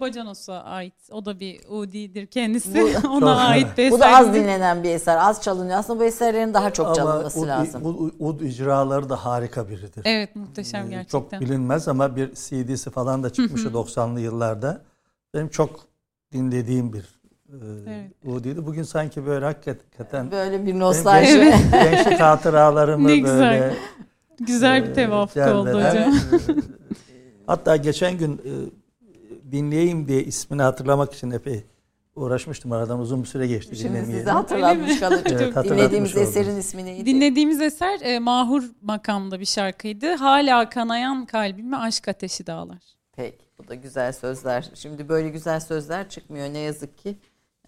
Bacanos'a 0.00 0.62
ait. 0.62 0.94
O 1.10 1.24
da 1.24 1.40
bir 1.40 1.60
Udi'dir 1.68 2.26
kendisi. 2.26 2.74
Bu, 2.74 3.08
Ona 3.08 3.20
çok, 3.20 3.28
ait 3.28 3.78
bir 3.78 3.82
eser. 3.82 3.90
Bu 3.90 4.00
da 4.00 4.16
az 4.16 4.34
dinlenen 4.34 4.82
bir 4.82 4.90
eser. 4.90 5.16
Az 5.16 5.42
çalınıyor. 5.42 5.78
Aslında 5.78 6.00
bu 6.00 6.04
eserlerin 6.04 6.54
daha 6.54 6.72
çok 6.72 6.94
çalınması 6.94 7.38
ama 7.38 7.48
lazım. 7.48 7.86
Ud, 7.86 8.12
ud 8.18 8.40
icraları 8.40 9.08
da 9.08 9.24
harika 9.24 9.68
biridir. 9.68 10.02
Evet 10.04 10.36
muhteşem 10.36 10.86
ee, 10.86 10.90
gerçekten. 10.90 11.20
Çok 11.20 11.40
bilinmez 11.40 11.88
ama 11.88 12.16
bir 12.16 12.30
CD'si 12.34 12.90
falan 12.90 13.22
da 13.22 13.30
çıkmıştı 13.30 13.68
90'lı 13.68 14.20
yıllarda. 14.20 14.82
Benim 15.34 15.48
çok 15.48 15.80
dinlediğim 16.32 16.92
bir 16.92 17.16
e, 17.48 17.56
evet. 17.86 18.10
Udi'ydi. 18.24 18.66
Bugün 18.66 18.82
sanki 18.82 19.26
böyle 19.26 19.44
hakikaten 19.44 20.30
böyle 20.30 20.66
bir 20.66 20.78
nostalji. 20.78 21.38
Genç, 21.38 21.72
gençlik 21.72 22.20
hatıralarımı 22.20 23.08
böyle 23.08 23.20
güzel. 23.20 23.74
Güzel 24.40 24.84
bir 24.84 24.88
e, 24.88 24.92
tevafuk 24.92 25.36
e, 25.36 25.52
oldu 25.52 25.68
hocam. 25.68 26.14
hatta 27.46 27.76
geçen 27.76 28.18
gün 28.18 28.32
e, 28.32 28.52
dinleyeyim 29.52 30.08
diye 30.08 30.24
ismini 30.24 30.62
hatırlamak 30.62 31.14
için 31.14 31.30
epey 31.30 31.64
uğraşmıştım. 32.16 32.72
Aradan 32.72 32.98
uzun 33.00 33.22
bir 33.22 33.28
süre 33.28 33.46
geçti 33.46 33.76
Şimdi 33.76 34.04
sizi 34.06 34.30
hatırlatmış 34.30 35.00
kalıcı. 35.00 35.34
evet, 35.34 35.64
Dinlediğimiz 35.64 36.12
oldum. 36.12 36.22
eserin 36.22 36.56
ismi 36.56 36.84
neydi? 36.84 37.06
Dinlediğimiz 37.06 37.60
eser 37.60 38.00
e, 38.02 38.18
Mahur 38.18 38.64
makamda 38.82 39.40
bir 39.40 39.44
şarkıydı. 39.44 40.14
Hala 40.14 40.68
kanayan 40.68 41.26
kalbimi 41.26 41.76
aşk 41.76 42.08
ateşi 42.08 42.46
dağlar. 42.46 42.78
Peki 43.16 43.44
bu 43.58 43.68
da 43.68 43.74
güzel 43.74 44.12
sözler. 44.12 44.70
Şimdi 44.74 45.08
böyle 45.08 45.28
güzel 45.28 45.60
sözler 45.60 46.08
çıkmıyor 46.08 46.46
ne 46.52 46.58
yazık 46.58 46.98
ki. 46.98 47.16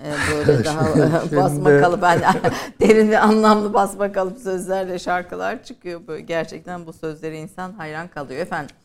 Ee, 0.01 0.13
böyle 0.35 0.65
daha 0.65 0.87
basmakalı 1.37 2.03
ben 2.03 2.23
derin 2.81 3.11
ve 3.11 3.19
anlamlı 3.19 3.75
basmakalı 3.75 4.39
sözlerle 4.41 4.99
şarkılar 4.99 5.63
çıkıyor. 5.65 6.01
Böyle 6.07 6.23
gerçekten 6.23 6.87
bu 6.87 6.93
sözlere 6.93 7.39
insan 7.39 7.73
hayran 7.73 8.09
kalıyor. 8.09 8.41
Efendim 8.41 8.77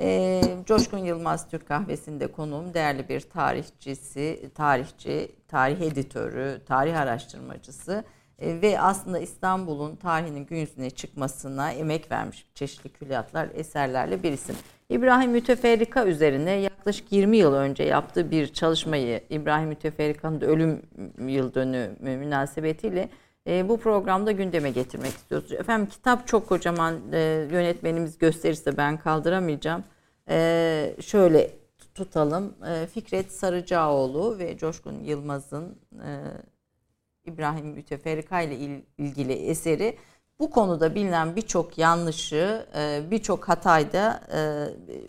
e, 0.00 0.40
Coşkun 0.66 0.98
Yılmaz 0.98 1.48
Türk 1.48 1.68
Kahvesi'nde 1.68 2.26
konuğum 2.26 2.74
değerli 2.74 3.08
bir 3.08 3.20
tarihçisi, 3.20 4.50
tarihçi, 4.54 5.32
tarih 5.48 5.80
editörü, 5.80 6.64
tarih 6.66 7.00
araştırmacısı 7.00 8.04
E, 8.38 8.62
ve 8.62 8.80
aslında 8.80 9.18
İstanbul'un 9.18 9.96
tarihinin 9.96 10.46
gün 10.46 10.56
yüzüne 10.56 10.90
çıkmasına 10.90 11.72
emek 11.72 12.12
vermiş 12.12 12.46
çeşitli 12.54 12.88
külliyatlar, 12.90 13.48
eserlerle 13.54 14.22
bir 14.22 14.32
isim. 14.32 14.56
İbrahim 14.90 15.30
Müteferrika 15.30 16.06
üzerine 16.06 16.50
yaklaşık 16.50 17.12
20 17.12 17.36
yıl 17.36 17.54
önce 17.54 17.82
yaptığı 17.82 18.30
bir 18.30 18.46
çalışmayı 18.52 19.20
İbrahim 19.30 19.68
Müteferrika'nın 19.68 20.40
ölüm 20.40 20.82
yıl 21.28 21.54
dönümü 21.54 22.16
münasebetiyle 22.16 23.08
e, 23.46 23.68
bu 23.68 23.76
programda 23.80 24.32
gündeme 24.32 24.70
getirmek 24.70 25.12
istiyoruz. 25.12 25.52
Efendim 25.52 25.86
kitap 25.86 26.26
çok 26.26 26.48
kocaman 26.48 27.12
e, 27.12 27.18
yönetmenimiz 27.52 28.18
gösterirse 28.18 28.76
ben 28.76 28.96
kaldıramayacağım. 28.96 29.84
E, 30.28 30.96
şöyle 31.00 31.50
tutalım. 31.94 32.54
E, 32.68 32.86
Fikret 32.86 33.32
Sarıcaoğlu 33.32 34.38
ve 34.38 34.58
Coşkun 34.58 35.04
Yılmaz'ın 35.04 35.78
e, 35.92 36.10
İbrahim 37.24 37.66
Müteferrika 37.66 38.40
ile 38.40 38.82
ilgili 38.98 39.32
eseri 39.32 39.96
bu 40.38 40.50
konuda 40.50 40.94
bilinen 40.94 41.36
birçok 41.36 41.78
yanlışı, 41.78 42.66
e, 42.76 43.02
birçok 43.10 43.48
hatayda 43.48 44.20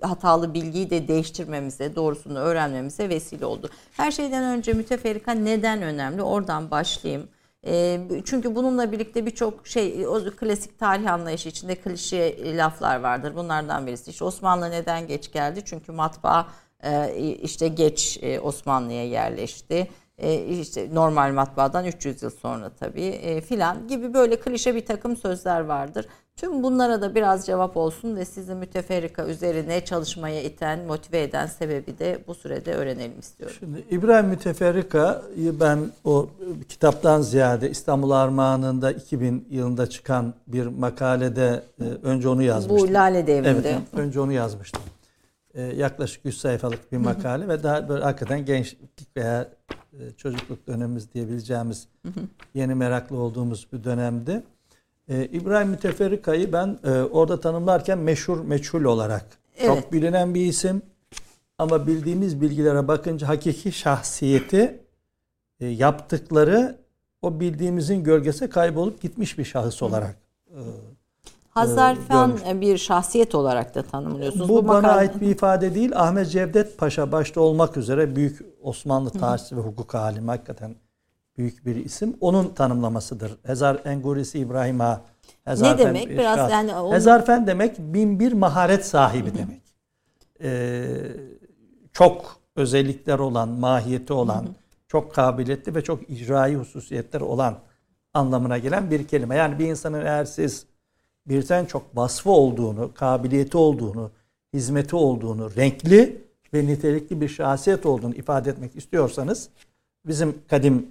hatalı 0.01 0.53
bilgiyi 0.53 0.89
de 0.89 1.07
değiştirmemize, 1.07 1.95
doğrusunu 1.95 2.39
öğrenmemize 2.39 3.09
vesile 3.09 3.45
oldu. 3.45 3.69
Her 3.91 4.11
şeyden 4.11 4.43
önce 4.43 4.73
müteferrika 4.73 5.31
neden 5.31 5.81
önemli? 5.81 6.21
Oradan 6.21 6.71
başlayayım. 6.71 7.27
E, 7.65 7.99
çünkü 8.25 8.55
bununla 8.55 8.91
birlikte 8.91 9.25
birçok 9.25 9.67
şey, 9.67 10.07
o 10.07 10.23
klasik 10.37 10.79
tarih 10.79 11.13
anlayışı 11.13 11.49
içinde 11.49 11.75
klişe 11.75 12.57
laflar 12.57 12.99
vardır. 12.99 13.35
Bunlardan 13.35 13.87
birisi 13.87 14.11
işte 14.11 14.25
Osmanlı 14.25 14.71
neden 14.71 15.07
geç 15.07 15.31
geldi? 15.31 15.61
Çünkü 15.65 15.91
matbaa 15.91 16.47
işte 17.41 17.67
geç 17.67 18.19
Osmanlı'ya 18.41 19.05
yerleşti 19.05 19.87
e, 20.17 20.45
işte 20.45 20.89
normal 20.95 21.33
matbaadan 21.33 21.85
300 21.85 22.23
yıl 22.23 22.29
sonra 22.29 22.69
tabii 22.69 23.05
e, 23.05 23.41
filan 23.41 23.87
gibi 23.87 24.13
böyle 24.13 24.39
klişe 24.39 24.75
bir 24.75 24.85
takım 24.85 25.17
sözler 25.17 25.61
vardır. 25.61 26.05
Tüm 26.37 26.63
bunlara 26.63 27.01
da 27.01 27.15
biraz 27.15 27.45
cevap 27.45 27.77
olsun 27.77 28.15
ve 28.15 28.25
sizi 28.25 28.55
müteferrika 28.55 29.25
üzerine 29.25 29.85
çalışmaya 29.85 30.43
iten, 30.43 30.85
motive 30.85 31.21
eden 31.21 31.45
sebebi 31.45 31.99
de 31.99 32.19
bu 32.27 32.35
sürede 32.35 32.73
öğrenelim 32.73 33.19
istiyorum. 33.19 33.55
Şimdi 33.59 33.83
İbrahim 33.89 34.27
Müteferrika'yı 34.27 35.59
ben 35.59 35.79
o 36.03 36.29
kitaptan 36.69 37.21
ziyade 37.21 37.69
İstanbul 37.69 38.11
Armağanı'nda 38.11 38.91
2000 38.91 39.47
yılında 39.49 39.89
çıkan 39.89 40.33
bir 40.47 40.65
makalede 40.65 41.63
e, 41.81 41.83
önce 41.83 42.29
onu 42.29 42.43
yazmıştım. 42.43 42.89
Bu 42.89 42.93
Lale 42.93 43.27
Devri'nde. 43.27 43.69
Evet, 43.69 43.81
önce 43.93 44.19
onu 44.19 44.31
yazmıştım. 44.31 44.83
E, 45.53 45.61
yaklaşık 45.61 46.25
100 46.25 46.41
sayfalık 46.41 46.91
bir 46.91 46.97
makale 46.97 47.47
ve 47.47 47.63
daha 47.63 47.89
böyle 47.89 48.03
hakikaten 48.03 48.45
gençlik 48.45 49.17
veya 49.17 49.47
e, 49.93 50.11
çocukluk 50.17 50.67
dönemimiz 50.67 51.13
diyebileceğimiz 51.13 51.87
yeni 52.53 52.75
meraklı 52.75 53.17
olduğumuz 53.17 53.67
bir 53.73 53.83
dönemdi. 53.83 54.43
E, 55.09 55.25
İbrahim 55.25 55.69
Müteferrika'yı 55.69 56.53
ben 56.53 56.79
e, 56.83 56.91
orada 56.91 57.39
tanımlarken 57.39 57.97
meşhur 57.97 58.45
meçhul 58.45 58.83
olarak 58.83 59.25
evet. 59.57 59.67
çok 59.67 59.93
bilinen 59.93 60.35
bir 60.35 60.45
isim 60.45 60.81
ama 61.57 61.87
bildiğimiz 61.87 62.41
bilgilere 62.41 62.87
bakınca 62.87 63.27
hakiki 63.27 63.71
şahsiyeti 63.71 64.79
yaptıkları 65.59 66.77
o 67.21 67.39
bildiğimizin 67.39 68.03
gölgesi 68.03 68.49
kaybolup 68.49 69.01
gitmiş 69.01 69.37
bir 69.37 69.45
şahıs 69.45 69.83
olarak 69.83 70.17
Hazarfen 71.49 72.31
e, 72.47 72.61
bir 72.61 72.77
şahsiyet 72.77 73.35
olarak 73.35 73.75
da 73.75 73.83
tanımlıyorsunuz. 73.83 74.49
Bu, 74.49 74.55
Bu 74.55 74.67
bana 74.67 74.81
makale... 74.81 74.99
ait 74.99 75.21
bir 75.21 75.27
ifade 75.27 75.75
değil. 75.75 75.91
Ahmet 75.95 76.31
Cevdet 76.31 76.77
Paşa 76.77 77.11
başta 77.11 77.41
olmak 77.41 77.77
üzere 77.77 78.15
büyük 78.15 78.45
Osmanlı 78.61 79.09
tarihçisi 79.09 79.57
ve 79.57 79.61
hukuk 79.61 79.95
alimi 79.95 80.27
hakikaten 80.27 80.75
büyük 81.37 81.65
bir 81.65 81.75
isim. 81.75 82.17
Onun 82.21 82.53
tanımlamasıdır. 82.53 83.37
Hezar 83.43 83.81
Engurisi 83.85 84.39
İbrahim 84.39 84.81
Ağa. 84.81 85.01
Hezarfen, 85.45 85.77
ne 85.77 85.87
demek? 85.87 86.09
Biraz 86.09 86.51
yani 86.51 86.75
onu... 86.75 86.95
Hezarfen 86.95 87.47
demek 87.47 87.79
bin 87.79 88.19
bir 88.19 88.33
maharet 88.33 88.85
sahibi 88.85 89.31
demek. 89.37 89.61
Ee, 90.41 90.87
çok 91.93 92.39
özellikler 92.55 93.19
olan, 93.19 93.49
mahiyeti 93.49 94.13
olan, 94.13 94.47
çok 94.87 95.13
kabiliyetli 95.13 95.75
ve 95.75 95.83
çok 95.83 96.09
icraî 96.09 96.55
hususiyetler 96.55 97.21
olan 97.21 97.55
anlamına 98.13 98.57
gelen 98.57 98.91
bir 98.91 99.07
kelime. 99.07 99.35
Yani 99.35 99.59
bir 99.59 99.67
insanın 99.67 100.01
eğer 100.05 100.25
siz 100.25 100.65
birden 101.25 101.65
çok 101.65 101.97
vasfı 101.97 102.29
olduğunu, 102.31 102.93
kabiliyeti 102.93 103.57
olduğunu, 103.57 104.11
hizmeti 104.53 104.95
olduğunu, 104.95 105.55
renkli 105.55 106.21
ve 106.53 106.67
nitelikli 106.67 107.21
bir 107.21 107.29
şahsiyet 107.29 107.85
olduğunu 107.85 108.15
ifade 108.15 108.49
etmek 108.49 108.75
istiyorsanız 108.75 109.49
bizim 110.05 110.35
kadim 110.47 110.87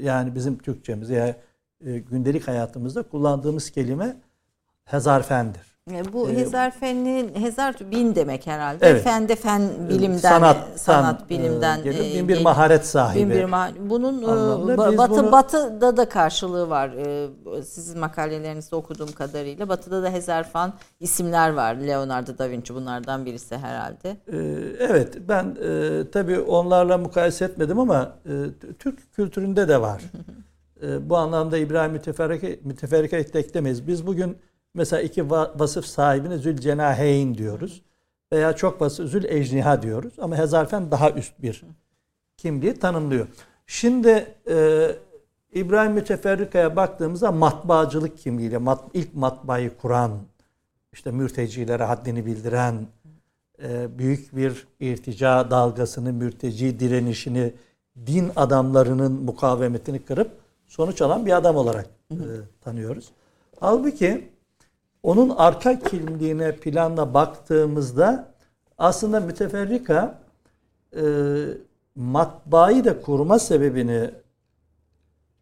yani 0.00 0.34
bizim 0.34 0.58
Türkçemiz 0.58 1.10
ya 1.10 1.36
e, 1.84 1.98
gündelik 1.98 2.48
hayatımızda 2.48 3.02
kullandığımız 3.02 3.70
kelime 3.70 4.16
hezarfendir. 4.84 5.69
E, 5.90 6.12
bu 6.12 6.30
ee, 6.30 6.36
Hezar 6.36 6.70
feninin 6.70 7.34
Hezar 7.34 7.76
bin 7.90 8.14
demek 8.14 8.46
herhalde. 8.46 8.86
Evet. 8.86 9.04
Fen 9.04 9.28
de 9.28 9.36
fen 9.36 9.62
bilimden 9.88 10.18
sanat, 10.18 10.80
sanat 10.80 11.30
bilimden 11.30 11.80
e, 11.80 12.14
bin 12.14 12.28
bir 12.28 12.42
maharet 12.42 12.86
sahibi. 12.86 13.20
Bin 13.20 13.30
bir 13.30 13.44
ma 13.44 13.68
bunun 13.80 14.22
e, 14.22 14.78
batı 14.78 15.10
bunu... 15.10 15.32
batıda 15.32 15.96
da 15.96 16.08
karşılığı 16.08 16.70
var. 16.70 16.88
E, 16.88 17.62
sizin 17.62 18.00
makalelerinizde 18.00 18.76
okuduğum 18.76 19.12
kadarıyla 19.12 19.68
batıda 19.68 20.02
da 20.02 20.10
Hezarfen 20.10 20.72
isimler 21.00 21.50
var. 21.50 21.74
Leonardo 21.74 22.38
da 22.38 22.50
Vinci 22.50 22.74
bunlardan 22.74 23.26
birisi 23.26 23.56
herhalde. 23.56 24.16
evet 24.78 25.18
ben 25.28 25.56
tabii 26.12 26.40
onlarla 26.40 26.98
mukayese 26.98 27.44
etmedim 27.44 27.78
ama 27.78 28.12
Türk 28.78 29.12
kültüründe 29.12 29.68
de 29.68 29.80
var. 29.80 30.02
bu 31.00 31.16
anlamda 31.16 31.58
İbrahim 31.58 31.92
Müteferrike 31.92 32.60
Müteferrike 32.64 33.16
eklemeyiz. 33.16 33.86
Biz 33.86 34.06
bugün 34.06 34.36
Mesela 34.74 35.02
iki 35.02 35.30
vasıf 35.30 35.86
sahibine 35.86 36.38
zülcenaheyn 36.38 37.34
diyoruz. 37.34 37.82
Veya 38.32 38.56
çok 38.56 38.80
vasıf 38.80 39.10
zül 39.10 39.24
ecniha 39.24 39.82
diyoruz. 39.82 40.14
Ama 40.18 40.36
hezarfen 40.36 40.90
daha 40.90 41.10
üst 41.10 41.42
bir 41.42 41.62
kimliği 42.36 42.74
tanımlıyor. 42.74 43.26
Şimdi 43.66 44.34
e, 44.50 44.88
İbrahim 45.52 45.92
Müteferrika'ya 45.92 46.76
baktığımızda 46.76 47.32
matbaacılık 47.32 48.18
kimliğiyle 48.18 48.58
mat, 48.58 48.84
ilk 48.94 49.14
matbaayı 49.14 49.76
kuran, 49.76 50.18
işte 50.92 51.10
mürtecilere 51.10 51.84
haddini 51.84 52.26
bildiren, 52.26 52.86
e, 53.62 53.98
büyük 53.98 54.36
bir 54.36 54.66
irtica 54.80 55.50
dalgasını, 55.50 56.12
mürteci 56.12 56.80
direnişini, 56.80 57.52
din 58.06 58.30
adamlarının 58.36 59.12
mukavemetini 59.12 60.04
kırıp 60.04 60.30
sonuç 60.66 61.02
alan 61.02 61.26
bir 61.26 61.36
adam 61.36 61.56
olarak 61.56 61.86
e, 62.10 62.16
tanıyoruz. 62.60 63.10
Halbuki 63.60 64.30
onun 65.02 65.30
arka 65.30 65.78
kimliğine 65.78 66.56
planla 66.56 67.14
baktığımızda 67.14 68.34
aslında 68.78 69.20
müteferrika 69.20 70.18
e, 70.96 71.02
matbaayı 71.94 72.84
da 72.84 73.00
kurma 73.02 73.38
sebebini 73.38 74.10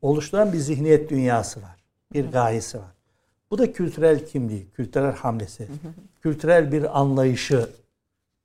oluşturan 0.03 0.53
bir 0.53 0.59
zihniyet 0.59 1.11
dünyası 1.11 1.63
var. 1.63 1.77
Bir 2.13 2.33
gayesi 2.33 2.79
var. 2.79 2.93
Bu 3.51 3.59
da 3.59 3.73
kültürel 3.73 4.27
kimliği, 4.27 4.67
kültürel 4.71 5.13
hamlesi, 5.13 5.69
kültürel 6.23 6.73
bir 6.73 7.01
anlayışı, 7.01 7.69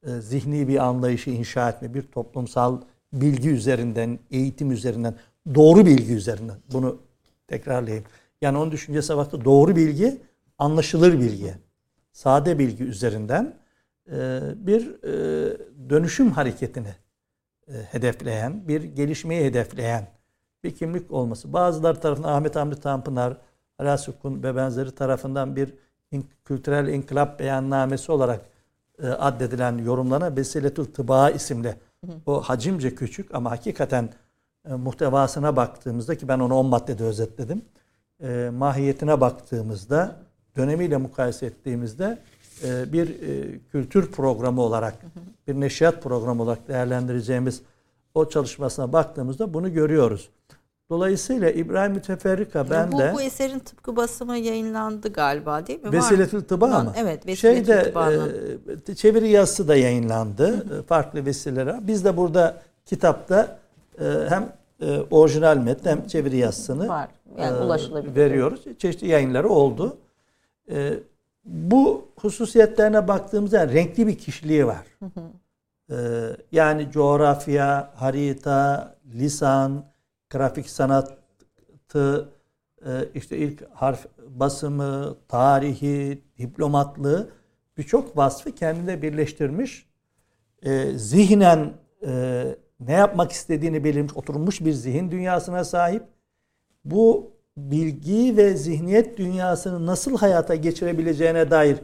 e, 0.04 0.22
zihni 0.22 0.68
bir 0.68 0.78
anlayışı 0.78 1.30
inşa 1.30 1.70
etme, 1.70 1.94
bir 1.94 2.02
toplumsal 2.02 2.82
bilgi 3.14 3.50
üzerinden, 3.50 4.20
eğitim 4.32 4.72
üzerinden, 4.72 5.16
doğru 5.56 5.86
bilgi 5.86 6.14
üzerinden. 6.14 6.58
Bunu 6.74 6.98
tekrarlayayım. 7.48 8.06
Yani 8.42 8.58
onun 8.58 8.72
düşüncesi 8.72 9.18
vakti 9.18 9.46
doğru 9.46 9.76
bilgi 9.76 10.22
anlaşılır 10.64 11.20
bilgi, 11.20 11.54
sade 12.12 12.60
bilgi 12.60 12.84
üzerinden 12.84 13.56
e, 14.12 14.42
bir 14.56 15.04
e, 15.04 15.58
dönüşüm 15.90 16.32
hareketini 16.32 16.96
e, 17.68 17.74
hedefleyen, 17.74 18.68
bir 18.68 18.84
gelişmeyi 18.84 19.46
hedefleyen 19.46 20.08
bir 20.64 20.76
kimlik 20.76 21.12
olması. 21.12 21.54
Bazıları 21.54 22.00
tarafından 22.00 22.34
Ahmet 22.34 22.56
Hamdi 22.56 22.80
Tanpınar, 22.80 23.38
Alasukun 23.80 24.44
ve 24.44 24.56
benzeri 24.56 24.92
tarafından 24.92 25.56
bir 25.56 25.74
kültürel 26.46 26.88
inkılap 26.88 27.40
beyannamesi 27.40 28.12
olarak 28.12 28.42
addedilen 29.04 29.78
yorumlarına 29.78 30.36
Vesiletül 30.36 30.86
Tıba 30.86 31.30
isimli 31.30 31.76
o 32.26 32.42
hacimce 32.42 32.96
küçük 32.96 33.36
ama 33.36 33.52
hakikaten 33.52 34.10
muhtevasına 34.70 35.56
baktığımızda 35.56 36.18
ki 36.18 36.28
ben 36.28 36.40
onu 36.40 36.56
10 36.56 36.66
maddede 36.66 37.04
özetledim. 37.04 37.62
mahiyetine 38.52 39.22
baktığımızda 39.22 40.24
dönemiyle 40.58 40.98
mukayese 40.98 41.46
ettiğimizde 41.46 42.18
e, 42.64 42.94
bir 42.94 43.08
e, 43.10 43.60
kültür 43.72 44.12
programı 44.12 44.62
olarak, 44.62 44.94
bir 45.48 45.54
neşriyat 45.54 46.04
programı 46.04 46.44
olarak 46.44 46.68
değerlendireceğimiz 46.68 47.62
o 48.16 48.30
çalışmasına 48.30 48.94
baktığımızda 48.94 49.54
bunu 49.54 49.74
görüyoruz. 49.74 50.30
Dolayısıyla 50.90 51.50
İbrahim 51.50 51.92
Müteferrika 51.92 52.70
ben 52.70 52.92
bu, 52.92 53.00
de... 53.00 53.12
Bu 53.14 53.22
eserin 53.22 53.60
tıpkı 53.60 53.96
basımı 53.96 54.38
yayınlandı 54.38 55.14
galiba 55.14 55.68
değil 55.68 55.84
mi? 55.84 55.92
Vesiletül 55.92 56.42
Tıba 56.42 56.68
mı? 56.68 56.94
Evet 56.98 57.28
Vesiletül 57.28 57.66
Şeyde, 57.66 57.94
e, 58.90 58.96
çeviri 58.96 59.30
yazısı 59.30 59.68
da 59.68 59.76
yayınlandı. 59.76 60.48
Hı 60.48 60.76
hı. 60.76 60.84
Farklı 60.84 61.26
vesileler. 61.26 61.88
Biz 61.88 62.06
de 62.06 62.18
burada 62.18 62.62
kitapta 62.86 63.60
e, 64.00 64.04
hem 64.30 64.54
e, 64.82 65.00
orijinal 65.12 65.58
metni 65.58 65.92
hem 65.92 66.08
çeviri 66.08 66.38
yazısını 66.38 66.88
Var. 66.88 67.10
Yani 67.38 67.58
e, 67.58 67.62
ulaşılabilir. 67.62 68.16
veriyoruz. 68.16 68.62
Çeşitli 68.78 69.08
yayınları 69.08 69.50
oldu. 69.50 69.98
E, 70.72 70.94
bu 71.46 72.08
hususiyetlerine 72.20 73.08
baktığımızda 73.08 73.68
renkli 73.68 74.08
bir 74.08 74.18
kişiliği 74.18 74.68
var. 74.68 74.86
E, 75.92 75.96
yani 76.52 76.92
coğrafya, 76.92 77.92
harita, 77.96 78.96
lisan, 79.14 79.86
grafik 80.30 80.70
sanatı, 80.70 82.30
e, 82.86 82.90
işte 83.16 83.38
ilk 83.38 83.64
harf 83.74 84.06
basımı, 84.30 85.16
tarihi, 85.28 86.22
diplomatlığı 86.38 87.30
birçok 87.78 88.18
vasfı 88.18 88.56
kendinde 88.56 89.02
birleştirmiş. 89.02 89.90
E, 90.62 90.98
zihnen 90.98 91.74
e, 92.06 92.44
ne 92.80 92.94
yapmak 92.94 93.32
istediğini 93.32 93.84
belirmiş, 93.84 94.14
oturmuş 94.18 94.62
bir 94.62 94.74
zihin 94.74 95.12
dünyasına 95.12 95.64
sahip. 95.64 96.04
Bu 96.86 97.33
bilgi 97.58 98.38
ve 98.38 98.56
zihniyet 98.56 99.18
dünyasını 99.18 99.86
nasıl 99.86 100.18
hayata 100.18 100.56
geçirebileceğine 100.56 101.52
dair 101.52 101.78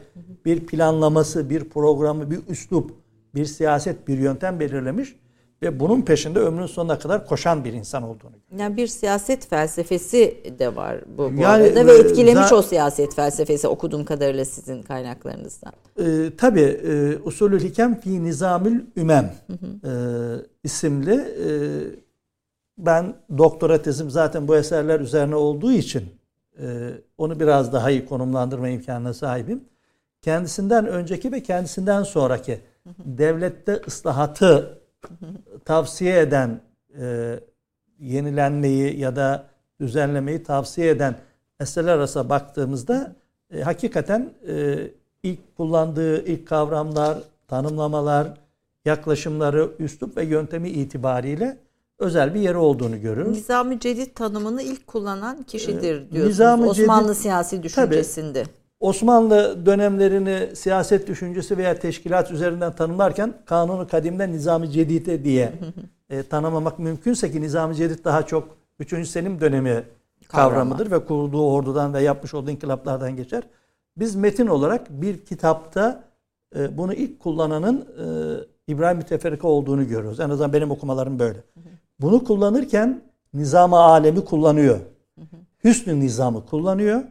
bir 0.45 0.65
planlaması, 0.65 1.49
bir 1.49 1.63
programı, 1.63 2.31
bir 2.31 2.39
üslup, 2.47 2.91
bir 3.35 3.45
siyaset, 3.45 4.07
bir 4.07 4.17
yöntem 4.17 4.59
belirlemiş 4.59 5.15
ve 5.61 5.79
bunun 5.79 6.01
peşinde 6.01 6.39
ömrünün 6.39 6.67
sonuna 6.67 6.99
kadar 6.99 7.25
koşan 7.27 7.63
bir 7.63 7.73
insan 7.73 8.03
olduğunu. 8.03 8.31
Yani 8.57 8.77
bir 8.77 8.87
siyaset 8.87 9.47
felsefesi 9.47 10.43
de 10.59 10.75
var 10.75 10.97
bu, 11.17 11.37
bu 11.37 11.41
Yani, 11.41 11.45
arada 11.45 11.85
ve 11.85 11.91
e, 11.93 11.99
etkilemiş 11.99 12.53
o 12.53 12.61
siyaset 12.61 13.15
felsefesi 13.15 13.67
okuduğum 13.67 14.05
kadarıyla 14.05 14.45
sizin 14.45 14.81
kaynaklarınızdan. 14.81 15.73
Ee, 15.99 16.31
tabii 16.37 16.59
e, 16.61 17.17
Usulül 17.23 17.59
Hikem 17.59 17.99
fi 17.99 18.23
Nizamül 18.23 18.81
Ümem 18.97 19.33
e, 19.49 19.91
isimli 20.63 21.13
e, 21.13 21.49
ben 22.79 23.13
doktora 23.37 23.81
tezim 23.81 24.09
zaten 24.09 24.47
bu 24.47 24.55
eserler 24.55 24.99
üzerine 24.99 25.35
olduğu 25.35 25.71
için 25.71 26.05
e, 26.61 26.91
onu 27.17 27.39
biraz 27.39 27.73
daha 27.73 27.91
iyi 27.91 28.05
konumlandırma 28.05 28.69
imkanına 28.69 29.13
sahibim. 29.13 29.63
Kendisinden 30.21 30.87
önceki 30.87 31.31
ve 31.31 31.43
kendisinden 31.43 32.03
sonraki 32.03 32.59
devlette 33.05 33.81
ıslahatı 33.87 34.79
tavsiye 35.65 36.19
eden 36.19 36.61
e, 36.99 37.39
yenilenmeyi 37.99 38.99
ya 38.99 39.15
da 39.15 39.45
düzenlemeyi 39.79 40.43
tavsiye 40.43 40.89
eden 40.89 41.15
eserler 41.59 41.93
arasında 41.93 42.29
baktığımızda 42.29 43.15
e, 43.53 43.61
hakikaten 43.61 44.33
e, 44.47 44.77
ilk 45.23 45.57
kullandığı 45.57 46.25
ilk 46.25 46.47
kavramlar, 46.47 47.17
tanımlamalar, 47.47 48.27
yaklaşımları, 48.85 49.69
üslup 49.79 50.17
ve 50.17 50.25
yöntemi 50.25 50.69
itibariyle 50.69 51.57
özel 51.99 52.33
bir 52.33 52.39
yeri 52.39 52.57
olduğunu 52.57 53.01
görüyoruz. 53.01 53.37
Nizami 53.37 53.79
Cedid 53.79 54.15
tanımını 54.15 54.61
ilk 54.61 54.87
kullanan 54.87 55.43
kişidir 55.43 56.01
Ee, 56.01 56.11
diyorsunuz. 56.11 56.69
Osmanlı 56.69 57.11
Cedid- 57.11 57.15
siyasi 57.15 57.63
düşüncesinde. 57.63 58.43
Osmanlı 58.79 59.65
dönemlerini 59.65 60.55
siyaset 60.55 61.07
düşüncesi 61.07 61.57
veya 61.57 61.79
teşkilat 61.79 62.31
üzerinden 62.31 62.75
tanımlarken 62.75 63.33
Kanunu 63.45 63.87
Kadim'de 63.87 64.31
Nizami 64.31 64.69
Cedid'e 64.71 65.23
diye 65.23 65.53
e, 66.09 66.23
tanımlamak 66.23 66.79
mümkünse 66.79 67.31
ki 67.31 67.41
Nizami 67.41 67.75
Cedid 67.75 68.05
daha 68.05 68.25
çok 68.25 68.57
3. 68.79 69.07
Selim 69.09 69.41
dönemi 69.41 69.83
kavramıdır 70.27 70.91
ve 70.91 71.05
kurduğu 71.05 71.51
ordudan 71.51 71.93
ve 71.93 72.01
yapmış 72.01 72.33
olduğu 72.33 72.51
inkılaplardan 72.51 73.15
geçer. 73.15 73.43
Biz 73.97 74.15
metin 74.15 74.47
olarak 74.47 74.89
bir 74.89 75.25
kitapta 75.25 76.03
e, 76.55 76.77
bunu 76.77 76.93
ilk 76.93 77.19
kullananın 77.19 77.77
e, 77.81 78.05
İbrahim 78.71 78.97
Müteferrika 78.97 79.47
olduğunu 79.47 79.87
görüyoruz. 79.87 80.19
En 80.19 80.29
azından 80.29 80.53
benim 80.53 80.71
okumalarım 80.71 81.19
böyle. 81.19 81.37
Bunu 81.99 82.23
kullanırken 82.23 83.01
nizam-ı 83.33 83.77
alemi 83.77 84.25
kullanıyor. 84.25 84.79
Hüsnü 85.63 85.99
nizamı 85.99 86.45
kullanıyor 86.45 87.03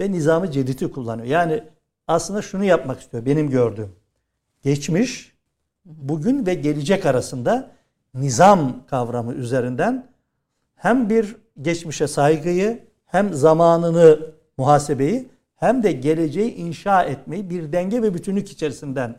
ve 0.00 0.12
nizamı 0.12 0.50
cedidi 0.50 0.92
kullanıyor. 0.92 1.26
Yani 1.26 1.64
aslında 2.08 2.42
şunu 2.42 2.64
yapmak 2.64 3.00
istiyor 3.00 3.26
benim 3.26 3.50
gördüğüm. 3.50 3.92
Geçmiş, 4.62 5.36
bugün 5.84 6.46
ve 6.46 6.54
gelecek 6.54 7.06
arasında 7.06 7.70
nizam 8.14 8.86
kavramı 8.86 9.34
üzerinden 9.34 10.06
hem 10.74 11.10
bir 11.10 11.36
geçmişe 11.62 12.06
saygıyı 12.06 12.86
hem 13.06 13.34
zamanını 13.34 14.20
muhasebeyi 14.58 15.28
hem 15.56 15.82
de 15.82 15.92
geleceği 15.92 16.54
inşa 16.54 17.02
etmeyi 17.02 17.50
bir 17.50 17.72
denge 17.72 18.02
ve 18.02 18.14
bütünlük 18.14 18.52
içerisinden 18.52 19.16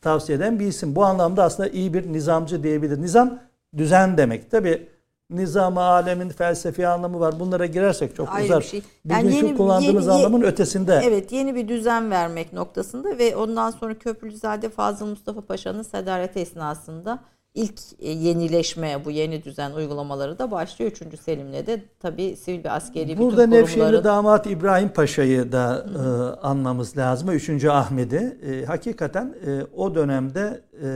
tavsiye 0.00 0.38
eden 0.38 0.60
bir 0.60 0.66
isim. 0.66 0.96
Bu 0.96 1.04
anlamda 1.04 1.44
aslında 1.44 1.68
iyi 1.68 1.94
bir 1.94 2.12
nizamcı 2.12 2.62
diyebilir. 2.62 3.02
Nizam 3.02 3.38
düzen 3.76 4.16
demek. 4.18 4.50
Tabi 4.50 4.88
nizam 5.30 5.78
alemin 5.78 6.28
felsefi 6.28 6.86
anlamı 6.88 7.20
var. 7.20 7.40
Bunlara 7.40 7.66
girersek 7.66 8.16
çok 8.16 8.28
Ayrı 8.34 8.44
uzar. 8.44 8.60
bir 8.60 8.66
şey. 8.66 8.82
Yani 9.04 9.24
Bugünkü 9.24 9.46
yeni- 9.46 9.56
kullandığımız 9.56 10.06
yeni- 10.06 10.14
anlamın 10.16 10.42
ötesinde. 10.42 11.00
Evet 11.04 11.32
yeni 11.32 11.54
bir 11.54 11.68
düzen 11.68 12.10
vermek 12.10 12.52
noktasında 12.52 13.18
ve 13.18 13.36
ondan 13.36 13.70
sonra 13.70 13.98
Köprülüzade 13.98 14.68
Fazıl 14.68 15.06
Mustafa 15.06 15.40
Paşa'nın 15.40 15.82
sedareti 15.82 16.38
esnasında 16.38 17.18
ilk 17.54 17.80
e, 17.98 18.10
yenileşme 18.10 19.04
bu 19.04 19.10
yeni 19.10 19.44
düzen 19.44 19.72
uygulamaları 19.72 20.38
da 20.38 20.50
başlıyor. 20.50 20.90
3. 20.90 21.20
Selim'le 21.20 21.66
de 21.66 21.82
tabii 22.00 22.36
sivil 22.36 22.64
ve 22.64 22.70
askeri 22.70 23.08
bütün 23.08 23.18
Burada 23.18 23.46
Nevşehirli 23.46 23.80
kurumların 23.80 24.04
damat 24.04 24.46
İbrahim 24.46 24.88
Paşa'yı 24.88 25.52
da 25.52 25.86
e, 25.94 26.00
anmamız 26.40 26.96
lazım. 26.96 27.30
Üçüncü 27.30 27.68
Ahmet'i. 27.68 28.38
E, 28.46 28.64
hakikaten 28.64 29.34
e, 29.46 29.62
o 29.76 29.94
dönemde 29.94 30.62
e, 30.82 30.88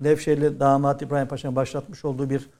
Nevşehirli 0.00 0.60
damat 0.60 1.02
İbrahim 1.02 1.28
Paşa'nın 1.28 1.56
başlatmış 1.56 2.04
olduğu 2.04 2.30
bir 2.30 2.50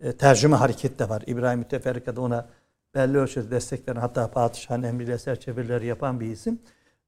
e, 0.00 0.12
tercüme 0.12 0.56
hareket 0.56 0.98
de 0.98 1.08
var. 1.08 1.22
İbrahim 1.26 1.58
Müteferrika 1.58 2.16
da 2.16 2.20
ona 2.20 2.46
belli 2.94 3.18
ölçüde 3.18 3.50
desteklerini 3.50 4.00
hatta 4.00 4.30
padişahın 4.30 4.82
emriyle 4.82 5.12
eser 5.12 5.40
çevirileri 5.40 5.86
yapan 5.86 6.20
bir 6.20 6.26
isim. 6.26 6.58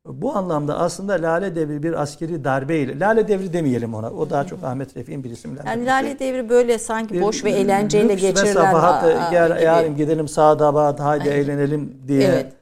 Bu 0.09 0.37
anlamda 0.37 0.79
aslında 0.79 1.13
Lale 1.13 1.55
Devri 1.55 1.83
bir 1.83 2.03
askeri 2.03 2.45
darbeyle, 2.45 2.99
Lale 3.01 3.29
Devri 3.29 3.53
demeyelim 3.53 3.95
ona. 3.95 4.11
O 4.11 4.31
daha 4.31 4.45
çok 4.47 4.65
Ahmet 4.65 4.97
Refik'in 4.97 5.25
bir 5.25 5.31
isimler. 5.31 5.65
yani 5.67 5.87
Lale 5.87 6.19
Devri 6.19 6.49
böyle 6.49 6.79
sanki 6.79 7.15
Bir 7.15 7.23
boş 7.23 7.45
ve 7.45 7.51
eğlenceyle 7.51 8.09
lüks 8.13 8.23
ve 8.23 8.29
geçirilen 8.31 8.53
safahat, 8.55 9.05
aa, 9.05 9.29
gel 9.31 9.63
yarın 9.63 9.97
gidelim 9.97 10.29
Sağdabat 10.29 11.01
haydi 11.01 11.31
Aynen. 11.31 11.43
eğlenelim 11.43 11.95
diye 12.09 12.23
Evet. 12.29 12.53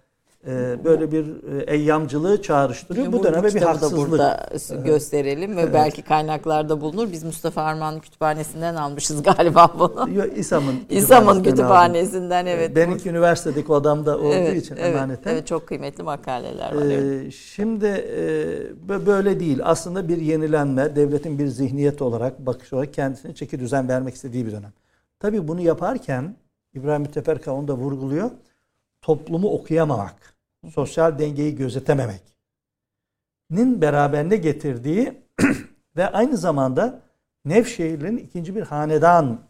E, 0.47 0.85
böyle 0.85 1.13
bir 1.13 1.27
e, 1.27 1.75
eyyamcılığı 1.75 2.43
çağrıştırıyor. 2.43 3.13
Bu 3.13 3.25
döneme 3.25 3.55
bir 3.55 3.63
haksızlık. 3.63 4.11
burada 4.11 4.49
gösterelim 4.85 5.57
ve 5.57 5.75
belki 5.75 6.03
kaynaklarda 6.03 6.81
bulunur. 6.81 7.13
Biz 7.13 7.25
Mustafa 7.25 7.63
Arman 7.63 8.01
kütüphanesinden 8.01 8.75
almışız 8.75 9.23
galiba 9.37 9.73
bunu. 9.79 10.09
İSAM'ın 10.37 10.75
İslam'ın 10.91 11.43
kütüphanesinden 11.43 12.45
aldım. 12.45 12.53
evet. 12.57 12.77
Benimki 12.77 13.09
üniversitedeki 13.11 13.73
odamda 13.73 14.19
olduğu 14.19 14.35
evet, 14.35 14.63
için 14.63 14.77
evet, 14.77 14.97
emaneten. 14.97 15.33
evet, 15.33 15.47
çok 15.47 15.67
kıymetli 15.67 16.03
makaleler 16.03 16.75
var. 16.75 16.83
evet. 16.83 17.27
Ee, 17.27 17.31
şimdi 17.31 17.87
e, 17.87 18.23
bö- 18.89 19.07
böyle 19.07 19.41
değil. 19.41 19.61
Aslında 19.63 20.09
bir 20.09 20.17
yenilenme, 20.17 20.97
devletin 20.97 21.39
bir 21.39 21.47
zihniyet 21.47 22.03
olarak, 22.03 22.47
bakış 22.47 22.73
olarak 22.73 22.95
kendisine 22.95 23.35
çeki 23.35 23.61
düzen 23.61 23.89
vermek 23.89 24.15
istediği 24.15 24.47
bir 24.47 24.53
dönem. 24.53 24.73
Tabii 25.21 25.49
bunu 25.49 25.61
yaparken 25.61 26.37
İbrahim 26.75 27.03
Müteferrika 27.03 27.53
onu 27.53 27.69
da 27.69 27.75
vurguluyor. 27.75 28.31
Toplumu 29.03 29.49
okuyamamak, 29.49 30.36
sosyal 30.71 31.19
dengeyi 31.19 31.55
gözetememek 31.57 32.23
nin 33.51 33.81
beraberinde 33.81 34.37
getirdiği 34.37 35.23
ve 35.97 36.09
aynı 36.09 36.37
zamanda 36.37 37.03
Nevşehir'in 37.45 38.17
ikinci 38.17 38.57
bir 38.57 38.63
hanedan 38.63 39.41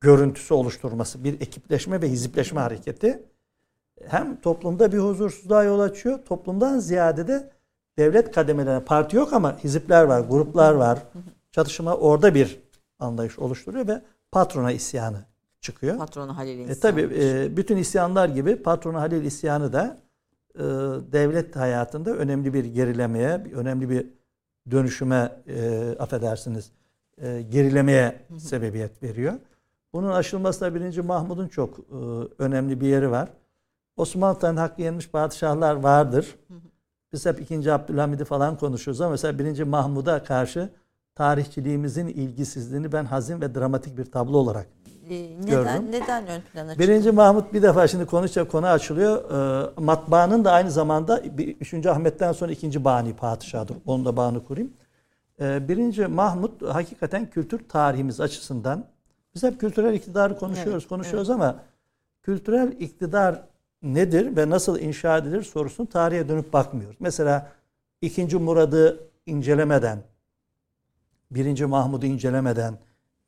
görüntüsü 0.00 0.54
oluşturması, 0.54 1.24
bir 1.24 1.34
ekipleşme 1.40 2.02
ve 2.02 2.08
hizipleşme 2.08 2.60
hareketi 2.60 3.22
hem 4.06 4.40
toplumda 4.40 4.92
bir 4.92 4.98
huzursuzluğa 4.98 5.64
yol 5.64 5.80
açıyor, 5.80 6.18
toplumdan 6.24 6.78
ziyade 6.78 7.28
de 7.28 7.50
devlet 7.98 8.32
kademelerine 8.32 8.84
parti 8.84 9.16
yok 9.16 9.32
ama 9.32 9.58
hizipler 9.58 10.02
var, 10.04 10.20
gruplar 10.20 10.74
var. 10.74 10.98
Çatışma 11.52 11.94
orada 11.96 12.34
bir 12.34 12.60
anlayış 12.98 13.38
oluşturuyor 13.38 13.88
ve 13.88 14.02
patrona 14.32 14.72
isyanı 14.72 15.24
çıkıyor. 15.60 15.98
Patronu 15.98 16.36
Halil 16.36 16.58
E, 16.58 16.62
İnsan. 16.62 16.80
tabii 16.80 17.08
e, 17.18 17.56
bütün 17.56 17.76
isyanlar 17.76 18.28
gibi 18.28 18.56
patronu 18.56 19.00
Halil 19.00 19.24
isyanı 19.24 19.72
da 19.72 19.84
e, 19.84 20.07
devlet 21.12 21.56
hayatında 21.56 22.10
önemli 22.10 22.54
bir 22.54 22.64
gerilemeye, 22.64 23.44
önemli 23.54 23.90
bir 23.90 24.06
dönüşüme 24.70 25.42
e, 25.46 25.96
affedersiniz 25.98 26.70
e, 27.18 27.42
gerilemeye 27.42 28.20
sebebiyet 28.38 29.02
veriyor. 29.02 29.34
Bunun 29.92 30.10
aşılmasında 30.10 30.74
birinci 30.74 31.02
Mahmud'un 31.02 31.48
çok 31.48 31.78
e, 31.78 31.82
önemli 32.38 32.80
bir 32.80 32.86
yeri 32.86 33.10
var. 33.10 33.28
Osmanlı'dan 33.96 34.56
hakkı 34.56 34.82
yenmiş 34.82 35.10
padişahlar 35.10 35.74
vardır. 35.74 36.36
Biz 37.12 37.26
hep 37.26 37.40
ikinci 37.40 37.72
Abdülhamid'i 37.72 38.24
falan 38.24 38.58
konuşuyoruz 38.58 39.00
ama 39.00 39.10
mesela 39.10 39.38
birinci 39.38 39.64
Mahmud'a 39.64 40.24
karşı 40.24 40.70
tarihçiliğimizin 41.14 42.06
ilgisizliğini 42.06 42.92
ben 42.92 43.04
hazin 43.04 43.40
ve 43.40 43.54
dramatik 43.54 43.98
bir 43.98 44.04
tablo 44.04 44.36
olarak 44.36 44.66
neden, 45.10 45.46
gördüm. 45.46 45.86
neden 45.92 46.26
ön 46.26 46.40
plana 46.52 46.70
çıktı? 46.70 46.78
Birinci 46.88 47.12
Mahmut 47.12 47.52
bir 47.52 47.62
defa 47.62 47.88
şimdi 47.88 48.06
konuşacak 48.06 48.50
konu 48.50 48.66
açılıyor. 48.66 49.24
Ee, 49.30 49.70
matbaanın 49.80 50.44
da 50.44 50.52
aynı 50.52 50.70
zamanda 50.70 51.38
bir- 51.38 51.56
üçüncü 51.56 51.88
Ahmet'ten 51.88 52.32
sonra 52.32 52.52
ikinci 52.52 52.84
bani 52.84 53.16
padişahdır. 53.16 53.76
Onu 53.86 54.04
da 54.04 54.16
bağını 54.16 54.44
kurayım. 54.44 54.72
Ee, 55.40 55.68
birinci 55.68 56.06
Mahmut 56.06 56.62
hakikaten 56.62 57.30
kültür 57.30 57.68
tarihimiz 57.68 58.20
açısından 58.20 58.84
Biz 59.34 59.42
hep 59.42 59.60
kültürel 59.60 59.94
iktidarı 59.94 60.38
konuşuyoruz, 60.38 60.82
Evet, 60.82 60.88
konuşuyoruz 60.88 61.30
ama 61.30 61.56
kültürel 62.22 62.72
iktidar 62.80 63.42
nedir 63.82 64.36
ve 64.36 64.50
nasıl 64.50 64.78
inşa 64.78 65.18
edilir 65.18 65.42
sorusunu 65.42 65.86
tarihe 65.86 66.28
dönüp 66.28 66.52
bakmıyoruz. 66.52 66.96
Mesela 67.00 67.48
2. 68.02 68.36
Murad'ı 68.36 69.00
incelemeden, 69.26 69.98
1. 71.30 71.64
Mahmud'u 71.64 72.06
incelemeden, 72.06 72.78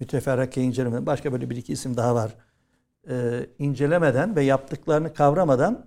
Müteferrike'yi 0.01 0.67
incelemeden, 0.67 1.07
başka 1.07 1.33
böyle 1.33 1.51
bir 1.51 1.57
iki 1.57 1.73
isim 1.73 1.97
daha 1.97 2.15
var. 2.15 2.35
Ee, 3.09 3.47
incelemeden 3.59 4.37
ve 4.37 4.43
yaptıklarını 4.43 5.15
kavramadan 5.15 5.87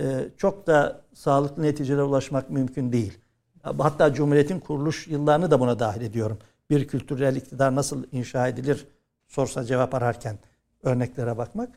e, 0.00 0.28
çok 0.36 0.66
da 0.66 1.00
sağlıklı 1.14 1.62
neticelere 1.62 2.02
ulaşmak 2.02 2.50
mümkün 2.50 2.92
değil. 2.92 3.18
Hatta 3.62 4.14
Cumhuriyet'in 4.14 4.60
kuruluş 4.60 5.08
yıllarını 5.08 5.50
da 5.50 5.60
buna 5.60 5.78
dahil 5.78 6.00
ediyorum. 6.00 6.38
Bir 6.70 6.88
kültürel 6.88 7.36
iktidar 7.36 7.74
nasıl 7.74 8.04
inşa 8.12 8.48
edilir 8.48 8.86
sorsa 9.28 9.64
cevap 9.64 9.94
ararken 9.94 10.38
örneklere 10.82 11.38
bakmak. 11.38 11.70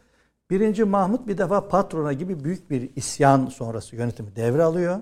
Birinci 0.49 0.84
Mahmut 0.84 1.28
bir 1.28 1.38
defa 1.38 1.67
patrona 1.67 2.13
gibi 2.13 2.43
büyük 2.43 2.70
bir 2.70 2.89
isyan 2.95 3.45
sonrası 3.45 3.95
yönetimi 3.95 4.36
devralıyor. 4.36 4.99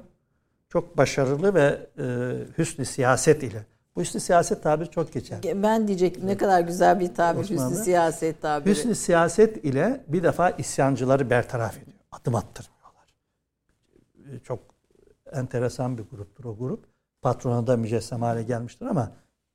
Çok 0.69 0.97
başarılı 0.97 1.53
ve 1.53 1.87
e, 1.99 2.05
hüsnü 2.57 2.85
siyaset 2.85 3.43
ile. 3.43 3.65
Bu 3.97 4.01
hüsnü 4.01 4.21
siyaset 4.21 4.63
tabiri 4.63 4.89
çok 4.91 5.13
geçer. 5.13 5.39
Ben 5.55 5.87
diyecektim 5.87 6.27
ne 6.27 6.37
kadar 6.37 6.61
güzel 6.61 6.99
bir 6.99 7.15
tabir 7.15 7.39
Osmanlı. 7.39 7.71
hüsnü 7.71 7.83
siyaset 7.83 8.41
tabiri. 8.41 8.71
Hüsnü 8.71 8.95
siyaset 8.95 9.65
ile 9.65 10.03
bir 10.07 10.23
defa 10.23 10.49
isyancıları 10.49 11.29
bertaraf 11.29 11.77
ediyor. 11.77 11.97
Adım 12.11 12.35
attırmıyorlar. 12.35 13.13
E, 14.35 14.39
Çok 14.39 14.59
enteresan 15.33 15.97
bir 15.97 16.03
gruptur 16.03 16.45
o 16.45 16.57
grup. 16.57 16.85
Patrona 17.21 17.67
da 17.67 17.77
mücessem 17.77 18.21
hale 18.21 18.43
gelmiştir 18.43 18.85
ama 18.85 19.11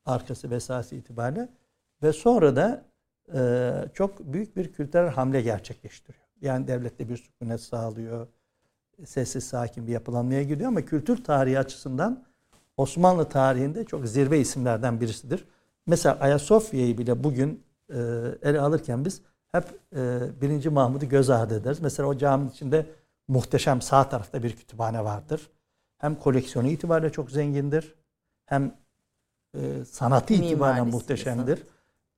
arkası 0.07 0.51
ve 0.51 0.55
esası 0.55 0.95
itibariyle. 0.95 1.49
Ve 2.03 2.13
sonra 2.13 2.57
da 2.57 2.85
e, 3.35 3.73
çok 3.95 4.19
büyük 4.21 4.57
bir 4.57 4.73
kültürel 4.73 5.11
hamle 5.11 5.43
gerçekleştiriyor. 5.43 6.25
Yani 6.41 6.67
devlette 6.69 7.09
bir 7.09 7.17
sükunet 7.17 7.61
sağlıyor. 7.61 8.27
Sessiz 9.05 9.45
sakin 9.45 9.87
bir 9.87 9.93
yapılanmaya 9.93 10.43
gidiyor 10.43 10.69
ama 10.69 10.83
kültür 10.83 11.25
tarihi 11.25 11.59
açısından 11.59 12.25
Osmanlı 12.83 13.29
tarihinde 13.29 13.85
çok 13.85 14.09
zirve 14.09 14.41
isimlerden 14.41 15.01
birisidir. 15.01 15.45
Mesela 15.87 16.19
Ayasofya'yı 16.21 16.99
bile 16.99 17.25
bugün 17.25 17.65
e, 17.91 17.99
ele 18.43 18.61
alırken 18.61 19.05
biz 19.05 19.21
hep 19.53 19.65
e, 19.97 20.41
1. 20.41 20.67
Mahmud'u 20.67 21.09
göz 21.09 21.31
ardı 21.31 21.61
ederiz. 21.61 21.81
Mesela 21.81 22.09
o 22.09 22.17
caminin 22.17 22.51
içinde 22.51 22.87
muhteşem 23.29 23.83
sağ 23.83 24.09
tarafta 24.09 24.43
bir 24.43 24.57
kütüphane 24.57 25.05
vardır. 25.05 25.51
Hem 25.99 26.15
koleksiyonu 26.15 26.69
itibariyle 26.69 27.13
çok 27.13 27.31
zengindir. 27.31 27.95
Hem 28.47 28.75
e, 29.55 29.85
sanatı 29.85 30.35
itibariyle 30.35 30.83
muhteşemdir. 30.83 31.63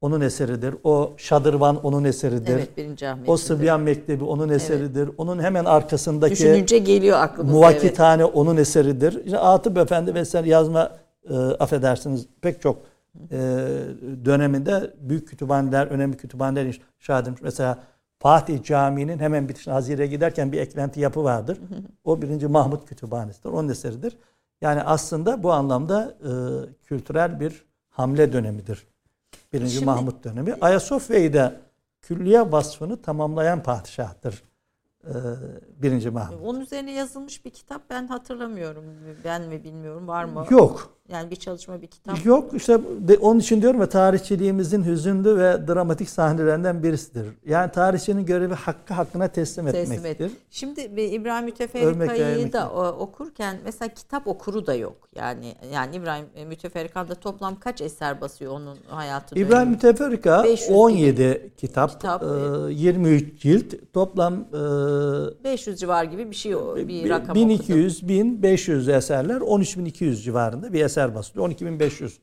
Onun 0.04 0.20
eseridir. 0.20 0.74
O 0.84 1.12
şadırvan 1.16 1.84
onun 1.84 2.04
eseridir. 2.04 2.54
Evet 2.54 2.76
birinci 2.76 3.08
Ahmet. 3.08 3.28
o 3.28 3.36
Sıbyan 3.36 3.80
Mektebi 3.80 4.24
onun 4.24 4.48
eseridir. 4.48 5.10
Onun 5.18 5.42
hemen 5.42 5.64
arkasındaki 5.64 6.32
Düşününce 6.32 6.78
geliyor 6.78 7.18
aklımıza. 7.18 7.56
Muvakkitane 7.56 8.24
onun 8.24 8.56
eseridir. 8.56 9.24
İşte 9.24 9.38
Atıp 9.38 9.78
Efendi 9.78 10.14
vesaire 10.14 10.48
yazma 10.48 10.90
e, 11.30 11.34
affedersiniz 11.34 12.26
pek 12.40 12.60
çok 12.60 12.76
e, 13.30 13.38
döneminde 14.24 14.94
büyük 15.00 15.28
kütüphaneler, 15.28 15.86
önemli 15.86 16.16
kütüphaneler 16.16 16.66
inşa 17.00 17.18
edilmiş. 17.18 17.42
Mesela 17.42 17.78
Fatih 18.18 18.62
Camii'nin 18.62 19.18
hemen 19.18 19.48
bitişine 19.48 19.74
Hazire'ye 19.74 20.08
giderken 20.08 20.52
bir 20.52 20.58
eklenti 20.58 21.00
yapı 21.00 21.24
vardır. 21.24 21.58
O 22.04 22.22
birinci 22.22 22.46
Mahmut 22.48 22.88
Kütüphanesi'dir. 22.88 23.48
Onun 23.48 23.68
eseridir. 23.68 24.18
Yani 24.60 24.82
aslında 24.82 25.42
bu 25.42 25.52
anlamda 25.52 26.14
e, 26.20 26.30
kültürel 26.82 27.40
bir 27.40 27.64
hamle 27.88 28.32
dönemidir. 28.32 28.93
Birinci 29.52 29.72
Şimdi- 29.72 29.84
Mahmut 29.86 30.24
dönemi. 30.24 30.54
Ayasofya'yı 30.60 31.32
da 31.32 31.60
külliye 32.00 32.52
vasfını 32.52 33.02
tamamlayan 33.02 33.62
padişahtır. 33.62 34.42
E, 35.04 35.12
birinci 35.82 36.10
Mahmut. 36.10 36.40
Onun 36.44 36.60
üzerine 36.60 36.92
yazılmış 36.92 37.44
bir 37.44 37.50
kitap 37.50 37.82
ben 37.90 38.06
hatırlamıyorum. 38.06 38.84
Ben 39.24 39.42
mi 39.42 39.64
bilmiyorum 39.64 40.08
var 40.08 40.24
mı? 40.24 40.46
Yok. 40.50 40.98
Yani 41.12 41.30
bir 41.30 41.36
çalışma 41.36 41.82
bir 41.82 41.86
kitap. 41.86 42.24
Yok 42.26 42.50
işte 42.54 42.78
de, 42.98 43.18
onun 43.18 43.40
için 43.40 43.62
diyorum 43.62 43.80
ya 43.80 43.88
tarihçiliğimizin 43.88 44.84
hüzünlü 44.84 45.36
ve 45.36 45.68
dramatik 45.68 46.08
sahnelerinden 46.10 46.82
birisidir. 46.82 47.26
Yani 47.46 47.72
tarihçinin 47.72 48.26
görevi 48.26 48.54
hakkı 48.54 48.94
hakkına 48.94 49.28
teslim, 49.28 49.66
Teslim 49.66 49.96
etmektir. 49.98 50.24
et. 50.24 50.32
Şimdi 50.50 50.80
İbrahim 51.00 51.44
Müteferrika'yı 51.44 52.52
da 52.52 52.70
o- 52.70 52.86
okurken 53.02 53.56
mesela 53.64 53.88
kitap 53.94 54.26
okuru 54.26 54.66
da 54.66 54.74
yok. 54.74 54.96
Yani 55.16 55.54
yani 55.74 55.96
İbrahim 55.96 56.26
Müteferrika'da 56.48 57.14
toplam 57.14 57.58
kaç 57.60 57.80
eser 57.80 58.20
basıyor 58.20 58.52
onun 58.52 58.76
hayatı 58.88 59.34
İbrahim 59.38 59.50
dönemi? 59.50 59.70
Müteferrika 59.70 60.44
500 60.44 60.70
17 60.70 61.50
kitap, 61.56 61.90
Kitap, 61.90 62.22
e, 62.22 62.72
23 62.72 63.40
cilt, 63.42 63.74
toplam 63.92 64.34
e, 64.34 65.44
500 65.44 65.80
civar 65.80 66.04
gibi 66.04 66.30
bir 66.30 66.36
şey 66.36 66.52
bir 66.76 66.88
bi- 66.88 67.08
rakam 67.08 67.30
okudum. 67.30 67.48
1200 67.48 68.08
1500 68.08 68.88
eserler 68.88 69.40
13200 69.40 70.24
civarında 70.24 70.72
bir 70.72 70.84
eser 70.84 70.93
basılıyor. 71.14 71.44
12500 71.44 72.18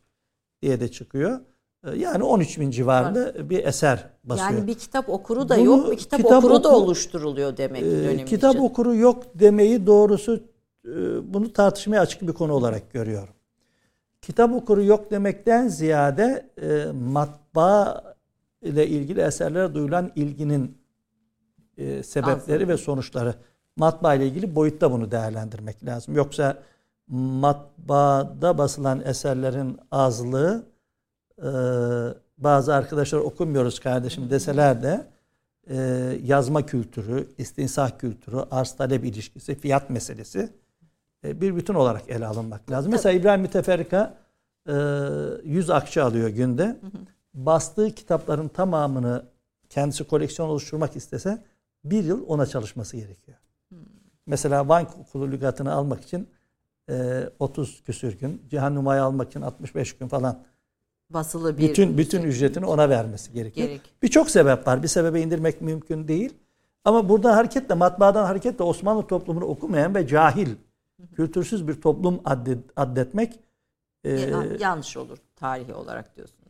diye 0.61 0.79
de 0.79 0.87
çıkıyor. 0.91 1.39
E, 1.87 1.95
Yani 1.97 2.23
13000 2.23 2.71
civarında 2.71 3.49
bir 3.49 3.65
eser 3.65 4.09
basıyor. 4.23 4.49
Yani 4.49 4.67
bir 4.67 4.73
kitap 4.75 5.09
okuru 5.09 5.49
da 5.49 5.57
Bunu 5.57 5.65
yok. 5.65 5.91
Bir 5.91 5.97
kitap, 5.97 6.19
kitap 6.19 6.43
okuru 6.43 6.63
da 6.63 6.67
oku- 6.69 6.77
oluşturuluyor 6.77 7.57
demek 7.57 7.83
Ee, 7.83 7.91
dönem 8.03 8.25
kitap 8.25 8.53
için. 8.55 8.63
okuru 8.63 8.95
yok 8.95 9.23
demeyi 9.35 9.87
doğrusu 9.87 10.43
e, 10.87 10.89
bunu 11.33 11.53
tartışmaya 11.53 11.99
açık 12.01 12.21
bir 12.21 12.33
konu 12.33 12.53
olarak 12.53 12.93
görüyorum. 12.93 13.33
Kitap 14.21 14.53
okuru 14.53 14.83
yok 14.83 15.11
demekten 15.11 15.67
ziyade 15.67 16.49
e, 16.61 16.85
matbaa 16.91 18.03
ile 18.61 18.87
ilgili 18.87 19.21
eserlere 19.21 19.73
duyulan 19.75 20.11
ilginin 20.15 20.77
e, 21.77 22.03
sebepleri 22.03 22.67
ve 22.67 22.77
sonuçları. 22.77 23.35
Matbaa 23.77 24.13
ile 24.13 24.27
ilgili 24.27 24.55
boyutta 24.55 24.91
bunu 24.91 25.11
değerlendirmek 25.11 25.85
lazım. 25.85 26.15
Yoksa 26.15 26.57
matbaada 27.07 28.57
basılan 28.57 29.01
eserlerin 29.05 29.79
azlığı 29.91 30.65
e, 31.37 31.49
bazı 32.37 32.75
arkadaşlar 32.75 33.19
okumuyoruz 33.19 33.79
kardeşim 33.79 34.29
deseler 34.29 34.83
de 34.83 35.07
e, 35.69 35.75
yazma 36.23 36.65
kültürü, 36.65 37.27
istinsah 37.37 37.99
kültürü, 37.99 38.37
arz 38.51 38.71
talep 38.71 39.05
ilişkisi, 39.05 39.55
fiyat 39.55 39.89
meselesi 39.89 40.49
e, 41.25 41.41
bir 41.41 41.55
bütün 41.55 41.73
olarak 41.73 42.09
ele 42.09 42.25
alınmak 42.25 42.71
lazım. 42.71 42.91
Mesela 42.91 43.13
İbrahim 43.13 43.41
Müteferrika 43.41 44.17
e, 44.67 44.73
100 45.43 45.69
akçe 45.69 46.01
alıyor 46.01 46.29
günde. 46.29 46.79
Bastığı 47.33 47.91
kitapların 47.91 48.47
tamamını 48.47 49.25
kendisi 49.69 50.03
koleksiyon 50.03 50.49
oluşturmak 50.49 50.95
istese 50.95 51.43
bir 51.83 52.03
yıl 52.03 52.27
ona 52.27 52.45
çalışması 52.45 52.97
gerekiyor. 52.97 53.37
Mesela 54.25 54.67
Van 54.67 54.87
Okulu 55.01 55.31
lügatını 55.31 55.73
almak 55.73 56.03
için 56.03 56.27
30 57.39 57.83
küsür 57.83 58.19
gün, 58.19 58.41
Cihan 58.49 58.75
Numay'ı 58.75 59.03
almak 59.03 59.27
için 59.29 59.41
65 59.41 59.97
gün 59.97 60.07
falan 60.07 60.43
Basılı 61.09 61.57
bir 61.57 61.69
bütün 61.69 61.97
bütün 61.97 62.21
ücretini 62.23 62.65
ona 62.65 62.89
vermesi 62.89 63.33
gerekiyor. 63.33 63.67
Gerek. 63.67 63.81
Birçok 64.03 64.29
sebep 64.29 64.67
var. 64.67 64.83
Bir 64.83 64.87
sebebe 64.87 65.21
indirmek 65.21 65.61
mümkün 65.61 66.07
değil. 66.07 66.33
Ama 66.85 67.09
burada 67.09 67.35
hareketle, 67.35 67.75
matbaadan 67.75 68.25
hareketle 68.25 68.63
Osmanlı 68.63 69.07
toplumunu 69.07 69.45
okumayan 69.45 69.95
ve 69.95 70.07
cahil, 70.07 70.49
kültürsüz 71.15 71.67
bir 71.67 71.81
toplum 71.81 72.21
addet, 72.25 72.59
addetmek 72.75 73.39
e, 74.03 74.09
Ya- 74.11 74.43
yanlış 74.59 74.97
olur 74.97 75.17
tarihi 75.35 75.73
olarak 75.73 76.15
diyorsunuz. 76.15 76.40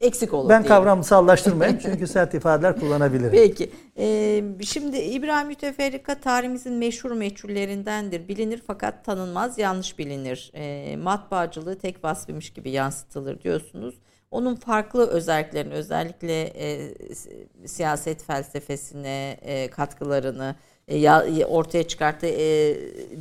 Eksik 0.00 0.34
olur. 0.34 0.48
ben 0.48 0.62
diyelim. 0.62 0.68
kavramsallaştırmayayım 0.68 1.78
çünkü 1.82 2.06
sert 2.06 2.34
ifadeler 2.34 2.80
kullanabilirim. 2.80 3.30
Peki. 3.32 3.70
Ee, 3.98 4.44
şimdi 4.64 4.98
İbrahim 4.98 5.48
Müteferrika 5.48 6.20
tarihimizin 6.20 6.72
meşhur 6.72 7.10
meçhullerindendir. 7.12 8.28
Bilinir 8.28 8.62
fakat 8.66 9.04
tanınmaz, 9.04 9.58
yanlış 9.58 9.98
bilinir. 9.98 10.50
Ee, 10.54 10.96
matbaacılığı 10.96 11.78
tek 11.78 12.04
vasfıymış 12.04 12.50
gibi 12.50 12.70
yansıtılır 12.70 13.40
diyorsunuz. 13.40 13.94
Onun 14.30 14.54
farklı 14.56 15.06
özelliklerini, 15.06 15.74
özellikle 15.74 16.42
e, 16.42 16.94
si- 17.14 17.48
siyaset 17.66 18.24
felsefesine 18.24 19.36
e, 19.42 19.70
katkılarını 19.70 20.54
e, 20.54 20.67
ya, 20.96 21.24
ortaya 21.48 21.88
çıkarttığı 21.88 22.26
e, 22.26 22.76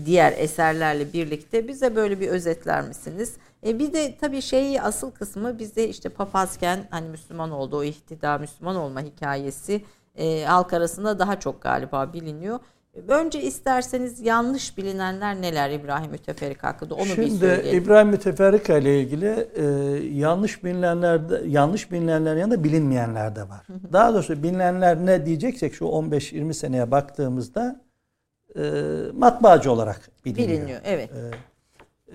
diğer 0.06 0.34
eserlerle 0.38 1.14
birlikte 1.14 1.68
bize 1.68 1.96
böyle 1.96 2.20
bir 2.20 2.28
özetler 2.28 2.88
misiniz? 2.88 3.34
E, 3.66 3.80
bir 3.80 3.94
de 3.94 4.18
tabii 4.22 4.42
şeyi 4.42 4.82
asıl 4.82 5.12
kısmı 5.12 5.60
bizde 5.60 5.90
işte 5.90 6.10
papazken 6.10 6.88
hani 6.92 7.10
Müslüman 7.10 7.52
oldu 7.52 7.78
o 7.78 7.84
ihtida 7.84 8.38
Müslüman 8.38 8.76
olma 8.76 9.02
hikayesi 9.02 9.82
e, 10.16 10.44
halk 10.44 10.74
arasında 10.74 11.20
daha 11.20 11.40
çok 11.40 11.62
galiba 11.62 12.14
biliniyor. 12.14 12.60
Önce 13.08 13.42
isterseniz 13.42 14.22
yanlış 14.22 14.78
bilinenler 14.78 15.42
neler 15.42 15.70
İbrahim 15.70 16.12
Müteferrik 16.12 16.64
hakkında 16.64 16.96
onu 16.96 17.04
bir 17.04 17.08
Şimdi 17.08 17.38
söyleyelim. 17.38 17.84
İbrahim 17.84 18.08
Müteferrika 18.08 18.78
ile 18.78 19.02
ilgili 19.02 19.48
e, 19.56 19.64
yanlış 20.14 20.64
bilinenler 20.64 21.46
yanlış 21.46 21.92
bilinenlerin 21.92 22.40
yanında 22.40 22.64
bilinmeyenler 22.64 23.36
de 23.36 23.42
var. 23.42 23.68
Daha 23.94 24.14
doğrusu 24.14 24.44
bilinenler 24.44 25.06
ne 25.06 25.26
diyeceksek 25.26 25.74
şu 25.74 25.86
15-20 25.86 26.54
seneye 26.54 26.92
baktığımızda 26.92 27.82
e, 28.56 28.62
matbaacı 29.14 29.72
olarak 29.72 30.10
biliniyor. 30.26 30.50
biliniyor. 30.50 30.82
Evet. 30.84 31.10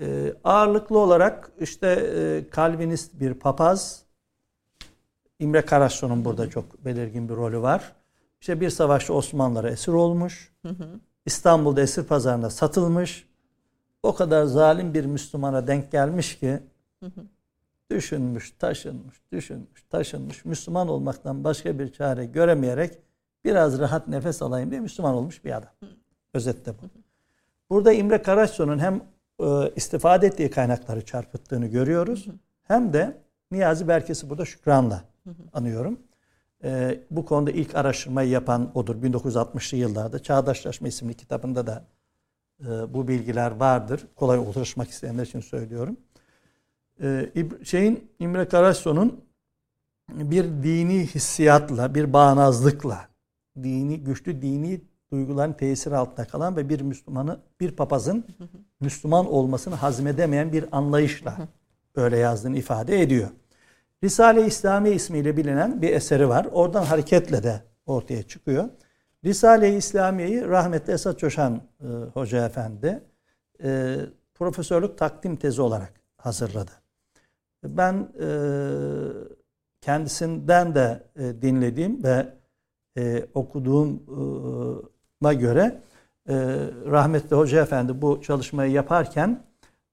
E, 0.00 0.34
ağırlıklı 0.44 0.98
olarak 0.98 1.50
işte 1.60 1.86
e, 2.16 2.44
Calvinist 2.56 3.20
bir 3.20 3.34
papaz, 3.34 4.02
İmre 5.38 5.62
Karaçso'nun 5.62 6.24
burada 6.24 6.50
çok 6.50 6.84
belirgin 6.84 7.28
bir 7.28 7.34
rolü 7.34 7.62
var. 7.62 7.92
İşte 8.42 8.60
bir 8.60 8.70
savaşta 8.70 9.12
Osmanlılara 9.12 9.70
esir 9.70 9.92
olmuş. 9.92 10.52
İstanbul'da 11.26 11.80
esir 11.80 12.04
pazarına 12.04 12.50
satılmış. 12.50 13.28
O 14.02 14.14
kadar 14.14 14.44
zalim 14.44 14.94
bir 14.94 15.04
Müslümana 15.04 15.66
denk 15.66 15.92
gelmiş 15.92 16.38
ki 16.38 16.60
düşünmüş, 17.90 18.50
taşınmış, 18.50 19.16
düşünmüş, 19.32 19.82
taşınmış. 19.90 20.44
Müslüman 20.44 20.88
olmaktan 20.88 21.44
başka 21.44 21.78
bir 21.78 21.92
çare 21.92 22.24
göremeyerek 22.26 22.98
biraz 23.44 23.78
rahat 23.78 24.08
nefes 24.08 24.42
alayım 24.42 24.70
diye 24.70 24.80
Müslüman 24.80 25.14
olmuş 25.14 25.44
bir 25.44 25.56
adam. 25.56 25.70
Özetle 26.34 26.72
bu. 26.72 26.86
Burada 27.70 27.92
İmre 27.92 28.22
Karaçso'nun 28.22 28.78
hem 28.78 29.02
e, 29.40 29.72
istifade 29.76 30.26
ettiği 30.26 30.50
kaynakları 30.50 31.04
çarpıttığını 31.04 31.66
görüyoruz. 31.66 32.26
Hem 32.62 32.92
de 32.92 33.16
Niyazi 33.50 33.88
Berkes'i 33.88 34.30
burada 34.30 34.44
şükranla 34.44 35.04
anıyorum. 35.52 35.98
E, 36.64 37.00
bu 37.10 37.24
konuda 37.24 37.50
ilk 37.50 37.74
araştırmayı 37.74 38.30
yapan 38.30 38.70
odur. 38.74 38.96
1960'lı 38.96 39.78
yıllarda 39.78 40.22
Çağdaşlaşma 40.22 40.88
isimli 40.88 41.14
kitabında 41.14 41.66
da 41.66 41.84
e, 42.60 42.94
bu 42.94 43.08
bilgiler 43.08 43.50
vardır. 43.50 44.06
Kolay 44.16 44.38
ulaşmak 44.38 44.90
isteyenler 44.90 45.26
için 45.26 45.40
söylüyorum. 45.40 45.96
E, 47.02 47.32
şeyin 47.64 48.10
İmre 48.18 48.48
Karaçso'nun 48.48 49.24
bir 50.10 50.44
dini 50.44 51.06
hissiyatla, 51.06 51.94
bir 51.94 52.12
bağnazlıkla, 52.12 53.08
dini 53.62 54.00
güçlü 54.00 54.42
dini 54.42 54.80
duyguların 55.12 55.52
tesiri 55.52 55.96
altında 55.96 56.26
kalan 56.26 56.56
ve 56.56 56.68
bir 56.68 56.80
Müslümanı, 56.80 57.40
bir 57.60 57.76
papazın 57.76 58.24
Müslüman 58.80 59.32
olmasını 59.32 59.74
hazmedemeyen 59.74 60.52
bir 60.52 60.64
anlayışla 60.72 61.48
öyle 61.94 62.18
yazdığını 62.18 62.56
ifade 62.56 63.02
ediyor. 63.02 63.28
Risale-i 64.04 64.46
İslami 64.46 64.90
ismiyle 64.90 65.36
bilinen 65.36 65.82
bir 65.82 65.92
eseri 65.92 66.28
var. 66.28 66.46
Oradan 66.52 66.82
hareketle 66.82 67.42
de 67.42 67.62
ortaya 67.86 68.22
çıkıyor. 68.22 68.68
Risale-i 69.24 69.76
İslamiye'yi 69.76 70.48
rahmetli 70.48 70.92
Esat 70.92 71.18
Coşan 71.18 71.60
e, 71.80 71.86
Hoca 72.14 72.46
Efendi 72.46 73.02
e, 73.64 73.96
profesörlük 74.34 74.98
takdim 74.98 75.36
tezi 75.36 75.62
olarak 75.62 75.92
hazırladı. 76.16 76.70
Ben 77.64 78.08
e, 78.20 78.28
kendisinden 79.80 80.74
de 80.74 81.02
e, 81.16 81.42
dinlediğim 81.42 82.04
ve 82.04 82.26
e, 82.98 83.26
okuduğuma 83.34 85.32
göre 85.32 85.80
e, 86.28 86.34
rahmetli 86.86 87.36
Hoca 87.36 87.62
Efendi 87.62 88.02
bu 88.02 88.20
çalışmayı 88.22 88.72
yaparken 88.72 89.42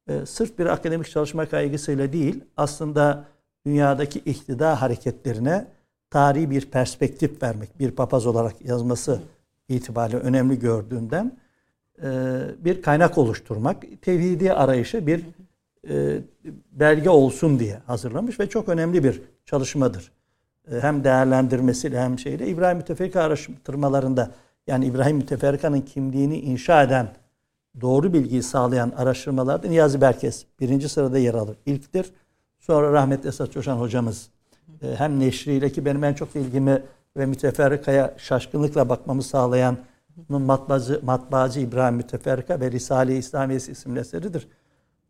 e, 0.07 0.25
sırf 0.25 0.59
bir 0.59 0.65
akademik 0.65 1.09
çalışma 1.09 1.45
kaygısıyla 1.45 2.13
değil 2.13 2.43
aslında 2.57 3.25
dünyadaki 3.65 4.19
iktidar 4.19 4.77
hareketlerine 4.77 5.67
tarihi 6.09 6.49
bir 6.49 6.65
perspektif 6.65 7.43
vermek, 7.43 7.79
bir 7.79 7.91
papaz 7.91 8.25
olarak 8.25 8.65
yazması 8.65 9.21
itibariyle 9.69 10.17
önemli 10.17 10.59
gördüğünden 10.59 11.37
e, 12.03 12.07
bir 12.59 12.81
kaynak 12.81 13.17
oluşturmak, 13.17 13.83
tevhidi 14.01 14.53
arayışı 14.53 15.07
bir 15.07 15.23
e, 15.89 16.21
belge 16.71 17.09
olsun 17.09 17.59
diye 17.59 17.79
hazırlamış 17.87 18.39
ve 18.39 18.49
çok 18.49 18.69
önemli 18.69 19.03
bir 19.03 19.21
çalışmadır. 19.45 20.11
E, 20.71 20.79
hem 20.79 21.03
değerlendirmesiyle 21.03 22.01
hem 22.01 22.19
şeyle 22.19 22.47
İbrahim 22.47 22.77
Müteferrika 22.77 23.21
araştırmalarında 23.21 24.31
yani 24.67 24.85
İbrahim 24.85 25.17
Müteferrika'nın 25.17 25.81
kimliğini 25.81 26.39
inşa 26.39 26.83
eden 26.83 27.07
doğru 27.81 28.13
bilgiyi 28.13 28.43
sağlayan 28.43 28.93
araştırmalarda 28.97 29.67
Niyazi 29.67 30.01
Berkes 30.01 30.45
birinci 30.59 30.89
sırada 30.89 31.17
yer 31.17 31.33
alır. 31.33 31.57
İlktir. 31.65 32.11
Sonra 32.69 32.93
rahmetli 32.93 33.29
Esat 33.29 33.51
Coşan 33.51 33.77
hocamız 33.77 34.29
e, 34.81 34.95
hem 34.95 35.19
neşriyle 35.19 35.71
ki 35.71 35.85
benim 35.85 36.03
en 36.03 36.13
çok 36.13 36.35
ilgimi 36.35 36.83
ve 37.17 37.25
müteferrikaya 37.25 38.13
şaşkınlıkla 38.17 38.89
bakmamı 38.89 39.23
sağlayan 39.23 39.77
matbaacı, 40.29 40.99
matbaacı 41.03 41.59
İbrahim 41.59 41.95
Müteferrika 41.95 42.59
ve 42.59 42.71
Risale-i 42.71 43.17
İslamiyesi 43.17 43.71
isimli 43.71 43.99
eseridir. 43.99 44.47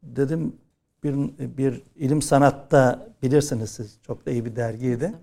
Dedim 0.03 0.55
bir, 1.03 1.15
bir 1.57 1.81
ilim 1.95 2.21
sanatta 2.21 3.07
bilirsiniz 3.23 3.69
siz 3.69 3.97
çok 4.07 4.25
da 4.25 4.31
iyi 4.31 4.45
bir 4.45 4.55
dergiydi. 4.55 5.13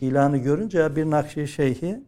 İlanı 0.00 0.36
görünce 0.36 0.96
bir 0.96 1.10
Nakşi 1.10 1.48
Şeyhi 1.48 2.00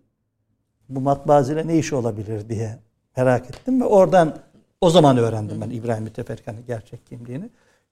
bu 0.89 1.01
matbaacıyla 1.01 1.65
ne 1.65 1.79
işi 1.79 1.95
olabilir 1.95 2.49
diye 2.49 2.79
merak 3.17 3.45
ettim 3.45 3.81
ve 3.81 3.85
oradan 3.85 4.37
o 4.81 4.91
zaman 4.91 5.17
öğrendim 5.17 5.61
ben 5.61 5.71
İbrahim 5.71 6.03
Müteferrika'nın 6.03 6.67
gerçek 6.67 7.07
kimliğini. 7.07 7.51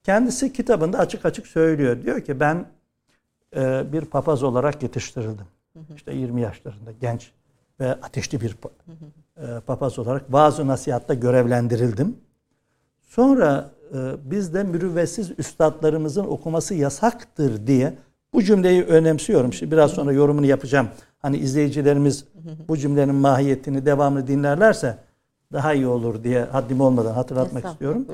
Kendisi 0.09 0.53
kitabında 0.53 0.99
açık 0.99 1.27
açık 1.27 1.47
söylüyor. 1.47 2.03
Diyor 2.03 2.21
ki 2.21 2.41
ben 2.41 2.67
e, 3.57 3.93
bir 3.93 4.05
papaz 4.05 4.43
olarak 4.43 4.83
yetiştirildim. 4.83 5.47
İşte 5.97 6.15
20 6.15 6.41
yaşlarında 6.41 6.93
genç 7.01 7.31
ve 7.81 7.93
ateşli 7.93 8.41
bir 8.41 8.57
e, 9.37 9.61
papaz 9.67 9.99
olarak 9.99 10.33
vaaz 10.33 10.59
nasihatta 10.59 11.15
görevlendirildim. 11.15 12.17
Sonra 13.01 13.71
e, 13.95 13.97
biz 14.25 14.55
de 14.55 14.65
mürüvvetsiz 14.65 15.39
üstadlarımızın 15.39 16.25
okuması 16.25 16.75
yasaktır 16.75 17.67
diye 17.67 17.95
bu 18.33 18.43
cümleyi 18.43 18.85
önemsiyorum. 18.85 19.53
Şimdi 19.53 19.73
biraz 19.73 19.91
sonra 19.91 20.13
yorumunu 20.13 20.47
yapacağım. 20.47 20.89
Hani 21.19 21.37
izleyicilerimiz 21.37 22.25
bu 22.69 22.77
cümlenin 22.77 23.15
mahiyetini 23.15 23.87
devamlı 23.87 24.27
dinlerlerse 24.27 24.99
daha 25.53 25.75
iyi 25.75 25.87
olur 25.87 26.25
diye 26.25 26.45
haddim 26.45 26.81
olmadan 26.81 27.15
hatırlatmak 27.15 27.65
istiyorum. 27.65 28.07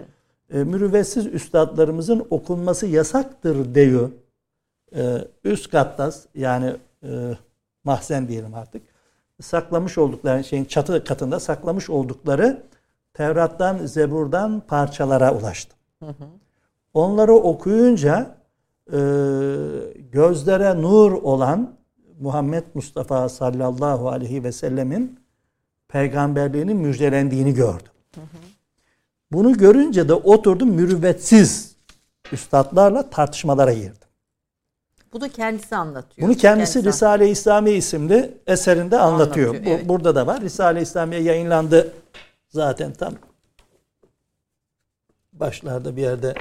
E, 0.50 0.64
mürüvvetsiz 0.64 1.26
üstadlarımızın 1.26 2.26
okunması 2.30 2.86
yasaktır 2.86 3.74
diyor. 3.74 4.10
E, 4.96 5.18
üst 5.44 5.70
katta 5.70 6.10
yani 6.34 6.76
e, 7.02 7.36
mahzen 7.84 8.28
diyelim 8.28 8.54
artık 8.54 8.82
saklamış 9.42 9.98
oldukları 9.98 10.44
şeyin 10.44 10.64
çatı 10.64 11.04
katında 11.04 11.40
saklamış 11.40 11.90
oldukları 11.90 12.62
Tevrat'tan, 13.14 13.86
Zebur'dan 13.86 14.60
parçalara 14.60 15.34
ulaştım. 15.34 15.78
Hı 16.02 16.06
hı. 16.06 16.24
Onları 16.94 17.32
okuyunca 17.32 18.36
e, 18.92 18.98
gözlere 20.12 20.82
nur 20.82 21.12
olan 21.12 21.74
Muhammed 22.20 22.64
Mustafa 22.74 23.28
sallallahu 23.28 24.08
aleyhi 24.08 24.44
ve 24.44 24.52
sellemin 24.52 25.20
peygamberliğinin 25.88 26.76
müjdelendiğini 26.76 27.54
gördüm. 27.54 27.92
Hı 28.14 28.20
hı. 28.20 28.53
Bunu 29.34 29.52
görünce 29.52 30.08
de 30.08 30.14
oturdum 30.14 30.70
mürüvvetsiz 30.70 31.76
üstadlarla 32.32 33.10
tartışmalara 33.10 33.72
girdim. 33.72 33.96
Bu 35.12 35.20
da 35.20 35.28
kendisi 35.28 35.76
anlatıyor. 35.76 36.28
Bunu 36.28 36.36
kendisi, 36.36 36.72
kendisi 36.72 36.88
Risale-i 36.88 37.30
İslamiye 37.30 37.76
isimli 37.76 38.38
eserinde 38.46 38.98
anlatıyor. 38.98 39.54
anlatıyor 39.54 39.74
evet. 39.76 39.84
Bu, 39.84 39.88
burada 39.88 40.14
da 40.14 40.26
var. 40.26 40.40
Risale-i 40.40 40.82
İslamiye 40.82 41.22
yayınlandı 41.22 41.92
zaten 42.48 42.92
tam 42.92 43.14
başlarda 45.32 45.96
bir 45.96 46.02
yerde 46.02 46.34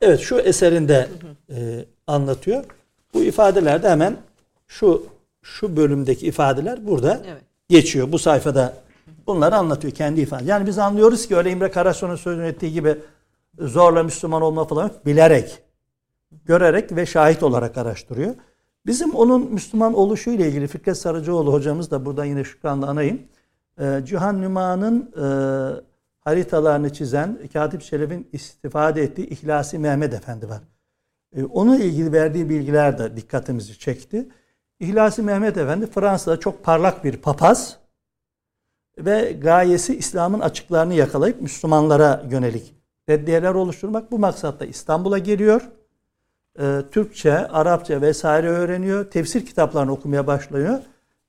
Evet 0.00 0.20
şu 0.20 0.38
eserinde 0.38 1.08
e, 1.50 1.84
anlatıyor. 2.06 2.64
Bu 3.14 3.22
ifadelerde 3.22 3.90
hemen 3.90 4.16
şu 4.68 5.15
şu 5.46 5.76
bölümdeki 5.76 6.26
ifadeler 6.26 6.86
burada 6.86 7.22
evet. 7.26 7.42
geçiyor. 7.68 8.12
Bu 8.12 8.18
sayfada 8.18 8.74
bunları 9.26 9.56
anlatıyor 9.56 9.94
kendi 9.94 10.20
ifade. 10.20 10.44
Yani 10.44 10.66
biz 10.66 10.78
anlıyoruz 10.78 11.28
ki 11.28 11.36
öyle 11.36 11.50
İmre 11.50 11.70
Karasu'nun 11.70 12.16
sözünü 12.16 12.46
ettiği 12.46 12.72
gibi 12.72 12.98
zorla 13.58 14.02
Müslüman 14.02 14.42
olma 14.42 14.64
falan 14.64 14.90
bilerek, 15.06 15.58
görerek 16.44 16.96
ve 16.96 17.06
şahit 17.06 17.42
olarak 17.42 17.78
araştırıyor. 17.78 18.34
Bizim 18.86 19.14
onun 19.14 19.52
Müslüman 19.52 19.94
oluşu 19.94 20.30
ile 20.30 20.48
ilgili 20.48 20.66
Fikret 20.66 20.96
Sarıcıoğlu 20.96 21.52
hocamız 21.52 21.90
da 21.90 22.06
buradan 22.06 22.24
yine 22.24 22.44
şükranla 22.44 22.86
anayım. 22.86 23.22
Ee, 23.80 24.00
Cihan 24.04 24.42
Nüma'nın 24.42 25.12
e, 25.16 25.26
haritalarını 26.20 26.92
çizen 26.92 27.38
Katip 27.52 27.82
Şeref'in 27.82 28.28
istifade 28.32 29.02
ettiği 29.02 29.26
İhlasi 29.26 29.78
Mehmet 29.78 30.14
Efendi 30.14 30.48
var. 30.48 30.60
E, 31.36 31.44
onunla 31.44 31.76
ilgili 31.76 32.12
verdiği 32.12 32.48
bilgiler 32.48 32.98
de 32.98 33.16
dikkatimizi 33.16 33.78
çekti. 33.78 34.28
İhlasi 34.80 35.22
Mehmet 35.22 35.56
Efendi 35.56 35.86
Fransa'da 35.86 36.40
çok 36.40 36.64
parlak 36.64 37.04
bir 37.04 37.16
papaz 37.16 37.76
ve 38.98 39.32
gayesi 39.32 39.96
İslam'ın 39.96 40.40
açıklarını 40.40 40.94
yakalayıp 40.94 41.40
Müslümanlara 41.40 42.24
yönelik 42.30 42.74
reddiyeler 43.08 43.54
oluşturmak. 43.54 44.12
Bu 44.12 44.18
maksatla 44.18 44.66
İstanbul'a 44.66 45.18
geliyor 45.18 45.62
e, 46.58 46.82
Türkçe, 46.90 47.48
Arapça 47.48 48.00
vesaire 48.00 48.48
öğreniyor. 48.48 49.10
Tefsir 49.10 49.46
kitaplarını 49.46 49.92
okumaya 49.92 50.26
başlıyor. 50.26 50.78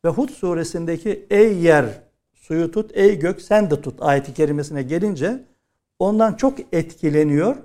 Ve 0.05 0.09
Hud 0.09 0.29
suresindeki 0.29 1.25
ey 1.29 1.57
yer 1.57 1.85
suyu 2.33 2.71
tut, 2.71 2.91
ey 2.93 3.19
gök 3.19 3.41
sen 3.41 3.71
de 3.71 3.81
tut 3.81 4.01
ayeti 4.01 4.33
kerimesine 4.33 4.83
gelince 4.83 5.43
ondan 5.99 6.33
çok 6.33 6.59
etkileniyor 6.73 7.55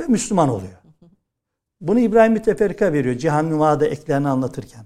ve 0.00 0.06
Müslüman 0.06 0.48
oluyor. 0.48 0.81
Bunu 1.82 2.00
İbrahim 2.00 2.32
Müteferrika 2.32 2.92
veriyor 2.92 3.14
Cihan 3.16 3.50
Nüma'da 3.50 3.86
eklerini 3.86 4.28
anlatırken. 4.28 4.84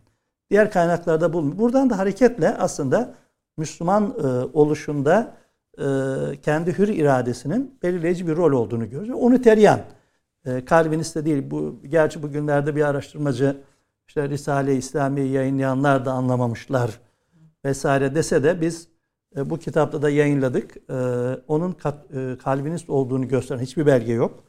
Diğer 0.51 0.70
kaynaklarda 0.70 1.32
bulunmuyor. 1.32 1.59
Buradan 1.59 1.90
da 1.90 1.99
hareketle 1.99 2.57
aslında 2.57 3.14
Müslüman 3.57 4.14
e, 4.18 4.26
oluşunda 4.59 5.36
kendi 6.42 6.78
hür 6.78 6.88
iradesinin 6.88 7.78
belirleyici 7.82 8.26
bir 8.26 8.36
rol 8.36 8.53
olduğunu 8.53 8.90
görüyoruz. 8.90 9.24
Uniteryan, 9.24 9.80
e, 10.47 10.62
Calvinist 10.70 11.16
de 11.16 11.24
değil. 11.24 11.51
Bu, 11.51 11.80
gerçi 11.88 12.22
bugünlerde 12.22 12.76
bir 12.76 12.82
araştırmacı 12.82 13.57
işte 14.09 14.28
Risale-i 14.28 14.76
İslami 14.76 15.20
yayınlayanlar 15.20 16.05
da 16.05 16.12
anlamamışlar 16.12 17.01
vesaire 17.64 18.14
dese 18.14 18.42
de 18.42 18.61
biz 18.61 18.88
e, 19.36 19.51
bu 19.51 19.59
kitapta 19.59 20.03
da 20.03 20.11
yayınladık. 20.11 20.76
E, 20.90 20.94
onun 21.49 21.72
kat, 21.72 22.14
e, 22.14 22.36
Calvinist 22.44 22.90
olduğunu 22.90 23.28
gösteren 23.28 23.61
hiçbir 23.61 23.86
belge 23.86 24.12
yok. 24.12 24.44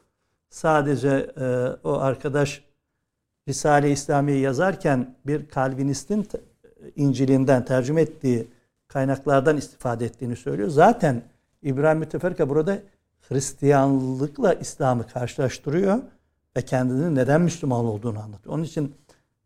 Sadece 0.49 1.31
e, 1.39 1.45
o 1.83 1.93
arkadaş 1.93 2.63
Risale-i 3.47 3.91
İslami'yi 3.91 4.39
yazarken 4.39 5.15
bir 5.25 5.49
Calvinist'in 5.55 6.27
İncil'inden 6.95 7.65
tercüme 7.65 8.01
ettiği 8.01 8.47
kaynaklardan 8.87 9.57
istifade 9.57 10.05
ettiğini 10.05 10.35
söylüyor. 10.35 10.69
Zaten 10.69 11.21
İbrahim 11.61 11.99
Müteferrika 11.99 12.49
burada 12.49 12.79
Hristiyanlıkla 13.29 14.53
İslam'ı 14.53 15.07
karşılaştırıyor 15.07 15.97
ve 16.57 16.61
kendinin 16.61 17.15
neden 17.15 17.41
Müslüman 17.41 17.85
olduğunu 17.85 18.19
anlatıyor. 18.19 18.55
Onun 18.55 18.63
için 18.63 18.95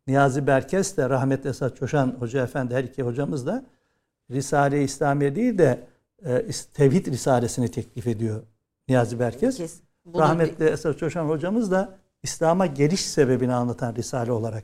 Niyazi 0.07 0.47
Berkes 0.47 0.97
de 0.97 1.09
rahmetli 1.09 1.49
Esat 1.49 1.77
Çoşan 1.77 2.15
Hoca 2.19 2.43
Efendi 2.43 2.75
her 2.75 2.83
iki 2.83 3.03
hocamız 3.03 3.45
da 3.45 3.65
Risale-i 4.31 4.83
İslamiye 4.83 5.35
değil 5.35 5.57
de 5.57 5.87
e, 6.25 6.47
Tevhid 6.73 7.07
Risalesini 7.07 7.71
teklif 7.71 8.07
ediyor 8.07 8.43
Niyazi 8.87 9.19
Berkes. 9.19 9.81
Bunu 10.05 10.21
rahmetli 10.21 10.65
bir... 10.65 10.71
Esat 10.71 10.97
Çoşan 10.97 11.25
hocamız 11.25 11.71
da 11.71 11.97
İslam'a 12.23 12.65
geliş 12.65 13.01
sebebini 13.05 13.53
anlatan 13.53 13.95
Risale 13.95 14.31
olarak 14.31 14.63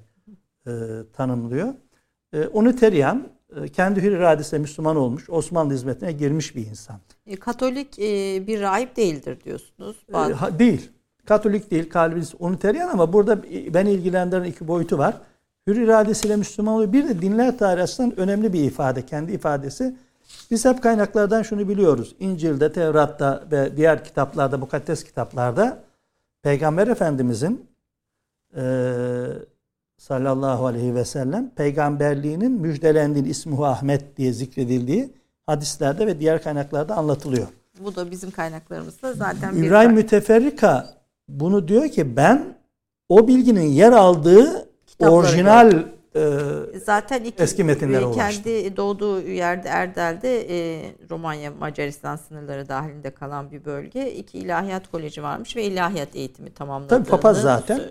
e, 0.68 0.72
tanımlıyor. 1.14 1.74
E, 2.34 2.48
Uniteryan 2.48 3.28
e, 3.56 3.68
kendi 3.68 4.02
hür 4.04 4.12
iradesiyle 4.12 4.62
Müslüman 4.62 4.96
olmuş, 4.96 5.30
Osmanlı 5.30 5.74
hizmetine 5.74 6.12
girmiş 6.12 6.56
bir 6.56 6.66
insan. 6.68 7.00
E, 7.26 7.36
Katolik 7.36 8.00
e, 8.00 8.04
bir 8.48 8.62
rahip 8.62 8.96
değildir 8.96 9.38
diyorsunuz. 9.44 9.98
Bazı... 10.14 10.34
Ha, 10.34 10.60
değil. 10.60 10.92
Katolik 11.26 11.72
değil, 11.72 11.90
Calvinist, 11.94 12.36
Uniteryan 12.40 12.90
ama 12.90 13.14
burada 13.14 13.44
ben 13.74 13.86
ilgilendiren 13.86 14.44
iki 14.44 14.68
boyutu 14.68 14.98
var. 14.98 15.16
Hür 15.68 15.76
iradesiyle 15.76 16.36
Müslüman 16.36 16.74
oluyor. 16.74 16.94
Bir 16.94 17.10
de 17.10 17.22
dinler 17.22 17.58
tarihi 17.58 17.84
açısından 17.84 18.20
önemli 18.20 18.54
bir 18.54 18.64
ifade, 18.64 19.06
kendi 19.06 19.32
ifadesi. 19.32 19.96
Biz 20.52 20.66
hep 20.66 20.84
kaynaklardan 20.84 21.44
şunu 21.44 21.70
biliyoruz. 21.70 22.16
İncil'de, 22.20 22.72
Tevrat'ta 22.72 23.44
ve 23.52 23.78
diğer 23.78 24.04
kitaplarda, 24.04 24.58
mukaddes 24.58 25.04
kitaplarda 25.04 25.84
Peygamber 26.44 26.88
Efendimizin 26.88 27.66
e, 28.56 28.64
sallallahu 29.98 30.66
aleyhi 30.66 30.96
ve 30.96 31.06
sellem 31.06 31.50
peygamberliğinin 31.50 32.52
müjdelendiği 32.52 33.26
ismuhu 33.26 33.66
Ahmet 33.66 34.18
diye 34.18 34.34
zikredildiği 34.34 35.14
hadislerde 35.46 36.08
ve 36.08 36.20
diğer 36.20 36.44
kaynaklarda 36.44 36.96
anlatılıyor. 36.96 37.48
Bu 37.80 37.96
da 37.96 38.12
bizim 38.12 38.32
kaynaklarımızda 38.32 39.14
zaten 39.14 39.56
İbrahim 39.56 39.90
bir... 39.90 39.96
Müteferrika 39.96 40.98
bunu 41.30 41.68
diyor 41.68 41.90
ki 41.90 42.16
ben 42.16 42.58
o 43.10 43.28
bilginin 43.28 43.68
yer 43.68 43.92
aldığı 43.92 44.70
orijinal 45.00 45.84
e, 46.16 46.80
Zaten 46.86 47.24
iki, 47.24 47.44
eski 47.44 47.64
metinlere 47.64 48.06
ulaştı. 48.06 48.44
Kendi 48.44 48.78
doğduğu 48.78 49.22
yerde 49.22 49.68
Erdal'de 49.68 50.48
e, 50.50 50.92
Romanya 51.10 51.52
Macaristan 51.52 52.16
sınırları 52.16 52.70
dahilinde 52.70 53.10
kalan 53.10 53.52
bir 53.52 53.66
bölge. 53.66 54.12
iki 54.14 54.38
ilahiyat 54.38 54.92
koleji 54.92 55.24
varmış 55.24 55.56
ve 55.56 55.64
ilahiyat 55.64 56.16
eğitimi 56.16 56.54
tamamladığını 56.54 57.00
Tabii 57.00 57.10
papaz 57.10 57.42
zaten. 57.42 57.82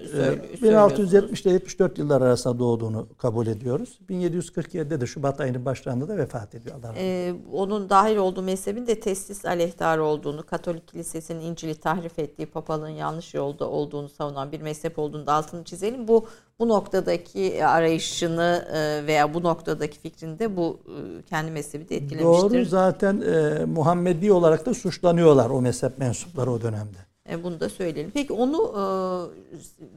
E, 0.59 0.63
1670 0.63 1.43
ile 1.43 1.53
74 1.53 1.99
yıllar 1.99 2.23
arasında 2.23 2.59
doğduğunu 2.59 3.09
kabul 3.19 3.47
ediyoruz. 3.47 3.99
1747'de 4.11 5.01
de 5.01 5.07
Şubat 5.07 5.41
ayının 5.41 5.65
başlarında 5.65 6.09
da 6.09 6.17
vefat 6.17 6.55
ediyor. 6.55 6.77
Allah 6.77 6.93
e, 6.97 7.35
onun 7.53 7.91
dahil 7.91 8.17
olduğu 8.17 8.43
mezhebin 8.43 8.87
de 8.87 9.01
teslis 9.01 9.45
aleyhtarı 9.45 10.05
olduğunu, 10.05 10.43
Katolik 10.43 10.89
Kilisesi'nin 10.89 11.41
İncil'i 11.41 11.75
tahrif 11.75 12.19
ettiği, 12.19 12.47
papalığın 12.47 12.89
yanlış 12.89 13.35
yolda 13.35 13.69
olduğunu 13.69 14.09
savunan 14.09 14.53
bir 14.53 14.61
mezhep 14.61 14.99
olduğunu 14.99 15.27
da 15.27 15.33
altını 15.33 15.65
çizelim. 15.65 16.09
Bu 16.09 16.27
bu 16.59 16.69
noktadaki 16.69 17.67
arayışını 17.67 18.69
e, 18.73 19.07
veya 19.07 19.35
bu 19.35 19.43
noktadaki 19.43 19.99
fikrini 19.99 20.39
de 20.39 20.57
bu 20.57 20.81
e, 20.87 21.23
kendi 21.23 21.51
mezhebi 21.51 21.89
de 21.89 21.97
etkilemiştir. 21.97 22.51
Doğru 22.51 22.65
zaten 22.65 23.21
e, 23.21 23.65
Muhammedi 23.65 24.33
olarak 24.33 24.67
da 24.67 24.75
suçlanıyorlar 24.75 25.51
o 25.51 25.61
mezhep 25.61 25.99
mensupları 25.99 26.51
o 26.53 26.63
dönemde. 26.63 26.99
E, 27.31 27.45
bunu 27.45 27.61
da 27.61 27.69
söyleyelim. 27.69 28.11
Peki 28.15 28.33
onu 28.33 28.57
e, 28.57 28.85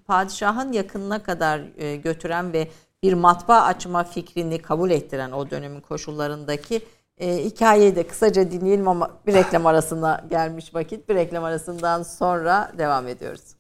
padişahın 0.08 0.72
yakınına 0.72 1.24
kadar 1.24 1.62
e, 1.78 1.96
götüren 1.96 2.54
ve 2.54 2.68
bir 3.04 3.14
matbaa 3.14 3.62
açma 3.62 4.04
fikrini 4.04 4.62
kabul 4.62 4.92
ettiren 4.92 5.32
o 5.32 5.50
dönemin 5.50 5.82
koşullarındaki 5.82 6.82
e, 7.18 7.38
hikayeyi 7.38 7.96
de 7.96 8.08
kısaca 8.08 8.52
dinleyelim 8.52 8.88
ama 8.88 9.10
bir 9.28 9.34
reklam 9.34 9.66
arasına 9.66 10.26
gelmiş 10.30 10.76
vakit. 10.76 11.10
Bir 11.10 11.16
reklam 11.16 11.44
arasından 11.44 12.04
sonra 12.04 12.72
devam 12.78 13.08
ediyoruz. 13.08 13.59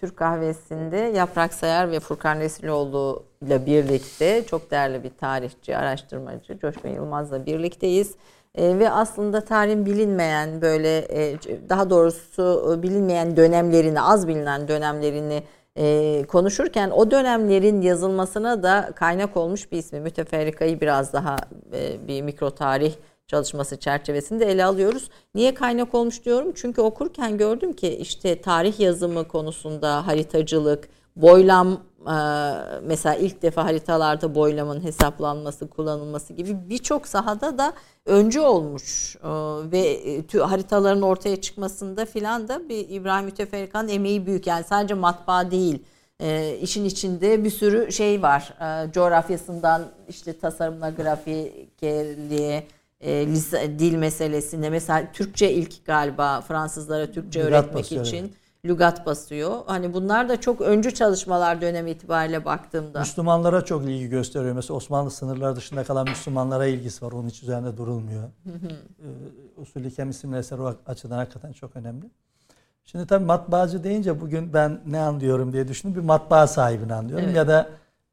Türk 0.00 0.16
kahvesinde 0.16 0.96
Yaprak 0.96 1.54
Sayar 1.54 1.90
ve 1.90 2.00
Furkan 2.00 2.40
Resiloğlu 2.40 3.22
ile 3.42 3.66
birlikte 3.66 4.44
çok 4.46 4.70
değerli 4.70 5.04
bir 5.04 5.10
tarihçi, 5.10 5.76
araştırmacı 5.76 6.58
Coşkun 6.58 6.88
Yılmaz'la 6.88 7.46
birlikteyiz. 7.46 8.14
E, 8.54 8.78
ve 8.78 8.90
aslında 8.90 9.40
tarihin 9.40 9.86
bilinmeyen 9.86 10.62
böyle 10.62 10.98
e, 10.98 11.38
daha 11.68 11.90
doğrusu 11.90 12.78
bilinmeyen 12.82 13.36
dönemlerini, 13.36 14.00
az 14.00 14.28
bilinen 14.28 14.68
dönemlerini 14.68 15.42
e, 15.76 16.24
konuşurken 16.28 16.90
o 16.90 17.10
dönemlerin 17.10 17.80
yazılmasına 17.80 18.62
da 18.62 18.90
kaynak 18.94 19.36
olmuş 19.36 19.72
bir 19.72 19.78
ismi. 19.78 20.00
Müteferrikayı 20.00 20.80
biraz 20.80 21.12
daha 21.12 21.36
e, 21.72 22.08
bir 22.08 22.22
mikro 22.22 22.50
tarih 22.50 22.94
çalışması 23.26 23.76
çerçevesinde 23.76 24.46
ele 24.46 24.64
alıyoruz. 24.64 25.10
Niye 25.34 25.54
kaynak 25.54 25.94
olmuş 25.94 26.24
diyorum? 26.24 26.52
Çünkü 26.54 26.80
okurken 26.80 27.38
gördüm 27.38 27.72
ki 27.72 27.88
işte 27.88 28.40
tarih 28.40 28.80
yazımı 28.80 29.28
konusunda 29.28 30.06
haritacılık, 30.06 30.88
boylam 31.16 31.72
e, 32.06 32.16
mesela 32.82 33.14
ilk 33.14 33.42
defa 33.42 33.64
haritalarda 33.64 34.34
boylamın 34.34 34.84
hesaplanması, 34.84 35.70
kullanılması 35.70 36.32
gibi 36.32 36.68
birçok 36.68 37.08
sahada 37.08 37.58
da 37.58 37.72
öncü 38.06 38.40
olmuş 38.40 39.16
e, 39.16 39.28
ve 39.72 39.80
e, 40.34 40.38
haritaların 40.38 41.02
ortaya 41.02 41.40
çıkmasında 41.40 42.04
filan 42.04 42.48
da 42.48 42.68
bir 42.68 42.88
İbrahim 42.88 43.24
Müteferrikan 43.24 43.88
emeği 43.88 44.26
büyük. 44.26 44.46
Yani 44.46 44.64
sadece 44.64 44.94
matbaa 44.94 45.50
değil. 45.50 45.82
E, 46.20 46.56
işin 46.62 46.84
içinde 46.84 47.44
bir 47.44 47.50
sürü 47.50 47.92
şey 47.92 48.22
var. 48.22 48.54
E, 48.60 48.92
coğrafyasından 48.92 49.82
işte 50.08 50.38
tasarımla 50.38 50.90
grafikerliğe, 50.90 52.66
e, 53.00 53.26
lise, 53.26 53.78
dil 53.78 53.94
meselesinde 53.94 54.70
mesela 54.70 55.12
Türkçe 55.12 55.52
ilk 55.52 55.86
galiba 55.86 56.40
Fransızlara 56.40 57.12
Türkçe 57.12 57.40
lügat 57.40 57.52
öğretmek 57.52 57.84
basıyor, 57.84 58.06
için 58.06 58.24
evet. 58.24 58.34
lügat 58.64 59.06
basıyor. 59.06 59.62
Hani 59.66 59.94
bunlar 59.94 60.28
da 60.28 60.40
çok 60.40 60.60
öncü 60.60 60.94
çalışmalar 60.94 61.60
dönemi 61.60 61.90
itibariyle 61.90 62.44
baktığımda. 62.44 63.00
Müslümanlara 63.00 63.64
çok 63.64 63.84
ilgi 63.84 64.08
gösteriyor. 64.08 64.54
Mesela 64.54 64.76
Osmanlı 64.76 65.10
sınırları 65.10 65.56
dışında 65.56 65.84
kalan 65.84 66.08
Müslümanlara 66.08 66.66
ilgisi 66.66 67.04
var. 67.04 67.12
Onun 67.12 67.28
hiç 67.28 67.42
üzerinde 67.42 67.76
durulmuyor. 67.76 68.22
Hı 68.22 68.50
hı. 68.50 68.68
Ee, 68.98 69.60
Usulü 69.60 69.90
Kem 69.90 70.10
isimli 70.10 70.36
eser 70.36 70.58
o 70.58 70.74
açıdan 70.86 71.16
hakikaten 71.16 71.52
çok 71.52 71.76
önemli. 71.76 72.04
Şimdi 72.84 73.06
tabii 73.06 73.24
matbaacı 73.24 73.84
deyince 73.84 74.20
bugün 74.20 74.52
ben 74.52 74.80
ne 74.86 75.00
anlıyorum 75.00 75.52
diye 75.52 75.68
düşündüm. 75.68 76.02
Bir 76.02 76.06
matbaa 76.06 76.46
sahibini 76.46 76.94
anlıyorum. 76.94 77.24
Evet. 77.24 77.36
Ya 77.36 77.48
da 77.48 77.68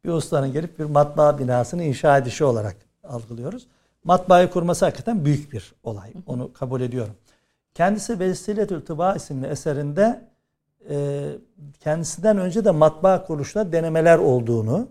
bir 0.06 0.10
ustanın 0.10 0.54
gelip 0.54 0.80
bir 0.80 0.86
matbaa 0.86 1.40
binasını 1.40 1.84
inşa 1.84 2.18
edişi 2.18 2.44
olarak 2.44 2.76
algılıyoruz 3.04 3.68
matbaayı 4.04 4.50
kurması 4.50 4.86
hakikaten 4.86 5.26
büyük 5.26 5.54
bir 5.54 5.74
olay. 5.84 6.14
Onu 6.28 6.54
kabul 6.54 6.82
ediyorum. 6.82 7.14
Kendisi 7.74 8.20
Vesiletül 8.20 8.82
Tıba 8.82 9.16
isimli 9.16 9.48
eserinde 9.48 10.22
e, 10.90 11.30
kendisinden 11.80 12.38
önce 12.38 12.66
de 12.66 12.72
matbaa 12.72 13.26
kuruluşunda 13.26 13.72
denemeler 13.72 14.18
olduğunu 14.18 14.88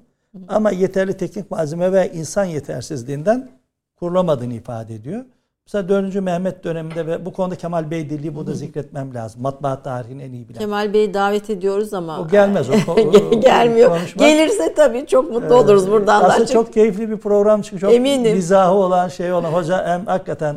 ama 0.49 0.71
yeterli 0.71 1.17
teknik 1.17 1.51
malzeme 1.51 1.93
ve 1.93 2.13
insan 2.13 2.45
yetersizliğinden 2.45 3.51
kurulamadığını 3.97 4.55
ifade 4.55 4.95
ediyor. 4.95 5.25
Mesela 5.67 5.89
4. 5.89 6.15
Mehmet 6.15 6.65
döneminde 6.65 7.07
ve 7.07 7.27
bu 7.27 7.33
konuda 7.33 7.55
Kemal 7.55 7.91
Bey 7.91 8.11
Dilli 8.11 8.35
bu 8.37 8.47
da 8.47 8.53
zikretmem 8.53 9.15
lazım. 9.15 9.43
Matbaa 9.43 9.83
tarihini 9.83 10.23
en 10.23 10.33
iyi 10.33 10.49
bilen. 10.49 10.59
Kemal 10.59 10.93
Bey'i 10.95 11.15
davet 11.15 11.51
ediyoruz 11.51 11.95
ama. 11.95 12.21
O 12.21 12.29
gelmez. 12.29 12.67
O, 12.71 12.95
Gelmiyor. 13.41 13.89
Konuşmak. 13.89 14.19
Gelirse 14.29 14.75
tabii 14.75 15.07
çok 15.07 15.31
mutlu 15.31 15.55
oluruz 15.55 15.91
buradan. 15.91 16.25
Aslında 16.25 16.47
çok 16.47 16.73
keyifli 16.73 17.11
bir 17.11 17.17
program 17.17 17.63
çıkıyor. 17.63 17.81
Çok 17.81 17.93
Eminim. 17.93 18.37
mizahı 18.37 18.73
olan 18.73 19.09
şey 19.09 19.33
olan. 19.33 19.53
Hoca 19.53 19.87
hem 19.87 20.07
hakikaten 20.07 20.57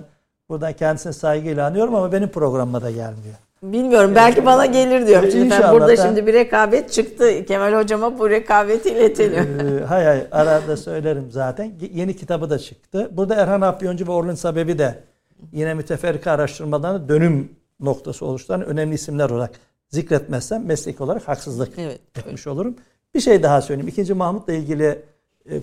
buradan 0.50 0.74
kendisine 0.74 1.14
saygıyla 1.14 1.68
anıyorum 1.68 1.96
ama 1.96 2.12
benim 2.12 2.30
programıma 2.30 2.82
da 2.82 2.92
gelmiyor. 2.92 3.36
Bilmiyorum 3.72 4.12
belki 4.16 4.46
bana 4.46 4.66
gelir 4.66 5.08
diyorum. 5.08 5.30
Ben 5.34 5.38
İnşallah, 5.40 5.74
burada 5.74 5.88
ben- 5.88 5.96
şimdi 5.96 6.28
bir 6.28 6.34
rekabet 6.34 6.92
çıktı. 6.92 7.46
Kemal 7.46 7.74
hocama 7.82 8.20
bu 8.20 8.30
rekabeti 8.30 8.90
iletelim. 8.90 9.60
Ee, 9.82 9.86
hay 9.86 10.06
hay 10.06 10.28
arada 10.32 10.78
söylerim 10.78 11.28
zaten. 11.32 11.72
Yeni 11.94 12.16
kitabı 12.16 12.50
da 12.50 12.60
çıktı. 12.60 13.10
Burada 13.12 13.36
Erhan 13.36 13.62
Afyoncu 13.62 14.08
ve 14.08 14.12
Orlun 14.12 14.36
Sebebi 14.36 14.78
de 14.78 15.04
yine 15.52 15.74
müteferrika 15.74 16.32
araştırmalarının 16.32 17.10
dönüm 17.10 17.50
noktası 17.80 18.26
oluşturan 18.26 18.66
önemli 18.66 18.96
isimler 18.96 19.30
olarak 19.30 19.52
zikretmezsem 19.90 20.66
meslek 20.66 21.02
olarak 21.02 21.28
haksızlık 21.28 21.70
Evet. 21.80 22.00
etmiş 22.18 22.48
olurum. 22.48 22.76
Bir 23.16 23.20
şey 23.20 23.44
daha 23.44 23.62
söyleyeyim. 23.62 23.88
İkinci 23.88 24.14
Mahmut'la 24.14 24.54
ilgili 24.54 25.02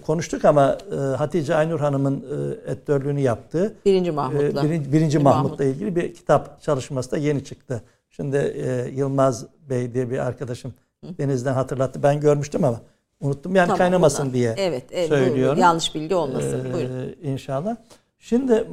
konuştuk 0.07 0.45
ama 0.45 0.79
e, 0.93 0.97
Hatice 0.97 1.55
Aynur 1.55 1.81
Hanım'ın 1.81 2.25
e, 2.67 2.71
editörlüğünü 2.73 3.21
yaptığı 3.21 3.75
Birinci 3.85 4.11
e, 4.11 4.13
Mahmut'la. 4.13 4.63
birinci, 4.63 4.93
birinci 4.93 5.19
Mahmut'la 5.19 5.65
ilgili 5.65 5.97
bir 5.97 6.15
kitap 6.15 6.63
çalışması 6.63 7.11
da 7.11 7.17
yeni 7.17 7.45
çıktı. 7.45 7.83
Şimdi 8.11 8.37
e, 8.37 8.91
Yılmaz 8.95 9.47
Bey 9.71 9.95
diye 9.95 10.11
bir 10.11 10.19
arkadaşım 10.19 10.75
Deniz'den 11.19 11.53
hatırlattı. 11.53 12.03
Ben 12.03 12.21
görmüştüm 12.21 12.65
ama 12.65 12.81
unuttum. 13.21 13.55
Yani 13.57 13.67
Tamam, 13.67 13.79
kaynamasın 13.79 14.21
bundan. 14.25 14.35
diye 14.35 14.55
Evet, 14.59 14.85
evet 14.91 15.11
buyurun. 15.11 15.27
söylüyorum. 15.27 15.59
yanlış 15.59 15.95
bilgi 15.95 16.15
olmasın. 16.15 16.65
Ee, 16.71 16.75
Buyurun. 16.75 17.17
İnşallah. 17.23 17.77
Şimdi 18.19 18.65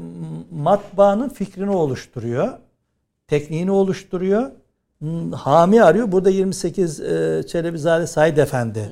matbaanın 0.52 1.30
fikrini 1.30 1.70
oluşturuyor. 1.70 2.50
Tekniğini 3.28 3.72
oluşturuyor. 3.72 4.52
Hami 5.34 5.84
arıyor. 5.84 6.12
Burada 6.12 6.30
28 6.30 7.00
e, 7.00 7.44
Çelebizade 7.48 8.08
Said 8.08 8.38
Efendi 8.38 8.90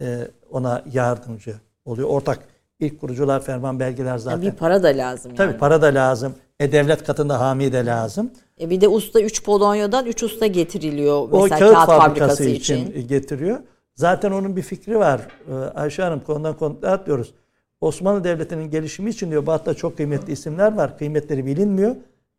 e, 0.00 0.28
ona 0.50 0.82
yardımcı 0.92 1.54
oluyor. 1.84 2.08
Ortak 2.08 2.38
ilk 2.80 3.00
kurucular 3.00 3.42
ferman 3.42 3.80
belgeler 3.80 4.18
zaten. 4.18 4.42
Yani 4.42 4.52
bir 4.52 4.56
para 4.58 4.82
da 4.82 4.88
lazım 4.88 5.30
yani. 5.30 5.36
Tabii 5.36 5.58
para 5.58 5.82
da 5.82 5.86
lazım. 5.86 6.34
E, 6.60 6.72
devlet 6.72 7.04
katında 7.04 7.40
hami 7.40 7.72
de 7.72 7.86
lazım. 7.86 8.30
E 8.60 8.70
bir 8.70 8.80
de 8.80 8.88
usta 8.88 9.20
3 9.20 9.44
Polonya'dan 9.44 10.06
3 10.06 10.22
usta 10.22 10.46
getiriliyor 10.46 11.28
O 11.32 11.42
mesela 11.42 11.58
kağıt, 11.58 11.74
kağıt, 11.74 11.86
fabrikası, 11.86 12.08
fabrikası 12.08 12.44
için, 12.44 12.90
için. 12.90 13.08
getiriyor. 13.08 13.58
Zaten 13.94 14.30
onun 14.30 14.56
bir 14.56 14.62
fikri 14.62 14.98
var. 14.98 15.20
Ee, 15.50 15.54
Ayşe 15.54 16.02
Hanım 16.02 16.20
konudan 16.20 16.56
konuya 16.56 16.92
atlıyoruz. 16.92 17.34
Osmanlı 17.80 18.24
Devleti'nin 18.24 18.70
gelişimi 18.70 19.10
için 19.10 19.30
diyor 19.30 19.46
Batı'da 19.46 19.74
çok 19.74 19.96
kıymetli 19.96 20.32
isimler 20.32 20.72
var. 20.72 20.98
Kıymetleri 20.98 21.46
bilinmiyor. 21.46 21.96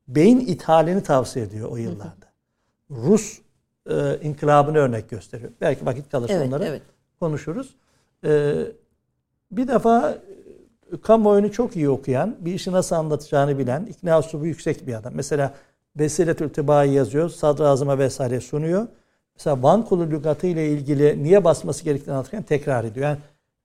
Beyin 0.08 0.40
ithalini 0.40 1.04
tavsiye 1.04 1.46
ediyor 1.46 1.70
o 1.72 1.78
yıllarda. 1.78 2.28
Rus 2.92 3.40
e, 3.90 4.20
inkılabını 4.22 4.78
örnek 4.78 5.10
gösteriyor. 5.10 5.52
Belki 5.62 5.86
vakit 5.86 6.10
kalırsa 6.10 6.34
Evet, 6.34 6.48
onları 6.48 6.66
evet. 6.66 6.82
Konuşuruz. 7.20 7.76
Ee, 8.26 8.54
bir 9.52 9.68
defa 9.68 10.18
e, 10.94 11.02
kamuoyunu 11.02 11.52
çok 11.52 11.76
iyi 11.76 11.90
okuyan, 11.90 12.36
bir 12.40 12.54
işi 12.54 12.72
nasıl 12.72 12.96
anlatacağını 12.96 13.58
bilen, 13.58 13.86
ikna 13.86 14.20
üslubu 14.20 14.46
yüksek 14.46 14.88
bir 14.88 14.94
adam. 14.94 15.14
Mesela 15.16 15.54
Vesiletül 16.00 16.50
Tibai 16.50 16.94
yazıyor, 16.94 17.30
sadrazama 17.30 18.00
vesaire 18.00 18.42
sunuyor. 18.42 18.88
Mesela 19.36 19.64
Van 19.64 19.86
kulu 19.86 20.12
lügatı 20.12 20.48
ile 20.48 20.70
ilgili 20.70 21.24
niye 21.24 21.44
basması 21.44 21.84
gerektiğini 21.84 22.14
anlatırken 22.14 22.44
tekrar 22.44 22.84
ediyor. 22.84 23.06
Yani 23.06 23.18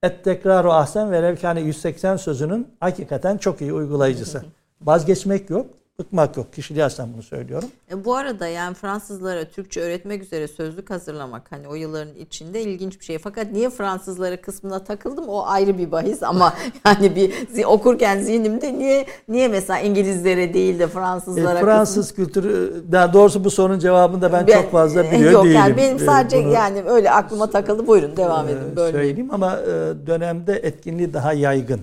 et 0.03 0.25
tekraru 0.25 0.73
ahsen 0.73 1.13
ve 1.13 1.23
levkâne 1.23 1.61
180 1.61 2.17
sözünün 2.17 2.69
hakikaten 2.81 3.37
çok 3.37 3.61
iyi 3.61 3.73
uygulayıcısı. 3.73 4.43
Vazgeçmek 4.83 5.51
yok, 5.51 5.67
bıkmak 6.05 6.37
yok. 6.37 6.53
Kişiliği 6.53 6.85
açısından 6.85 7.13
bunu 7.15 7.23
söylüyorum. 7.23 7.69
E 7.91 8.05
bu 8.05 8.15
arada 8.17 8.47
yani 8.47 8.75
Fransızlara 8.75 9.45
Türkçe 9.45 9.81
öğretmek 9.81 10.23
üzere 10.23 10.49
sözlük 10.49 10.91
hazırlamak 10.91 11.53
hani 11.53 11.69
o 11.69 11.75
yılların 11.75 12.15
içinde 12.15 12.63
ilginç 12.63 13.01
bir 13.01 13.05
şey. 13.05 13.19
Fakat 13.19 13.53
niye 13.53 13.71
Fransızlara 13.71 14.41
kısmına 14.41 14.85
takıldım 14.85 15.29
o 15.29 15.43
ayrı 15.47 15.79
bir 15.79 15.93
bahis 15.93 16.23
ama 16.33 16.55
yani 16.87 17.17
bir 17.17 17.65
okurken 17.65 18.19
zihnimde 18.19 18.79
niye 18.79 19.07
niye 19.29 19.49
mesela 19.49 19.81
İngilizlere 19.81 20.55
değil 20.55 20.79
de 20.79 20.85
E, 20.85 20.87
Fransızlara 20.89 21.61
Fransız 21.61 22.15
kültürü, 22.15 22.85
daha 22.93 23.13
doğrusu 23.13 23.45
bu 23.45 23.51
sorunun 23.51 23.79
cevabını 23.79 24.23
da 24.23 24.33
ben, 24.33 24.47
kısmı- 24.47 24.63
çok 24.63 24.73
fazla 24.73 25.05
e, 25.05 25.13
biliyor 25.13 25.33
Yok 25.33 25.45
değilim. 25.45 25.57
yani 25.57 25.77
benim 25.77 25.97
E, 25.97 25.99
sadece 25.99 26.45
bunu- 26.45 26.53
yani 26.53 26.83
öyle 26.87 27.11
aklıma 27.11 27.51
takıldı. 27.51 27.87
Buyurun 27.87 28.17
devam 28.17 28.49
edin. 28.49 28.77
Böyle 28.77 28.93
söyleyeyim 28.93 29.29
ama 29.33 29.57
e, 29.61 29.67
dönemde 30.07 30.53
etkinliği 30.55 31.15
daha 31.15 31.33
yaygın 31.33 31.81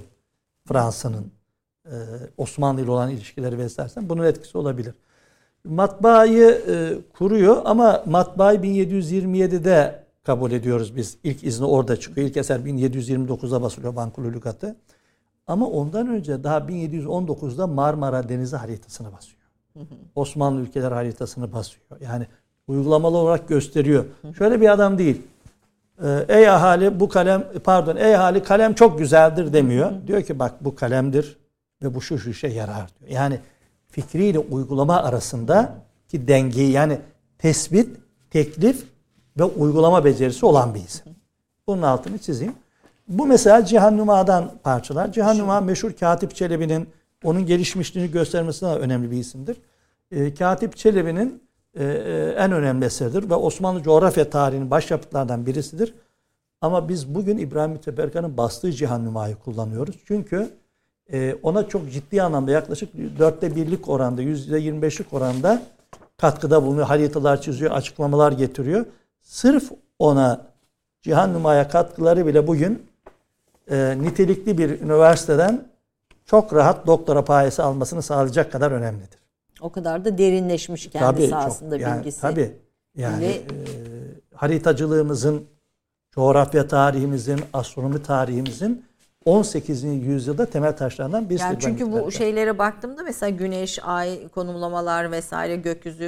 Fransa'nın 0.67 1.31
e, 1.91 1.95
Osmanlı 2.37 2.81
ile 2.81 2.91
olan 2.91 3.09
ilişkileri 3.09 3.57
vesaire 3.57 4.09
bunun 4.09 4.23
etkisi 4.23 4.57
olabilir. 4.57 4.93
Matbaayı 5.63 6.61
e, 6.67 6.97
kuruyor 7.13 7.61
ama 7.65 8.03
matbaayı 8.05 8.59
1727'de 8.59 10.03
kabul 10.23 10.51
ediyoruz 10.51 10.95
biz. 10.95 11.17
İlk 11.23 11.43
izni 11.43 11.65
orada 11.65 11.99
çıkıyor. 11.99 12.27
İlk 12.27 12.37
eser 12.37 12.59
1729'da 12.59 13.61
basılıyor 13.61 13.95
Bankulu 13.95 14.33
Lügatı. 14.33 14.75
Ama 15.47 15.67
ondan 15.67 16.07
önce 16.07 16.43
daha 16.43 16.57
1719'da 16.57 17.67
Marmara 17.67 18.29
Denizi 18.29 18.55
haritasını 18.55 19.07
basıyor. 19.13 19.39
Osmanlı 20.15 20.61
ülkeler 20.61 20.91
haritasını 20.91 21.53
basıyor. 21.53 21.85
Yani 22.01 22.27
uygulamalı 22.67 23.17
olarak 23.17 23.47
gösteriyor. 23.47 24.05
Şöyle 24.37 24.61
bir 24.61 24.69
adam 24.69 24.97
değil. 24.97 25.21
Ee, 26.03 26.25
ey 26.27 26.49
ahali 26.49 26.99
bu 26.99 27.09
kalem 27.09 27.43
pardon 27.63 27.95
ey 27.95 28.15
ahali 28.15 28.43
kalem 28.43 28.73
çok 28.73 28.99
güzeldir 28.99 29.53
demiyor. 29.53 29.91
Diyor 30.07 30.21
ki 30.21 30.39
bak 30.39 30.53
bu 30.61 30.75
kalemdir 30.75 31.37
ve 31.83 31.95
bu 31.95 32.01
şu 32.01 32.19
şu 32.19 32.29
işe 32.29 32.47
yarar 32.47 32.89
diyor. 32.99 33.11
Yani 33.11 33.39
fikriyle 33.87 34.39
uygulama 34.39 34.95
arasında 34.95 35.75
ki 36.07 36.27
dengeyi 36.27 36.71
yani 36.71 36.99
tespit, 37.37 37.97
teklif 38.29 38.85
ve 39.39 39.43
uygulama 39.43 40.05
becerisi 40.05 40.45
olan 40.45 40.75
bir 40.75 40.79
isim. 40.79 41.15
Bunun 41.67 41.81
altını 41.81 42.17
çizeyim. 42.17 42.55
Bu 43.07 43.25
mesela 43.27 43.65
Cihan 43.65 43.97
Numa'dan 43.97 44.51
parçalar. 44.63 45.11
Cihan 45.11 45.37
Numa 45.37 45.61
meşhur 45.61 45.93
Katip 45.93 46.35
Çelebi'nin 46.35 46.89
onun 47.23 47.45
gelişmişliğini 47.45 48.11
göstermesine 48.11 48.69
önemli 48.69 49.11
bir 49.11 49.17
isimdir. 49.17 49.57
Ee, 50.11 50.33
Katip 50.33 50.77
Çelebi'nin 50.77 51.43
e, 51.73 51.83
e, 51.83 52.35
en 52.37 52.51
önemli 52.51 52.85
eseridir 52.85 53.29
ve 53.29 53.35
Osmanlı 53.35 53.83
coğrafya 53.83 54.29
tarihinin 54.29 54.71
başyapıtlardan 54.71 55.45
birisidir. 55.45 55.93
Ama 56.61 56.89
biz 56.89 57.15
bugün 57.15 57.37
İbrahim 57.37 57.71
Müteberkan'ın 57.71 58.37
bastığı 58.37 58.71
Cihan 58.71 59.05
Numa'yı 59.05 59.35
kullanıyoruz. 59.35 59.95
Çünkü 60.05 60.49
e, 61.13 61.35
ona 61.43 61.67
çok 61.67 61.91
ciddi 61.91 62.21
anlamda 62.21 62.51
yaklaşık 62.51 62.89
dörtte 63.19 63.55
birlik 63.55 63.89
oranda, 63.89 64.21
yüzde 64.21 64.59
yirmi 64.59 64.81
beşlik 64.81 65.13
oranda 65.13 65.61
katkıda 66.17 66.63
bulunuyor. 66.63 66.87
Haritalar 66.87 67.41
çiziyor, 67.41 67.71
açıklamalar 67.71 68.31
getiriyor. 68.31 68.85
Sırf 69.21 69.71
ona 69.99 70.45
Cihan 71.01 71.33
Numa'ya 71.33 71.67
katkıları 71.67 72.27
bile 72.27 72.47
bugün 72.47 72.85
e, 73.71 73.95
nitelikli 74.01 74.57
bir 74.57 74.81
üniversiteden 74.81 75.65
çok 76.25 76.53
rahat 76.53 76.87
doktora 76.87 77.25
payesi 77.25 77.61
almasını 77.63 78.01
sağlayacak 78.01 78.51
kadar 78.51 78.71
önemlidir. 78.71 79.19
o 79.61 79.71
kadar 79.71 80.05
da 80.05 80.17
derinleşmiş 80.17 80.89
kendi 80.89 81.05
Tabii, 81.05 81.27
sahasında 81.27 81.77
çok, 81.77 81.87
yani, 81.87 81.99
bilgisi. 81.99 82.21
Tabii. 82.21 82.51
Yani 82.95 83.21
Ve- 83.23 83.29
e, 83.29 83.45
haritacılığımızın, 84.35 85.43
coğrafya 86.11 86.67
tarihimizin, 86.67 87.39
astronomi 87.53 88.03
tarihimizin 88.03 88.85
18. 89.25 89.83
yüzyılda 89.83 90.45
temel 90.45 90.77
taşlarından 90.77 91.29
birisi. 91.29 91.43
Yani 91.43 91.57
çünkü 91.59 91.91
bu 91.91 92.11
şeylere 92.11 92.57
baktığımda 92.57 93.03
mesela 93.03 93.29
güneş, 93.29 93.79
ay 93.83 94.27
konumlamalar 94.27 95.11
vesaire 95.11 95.55
gökyüzü 95.55 96.03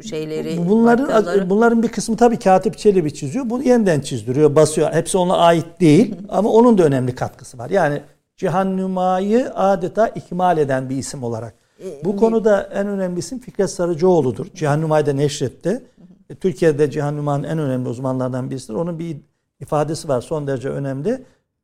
e, 0.00 0.02
şeyleri 0.02 0.68
Bunların 0.68 1.04
haritaları- 1.08 1.50
bunların 1.50 1.82
bir 1.82 1.88
kısmı 1.88 2.16
tabii 2.16 2.38
Katip 2.38 2.78
Çelebi 2.78 3.14
çiziyor. 3.14 3.50
Bunu 3.50 3.62
yeniden 3.62 4.00
çizdiriyor, 4.00 4.54
basıyor. 4.56 4.92
Hepsi 4.92 5.18
ona 5.18 5.36
ait 5.36 5.80
değil 5.80 6.14
ama 6.28 6.50
onun 6.50 6.78
da 6.78 6.84
önemli 6.84 7.14
katkısı 7.14 7.58
var. 7.58 7.70
Yani 7.70 8.02
Cihan 8.36 8.76
Nüma'yı 8.76 9.50
adeta 9.54 10.08
ikmal 10.08 10.58
eden 10.58 10.90
bir 10.90 10.96
isim 10.96 11.22
olarak. 11.22 11.54
E, 11.84 12.04
Bu 12.04 12.16
konuda 12.16 12.62
en 12.74 12.86
önemli 12.86 13.18
isim 13.18 13.38
Fikret 13.38 13.70
Sarıcıoğlu'dur. 13.70 14.46
Cihan 14.54 14.80
Nüma'yı 14.80 15.06
da 15.06 15.12
neşretti. 15.12 15.82
E, 16.30 16.34
Türkiye'de 16.34 16.90
Cihan 16.90 17.16
Nüma'nın 17.16 17.44
en 17.44 17.58
önemli 17.58 17.88
uzmanlardan 17.88 18.50
birisidir. 18.50 18.74
Onun 18.74 18.98
bir 18.98 19.16
ifadesi 19.60 20.08
var 20.08 20.20
son 20.20 20.46
derece 20.46 20.68
önemli. 20.68 21.22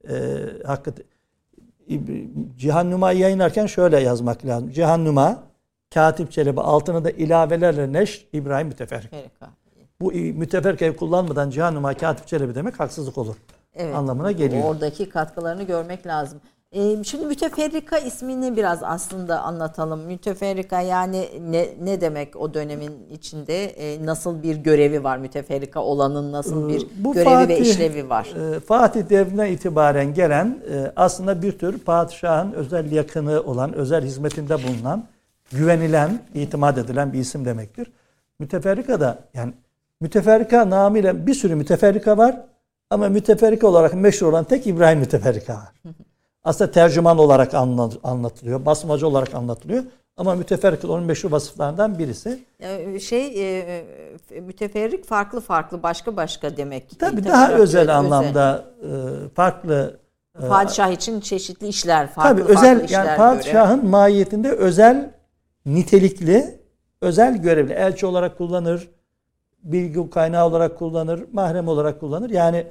E, 0.09 0.15
hakikaten 0.67 1.05
Cihan 2.57 2.91
Nüma'yı 2.91 3.19
yayınlarken 3.19 3.67
şöyle 3.67 4.01
yazmak 4.01 4.47
lazım. 4.47 4.71
Cihan 4.71 5.05
Katip 5.95 6.33
Çelebi 6.33 6.61
altına 6.61 7.05
da 7.05 7.11
ilavelerle 7.11 7.93
neş 7.93 8.29
İbrahim 8.33 8.67
Müteferrik. 8.67 9.13
Bu 10.01 10.13
müteferrikeyi 10.13 10.97
kullanmadan 10.97 11.51
Cihan 11.51 11.75
Katip 11.99 12.27
Çelebi 12.27 12.55
demek 12.55 12.81
haksızlık 12.81 13.19
olur. 13.19 13.37
Evet. 13.75 13.95
Anlamına 13.95 14.33
geliyor. 14.33 14.65
Oradaki 14.65 15.09
katkılarını 15.09 15.63
görmek 15.63 16.07
lazım. 16.07 16.41
Şimdi 17.05 17.27
müteferrika 17.27 17.99
ismini 17.99 18.57
biraz 18.57 18.83
aslında 18.83 19.41
anlatalım. 19.41 20.01
Müteferrika 20.01 20.81
yani 20.81 21.29
ne, 21.49 21.67
ne 21.83 22.01
demek 22.01 22.37
o 22.37 22.55
dönemin 22.55 22.93
içinde? 23.11 23.75
Nasıl 24.05 24.43
bir 24.43 24.57
görevi 24.57 25.05
var 25.05 25.19
müteferrika 25.19 25.81
olanın 25.81 26.33
nasıl 26.33 26.69
bir 26.69 26.87
Bu 26.99 27.15
görevi 27.15 27.29
ve 27.49 27.59
Fatih- 27.59 27.61
işlevi 27.61 28.09
var? 28.09 28.55
e, 28.57 28.61
Fatih 28.61 29.09
devrine 29.09 29.51
itibaren 29.51 30.15
gelen 30.15 30.59
e, 30.73 30.93
aslında 30.97 31.43
bir 31.43 31.59
tür 31.59 31.79
padişahın 31.79 32.53
özel 32.53 32.93
yakını 32.93 33.41
olan, 33.43 33.73
özel 33.73 34.05
hizmetinde 34.05 34.55
bulunan, 34.55 35.05
güvenilen, 35.53 36.21
itimat 36.35 36.79
edilen 36.79 37.13
bir 37.13 37.19
isim 37.19 37.45
demektir. 37.45 37.93
Müteferrika 38.39 39.01
da 39.01 39.19
yani 39.35 39.53
müteferrika 40.01 40.71
namıyla 40.71 41.27
bir 41.27 41.35
sürü 41.35 41.55
müteferrika 41.55 42.17
var 42.19 42.41
ama 42.91 43.09
müteferrika 43.09 43.67
olarak 43.67 43.95
meşhur 43.95 44.27
olan 44.27 44.45
tek 44.45 44.67
İbrahim 44.67 44.99
Müteferrika 44.99 45.55
var. 45.55 45.73
Aslında 46.47 46.71
tercüman 46.71 47.19
olarak 47.19 47.55
anla- 47.55 47.91
anlatılıyor, 48.03 48.65
basmacı 48.67 49.07
olarak 49.07 49.35
anlatılıyor. 49.35 49.85
Ama 50.17 50.35
müteferrik 50.35 50.85
onun 50.85 51.05
meşhur 51.05 51.31
vasıflarından 51.31 51.99
birisi. 51.99 52.45
Şey 53.01 53.27
e, 53.61 53.85
müteferrik 54.41 55.05
farklı 55.05 55.41
farklı 55.41 55.83
başka 55.83 56.17
başka 56.17 56.57
demek. 56.57 56.99
Tabii 56.99 57.25
daha 57.25 57.53
özel, 57.53 57.97
anlamda 57.97 58.65
özel. 58.81 59.29
farklı 59.29 59.99
Padişah 60.49 60.91
için 60.91 61.21
çeşitli 61.21 61.67
işler 61.69 62.11
farklı 62.11 62.31
Tabii 62.31 62.53
özel 62.53 62.79
farklı 62.79 62.95
yani 62.95 63.17
padişahın 63.17 63.81
göre. 63.81 63.91
mahiyetinde 63.91 64.51
özel 64.51 65.11
nitelikli 65.67 66.61
özel 67.01 67.37
görevli 67.43 67.73
elçi 67.73 68.07
olarak 68.07 68.39
kullanır, 68.39 68.89
bilgi 69.63 70.11
kaynağı 70.11 70.47
olarak 70.47 70.79
kullanır, 70.79 71.25
mahrem 71.33 71.69
olarak 71.69 72.01
kullanır. 72.01 72.31
Yani 72.31 72.67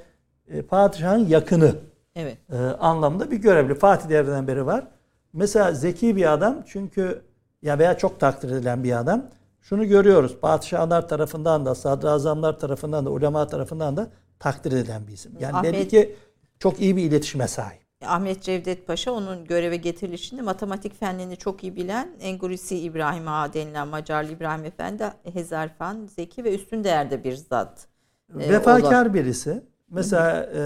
e, 0.48 0.62
padişahın 0.62 1.28
yakını 1.28 1.72
evet. 2.16 2.38
e, 2.52 2.58
anlamda 2.58 3.32
bir 3.32 3.38
görevli. 3.38 3.76
Fatih 3.76 4.10
devreden 4.10 4.48
beri 4.48 4.66
var. 4.66 4.88
Mesela 5.34 5.74
zeki 5.74 6.16
bir 6.16 6.34
adam 6.34 6.64
çünkü 6.68 7.22
ya 7.62 7.80
veya 7.80 7.98
çok 7.98 8.20
takdir 8.20 8.52
edilen 8.52 8.84
bir 8.84 9.00
adam. 9.00 9.26
Şunu 9.62 9.88
görüyoruz. 9.88 10.38
Padişahlar 10.42 11.08
tarafından 11.08 11.66
da, 11.66 11.76
sadrazamlar 11.76 12.60
tarafından 12.60 13.06
da, 13.06 13.10
ulema 13.10 13.48
tarafından 13.48 13.98
da 13.98 14.08
takdir 14.40 14.72
edilen 14.72 15.08
bir 15.08 15.14
isim. 15.14 15.32
Yani 15.40 15.58
Ahmet, 15.58 15.74
belli 15.74 15.88
ki 15.88 16.16
çok 16.60 16.82
iyi 16.82 16.96
bir 16.96 17.04
iletişime 17.04 17.48
sahip. 17.48 17.86
Ahmet 18.06 18.42
Cevdet 18.42 18.88
Paşa 18.88 19.12
onun 19.12 19.46
göreve 19.46 19.78
getirilişinde 19.78 20.42
matematik 20.42 21.00
fenlerini 21.00 21.38
çok 21.38 21.64
iyi 21.64 21.76
bilen 21.76 22.10
Engurisi 22.20 22.78
İbrahim 22.78 23.28
Ağa 23.28 23.54
denilen 23.54 23.88
Macarlı 23.88 24.32
İbrahim 24.32 24.66
Efendi 24.66 25.04
Hezarfen, 25.34 26.08
zeki 26.16 26.44
ve 26.44 26.56
üstün 26.56 26.84
değerde 26.84 27.24
bir 27.24 27.36
zat. 27.36 27.88
E, 28.40 28.50
Vefakar 28.50 29.14
birisi. 29.14 29.64
Mesela 29.92 30.50
e, 30.56 30.62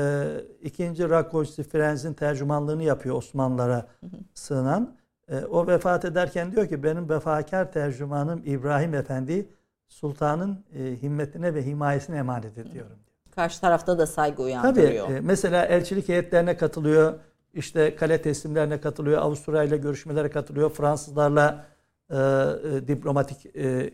ikinci 0.61 1.09
Rakoçsi 1.09 1.63
Frenz'in 1.63 2.13
tercümanlığını 2.13 2.83
yapıyor 2.83 3.15
Osmanlılara 3.15 3.87
sığınan. 4.33 4.95
E, 5.27 5.45
o 5.45 5.67
vefat 5.67 6.05
ederken 6.05 6.51
diyor 6.51 6.67
ki 6.67 6.83
benim 6.83 7.09
vefakar 7.09 7.71
tercümanım 7.71 8.41
İbrahim 8.45 8.93
Efendi 8.93 9.49
sultanın 9.87 10.65
e, 10.73 11.01
himmetine 11.01 11.53
ve 11.53 11.65
himayesine 11.65 12.17
emanet 12.17 12.57
ediyorum. 12.57 12.97
Karşı 13.31 13.61
tarafta 13.61 13.99
da 13.99 14.07
saygı 14.07 14.43
uyandırıyor. 14.43 15.07
Tabii. 15.07 15.17
E, 15.17 15.21
mesela 15.21 15.65
elçilik 15.65 16.09
heyetlerine 16.09 16.57
katılıyor. 16.57 17.13
İşte 17.53 17.95
kale 17.95 18.21
teslimlerine 18.21 18.81
katılıyor. 18.81 19.21
Avusturya 19.21 19.63
ile 19.63 19.77
görüşmelere 19.77 20.29
katılıyor. 20.29 20.69
Fransızlarla 20.69 21.65
e, 22.09 22.15
e, 22.17 22.87
diplomatik 22.87 23.55
e, 23.55 23.93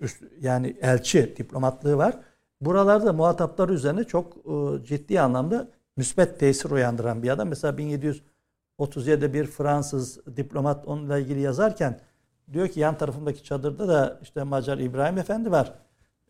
üst, 0.00 0.22
yani 0.40 0.76
elçi 0.80 1.36
diplomatlığı 1.36 1.96
var. 1.96 2.18
Buralarda 2.60 3.12
muhataplar 3.12 3.68
üzerine 3.68 4.04
çok 4.04 4.36
e, 4.36 4.84
ciddi 4.84 5.20
anlamda 5.20 5.68
müsbet 5.96 6.40
tesir 6.40 6.70
uyandıran 6.70 7.22
bir 7.22 7.30
adam. 7.30 7.48
Mesela 7.48 7.72
1737'de 7.72 9.32
bir 9.32 9.46
Fransız 9.46 10.26
diplomat 10.36 10.86
onunla 10.86 11.18
ilgili 11.18 11.40
yazarken 11.40 12.00
diyor 12.52 12.68
ki 12.68 12.80
yan 12.80 12.98
tarafımdaki 12.98 13.44
çadırda 13.44 13.88
da 13.88 14.18
işte 14.22 14.42
Macar 14.42 14.78
İbrahim 14.78 15.18
Efendi 15.18 15.50
var 15.50 15.74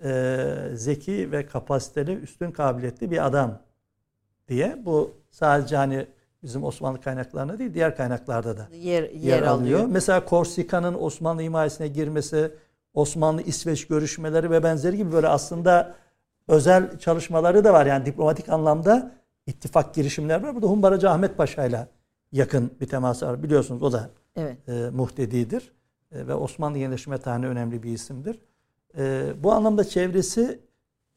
e, 0.05 0.47
zeki 0.74 1.33
ve 1.33 1.47
kapasiteli, 1.47 2.14
üstün 2.14 2.51
kabiliyetli 2.51 3.11
bir 3.11 3.26
adam 3.26 3.59
diye. 4.49 4.83
Bu 4.85 5.14
sadece 5.31 5.76
hani 5.76 6.07
bizim 6.43 6.64
Osmanlı 6.64 7.01
kaynaklarında 7.01 7.59
değil, 7.59 7.74
diğer 7.74 7.97
kaynaklarda 7.97 8.57
da 8.57 8.68
yer, 8.72 9.03
yer, 9.03 9.11
yer 9.11 9.43
alıyor. 9.43 9.78
alıyor. 9.78 9.87
Mesela 9.91 10.24
Korsika'nın 10.24 10.95
Osmanlı 10.95 11.43
himayesine 11.43 11.89
girmesi, 11.89 12.53
Osmanlı-İsveç 12.95 13.87
görüşmeleri 13.87 14.51
ve 14.51 14.62
benzeri 14.62 14.97
gibi 14.97 15.12
böyle 15.12 15.28
aslında 15.28 15.95
özel 16.51 16.98
çalışmaları 16.98 17.64
da 17.64 17.72
var. 17.72 17.86
Yani 17.86 18.07
diplomatik 18.07 18.48
anlamda 18.48 19.12
ittifak 19.46 19.94
girişimler 19.94 20.42
var. 20.42 20.55
Burada 20.55 20.66
Humbaracı 20.66 21.11
Ahmet 21.11 21.36
Paşa 21.36 21.64
ile 21.64 21.88
yakın 22.32 22.70
bir 22.80 22.88
teması 22.88 23.26
var. 23.26 23.42
Biliyorsunuz 23.42 23.82
o 23.82 23.92
da 23.92 24.11
evet. 24.36 24.68
e, 24.68 24.90
muhtedidir. 24.90 25.72
E, 26.12 26.26
ve 26.26 26.34
Osmanlı 26.34 26.78
yenileşme 26.78 27.18
tarihinde 27.18 27.46
önemli 27.46 27.82
bir 27.82 27.92
isimdir. 27.92 28.38
E, 28.98 29.32
bu 29.42 29.53
anlamda 29.53 29.84
çevresi 29.84 30.61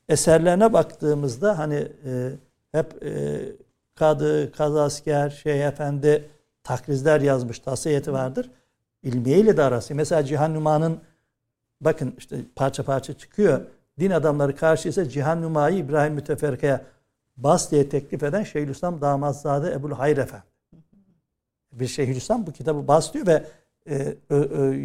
eserlerine 0.09 0.73
baktığımızda 0.73 1.57
hani 1.57 1.87
e, 2.05 2.31
hep 2.71 3.03
e, 3.03 3.41
kadı, 3.95 4.51
kazasker, 4.51 5.29
şey 5.29 5.67
efendi 5.67 6.29
takrizler 6.63 7.21
yazmış, 7.21 7.59
tasiyeti 7.59 8.13
vardır. 8.13 8.51
İlmiyeyle 9.03 9.57
de 9.57 9.63
arası. 9.63 9.95
Mesela 9.95 10.23
Cihan 10.23 10.53
Numa'nın 10.53 10.99
bakın 11.81 12.15
işte 12.17 12.37
parça 12.55 12.83
parça 12.83 13.13
çıkıyor. 13.13 13.61
Din 13.99 14.11
adamları 14.11 14.55
karşı 14.55 14.89
ise 14.89 15.09
Cihan 15.09 15.41
Numa'yı 15.41 15.77
İbrahim 15.77 16.13
Müteferrika'ya 16.13 16.81
bas 17.37 17.71
diye 17.71 17.89
teklif 17.89 18.23
eden 18.23 18.43
Şeyhülislam 18.43 19.01
Damatzade 19.01 19.71
Ebul 19.71 19.91
Hayr 19.91 20.17
Efendi. 20.17 20.43
Bir 21.71 21.87
Şeyhülislam 21.87 22.47
bu 22.47 22.51
kitabı 22.51 22.87
bas 22.87 23.13
diyor 23.13 23.27
ve 23.27 23.43
e, 23.89 24.15
ö, 24.29 24.35
ö, 24.35 24.75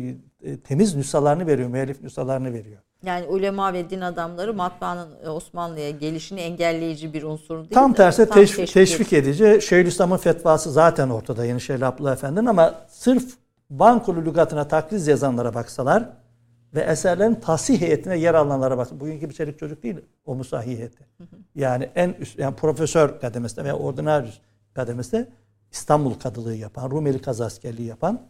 e, 0.42 0.60
temiz 0.60 0.94
nüshalarını 0.94 1.46
veriyor, 1.46 1.68
müellif 1.68 2.02
nüshalarını 2.02 2.52
veriyor. 2.52 2.82
Yani 3.02 3.26
ulema 3.26 3.72
ve 3.72 3.90
din 3.90 4.00
adamları 4.00 4.54
matbaanın 4.54 5.08
e, 5.24 5.28
Osmanlı'ya 5.28 5.90
gelişini 5.90 6.40
engelleyici 6.40 7.14
bir 7.14 7.22
unsur 7.22 7.56
değil 7.56 7.70
Tam 7.74 7.92
tersi 7.92 8.28
tam 8.28 8.38
teşvik, 8.38 8.56
teşvik, 8.56 8.74
teşvik 8.74 9.12
edici. 9.12 9.58
Şeyhülislam'ın 9.62 10.16
fetvası 10.16 10.72
zaten 10.72 11.08
ortada 11.08 11.44
Yenişehir 11.44 11.82
Abdullah 11.82 12.12
Efendi'nin 12.12 12.46
ama 12.46 12.74
sırf 12.88 13.34
Bankulu 13.70 14.24
lügatına 14.24 14.68
takliz 14.68 15.06
yazanlara 15.06 15.54
baksalar 15.54 16.08
ve 16.74 16.80
eserlerin 16.80 17.34
tasih 17.34 17.80
heyetine 17.80 18.18
yer 18.18 18.34
alanlara 18.34 18.78
bak. 18.78 19.00
Bugünkü 19.00 19.28
bir 19.28 19.34
çelik 19.34 19.58
çocuk 19.58 19.82
değil 19.82 19.96
o 20.24 20.34
musahih 20.34 20.76
heyeti. 20.76 21.06
Yani 21.54 21.90
en 21.94 22.10
üst, 22.10 22.38
yani 22.38 22.56
profesör 22.56 23.20
kademesinde 23.20 23.64
veya 23.64 23.76
ordinarius 23.76 24.40
kademesinde 24.74 25.28
İstanbul 25.72 26.14
kadılığı 26.14 26.54
yapan, 26.54 26.90
Rumeli 26.90 27.22
kazaskerliği 27.22 27.88
yapan 27.88 28.20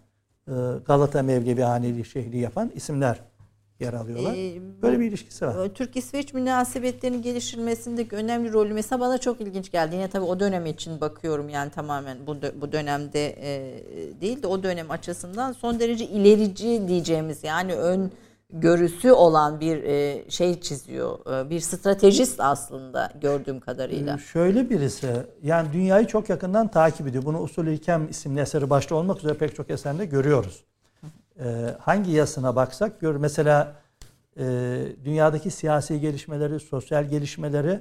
e, 0.49 0.53
Galata 0.87 1.23
Mevlevi 1.23 1.63
Haneli 1.63 2.05
şehri 2.05 2.39
yapan 2.39 2.73
isimler 2.75 3.21
yer 3.81 3.93
alıyorlar. 3.93 4.35
Ee, 4.37 4.83
Böyle 4.83 5.01
bir 5.01 5.05
ilişkisi 5.05 5.47
var. 5.47 5.67
E, 5.67 5.73
Türk-İsveç 5.73 6.35
münasebetlerinin 6.35 7.23
geliştirilmesindeki 7.23 8.17
önemli 8.17 8.53
rolü 8.53 8.75
mesela 8.75 9.01
bana 9.01 9.19
çok 9.19 9.41
ilginç 9.41 9.71
geldi. 9.71 9.95
Yine 9.95 10.09
tabii 10.09 10.25
o 10.25 10.41
dönem 10.41 10.67
için 10.67 11.01
bakıyorum 11.01 11.49
yani 11.49 11.71
tamamen 11.71 12.19
bu 12.27 12.37
bu 12.61 12.73
dönemde 12.73 13.27
e, 13.29 13.75
değil 14.21 14.43
de 14.43 14.47
o 14.47 14.63
dönem 14.63 14.91
açısından 14.91 15.53
son 15.53 15.81
derece 15.81 16.07
ilerici 16.07 16.89
diyeceğimiz 16.89 17.45
yani 17.45 17.75
ön 17.75 18.13
görüsü 18.53 19.13
olan 19.13 19.61
bir 19.61 19.83
e, 19.83 20.31
şey 20.31 20.61
çiziyor. 20.61 21.45
E, 21.47 21.51
bir 21.51 21.61
stratejist 21.61 22.41
aslında 22.41 23.13
gördüğüm 23.21 23.61
kadarıyla. 23.61 24.15
Ee, 24.15 24.19
şöyle 24.19 24.71
birisi 24.71 25.13
yani 25.43 25.73
dünyayı 25.73 26.07
çok 26.07 26.29
yakından 26.29 26.69
takip 26.69 27.07
ediyor. 27.07 27.25
Bunu 27.25 27.41
Usul-i 27.41 27.81
isimli 28.11 28.41
eseri 28.41 28.71
başta 28.71 28.95
olmak 28.95 29.19
üzere 29.19 29.35
pek 29.35 29.57
çok 29.57 29.71
eserde 29.71 30.05
görüyoruz. 30.05 30.65
Ee, 31.41 31.75
hangi 31.81 32.11
yasına 32.11 32.57
baksak 32.57 33.01
gör 33.01 33.17
mesela 33.17 33.75
e, 34.39 34.45
dünyadaki 35.05 35.51
siyasi 35.51 36.01
gelişmeleri, 36.01 36.61
sosyal 36.61 37.05
gelişmeleri 37.05 37.81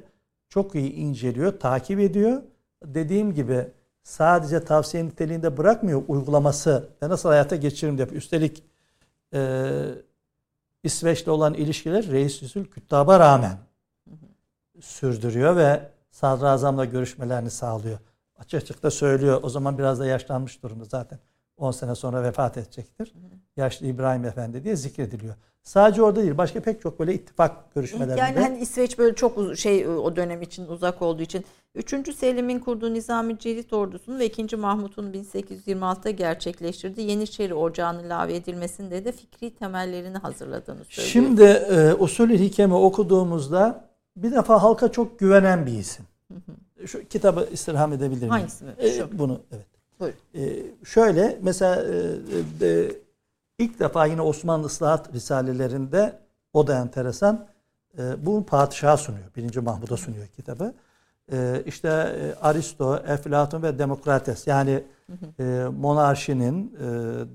çok 0.49 0.75
iyi 0.75 0.93
inceliyor, 0.93 1.59
takip 1.59 1.99
ediyor. 1.99 2.41
Dediğim 2.85 3.33
gibi 3.33 3.67
sadece 4.03 4.65
tavsiye 4.65 5.05
niteliğinde 5.05 5.57
bırakmıyor 5.57 6.03
uygulaması 6.07 6.89
ve 7.03 7.09
nasıl 7.09 7.29
hayata 7.29 7.55
geçiririm 7.55 7.97
diye. 7.97 8.07
Üstelik 8.07 8.63
e, 9.33 9.71
İsveç'le 10.87 11.27
olan 11.27 11.53
ilişkiler 11.53 12.07
Reis 12.07 12.41
Yüzül 12.41 12.65
Küttab'a 12.65 13.19
rağmen 13.19 13.57
sürdürüyor 14.81 15.55
ve 15.55 15.91
sadrazamla 16.11 16.85
görüşmelerini 16.85 17.51
sağlıyor. 17.51 17.99
Açık 18.37 18.63
açık 18.63 18.83
da 18.83 18.91
söylüyor. 18.91 19.39
O 19.43 19.49
zaman 19.49 19.77
biraz 19.77 19.99
da 19.99 20.05
yaşlanmış 20.05 20.63
durumda 20.63 20.85
zaten. 20.85 21.19
10 21.57 21.71
sene 21.71 21.95
sonra 21.95 22.23
vefat 22.23 22.57
edecektir. 22.57 23.13
Yaşlı 23.57 23.87
İbrahim 23.87 24.25
Efendi 24.25 24.63
diye 24.63 24.75
zikrediliyor. 24.75 25.35
Sadece 25.63 26.01
orada 26.01 26.21
değil, 26.21 26.37
başka 26.37 26.59
pek 26.59 26.81
çok 26.81 26.99
böyle 26.99 27.13
ittifak 27.13 27.75
görüşmelerinde. 27.75 28.19
Yani 28.19 28.39
hani 28.39 28.59
İsveç 28.59 28.97
böyle 28.97 29.15
çok 29.15 29.57
şey 29.57 29.87
o 29.87 30.15
dönem 30.15 30.41
için 30.41 30.67
uzak 30.67 31.01
olduğu 31.01 31.21
için 31.21 31.45
3. 31.75 32.15
Selim'in 32.15 32.59
kurduğu 32.59 32.93
Nizami 32.93 33.39
Celit 33.39 33.73
ordusunun 33.73 34.19
ve 34.19 34.25
2. 34.25 34.55
Mahmut'un 34.55 35.13
1826'da 35.13 36.09
gerçekleştirdiği 36.09 37.09
Yeniçeri 37.09 37.53
Ocağı'nın 37.53 38.03
ilave 38.03 38.35
edilmesinde 38.35 39.05
de 39.05 39.11
fikri 39.11 39.55
temellerini 39.55 40.17
hazırladığını 40.17 40.85
söylüyor. 40.85 41.11
Şimdi 41.11 41.43
e, 41.43 41.93
usulü 41.93 42.37
hikemi 42.37 42.73
okuduğumuzda 42.73 43.89
bir 44.15 44.31
defa 44.31 44.63
halka 44.63 44.91
çok 44.91 45.19
güvenen 45.19 45.65
bir 45.65 45.73
isim. 45.73 46.05
Şu 46.85 47.07
kitabı 47.07 47.49
istirham 47.51 47.93
edebilir 47.93 48.21
miyim? 48.21 48.29
Hangisi? 48.29 48.65
E, 48.65 49.19
bunu 49.19 49.39
evet. 49.51 49.76
E, 50.01 50.63
şöyle 50.85 51.39
mesela 51.41 51.83
e, 52.61 52.67
e, 52.67 52.91
ilk 53.59 53.79
defa 53.79 54.05
yine 54.05 54.21
Osmanlı 54.21 54.65
ıslahat 54.65 55.13
risalelerinde 55.13 56.19
o 56.53 56.67
da 56.67 56.79
enteresan. 56.79 57.47
E, 57.97 58.25
bu 58.25 58.45
padişaha 58.45 58.97
sunuyor. 58.97 59.25
Birinci 59.35 59.59
Mahmud'a 59.59 59.97
sunuyor 59.97 60.27
kitabı. 60.27 60.73
E, 61.31 61.63
işte 61.65 61.87
e, 61.89 62.35
Aristo, 62.41 62.95
Eflatun 63.07 63.63
ve 63.63 63.79
Demokrates 63.79 64.47
yani 64.47 64.83
e, 65.39 65.43
monarşinin, 65.79 66.75
e, 66.75 66.85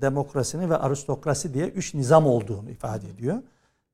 demokrasinin 0.01 0.69
ve 0.69 0.77
aristokrasi 0.77 1.53
diye 1.53 1.67
üç 1.67 1.93
nizam 1.93 2.27
olduğunu 2.27 2.69
ifade 2.69 3.09
ediyor. 3.09 3.37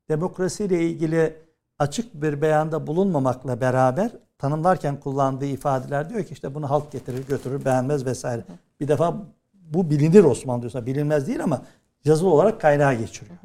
Demokrasiyle 0.10 0.82
ilgili 0.84 1.36
açık 1.80 2.14
bir 2.14 2.42
beyanda 2.42 2.88
bulunmamakla 2.88 3.62
beraber 3.62 4.12
tanımlarken 4.40 5.00
kullandığı 5.00 5.46
ifadeler 5.46 6.10
diyor 6.10 6.24
ki 6.24 6.34
işte 6.34 6.56
bunu 6.56 6.70
halk 6.70 6.92
getirir 6.92 7.28
götürür 7.28 7.66
beğenmez 7.66 8.06
vesaire. 8.06 8.44
Bir 8.80 8.88
defa 8.88 9.18
bu 9.54 9.90
bilinir 9.90 10.24
Osmanlı 10.24 10.62
diyorsa 10.62 10.86
bilinmez 10.86 11.28
değil 11.28 11.44
ama 11.44 11.62
yazılı 12.06 12.30
olarak 12.30 12.62
kaynağa 12.62 12.94
geçiriyor. 12.94 13.38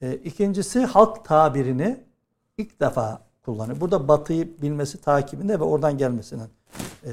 E, 0.00 0.14
ikincisi 0.14 0.84
halk 0.84 1.24
tabirini 1.24 2.04
ilk 2.58 2.80
defa 2.80 3.20
kullanıyor. 3.44 3.80
Burada 3.80 4.08
batıyı 4.08 4.62
bilmesi 4.62 5.00
takibinde 5.00 5.60
ve 5.60 5.64
oradan 5.64 5.98
gelmesinin 5.98 6.48
e, 7.04 7.10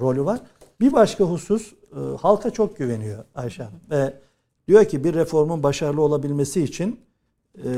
rolü 0.00 0.24
var. 0.24 0.40
Bir 0.80 0.92
başka 0.92 1.24
husus 1.24 1.72
e, 1.72 2.16
halka 2.20 2.50
çok 2.50 2.76
güveniyor 2.76 3.24
Ayşe 3.34 3.62
Hanım. 3.62 3.80
Ve 3.90 4.14
diyor 4.68 4.84
ki 4.84 5.04
bir 5.04 5.14
reformun 5.14 5.62
başarılı 5.62 6.02
olabilmesi 6.02 6.62
için 6.62 7.00
e, 7.64 7.70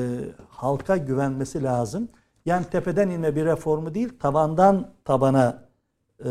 halka 0.48 0.96
güvenmesi 0.96 1.62
lazım. 1.62 2.08
Yani 2.44 2.66
tepeden 2.70 3.08
inme 3.08 3.36
bir 3.36 3.44
reformu 3.44 3.94
değil, 3.94 4.08
tabandan 4.20 4.88
tabana 5.04 5.62
e, 6.24 6.28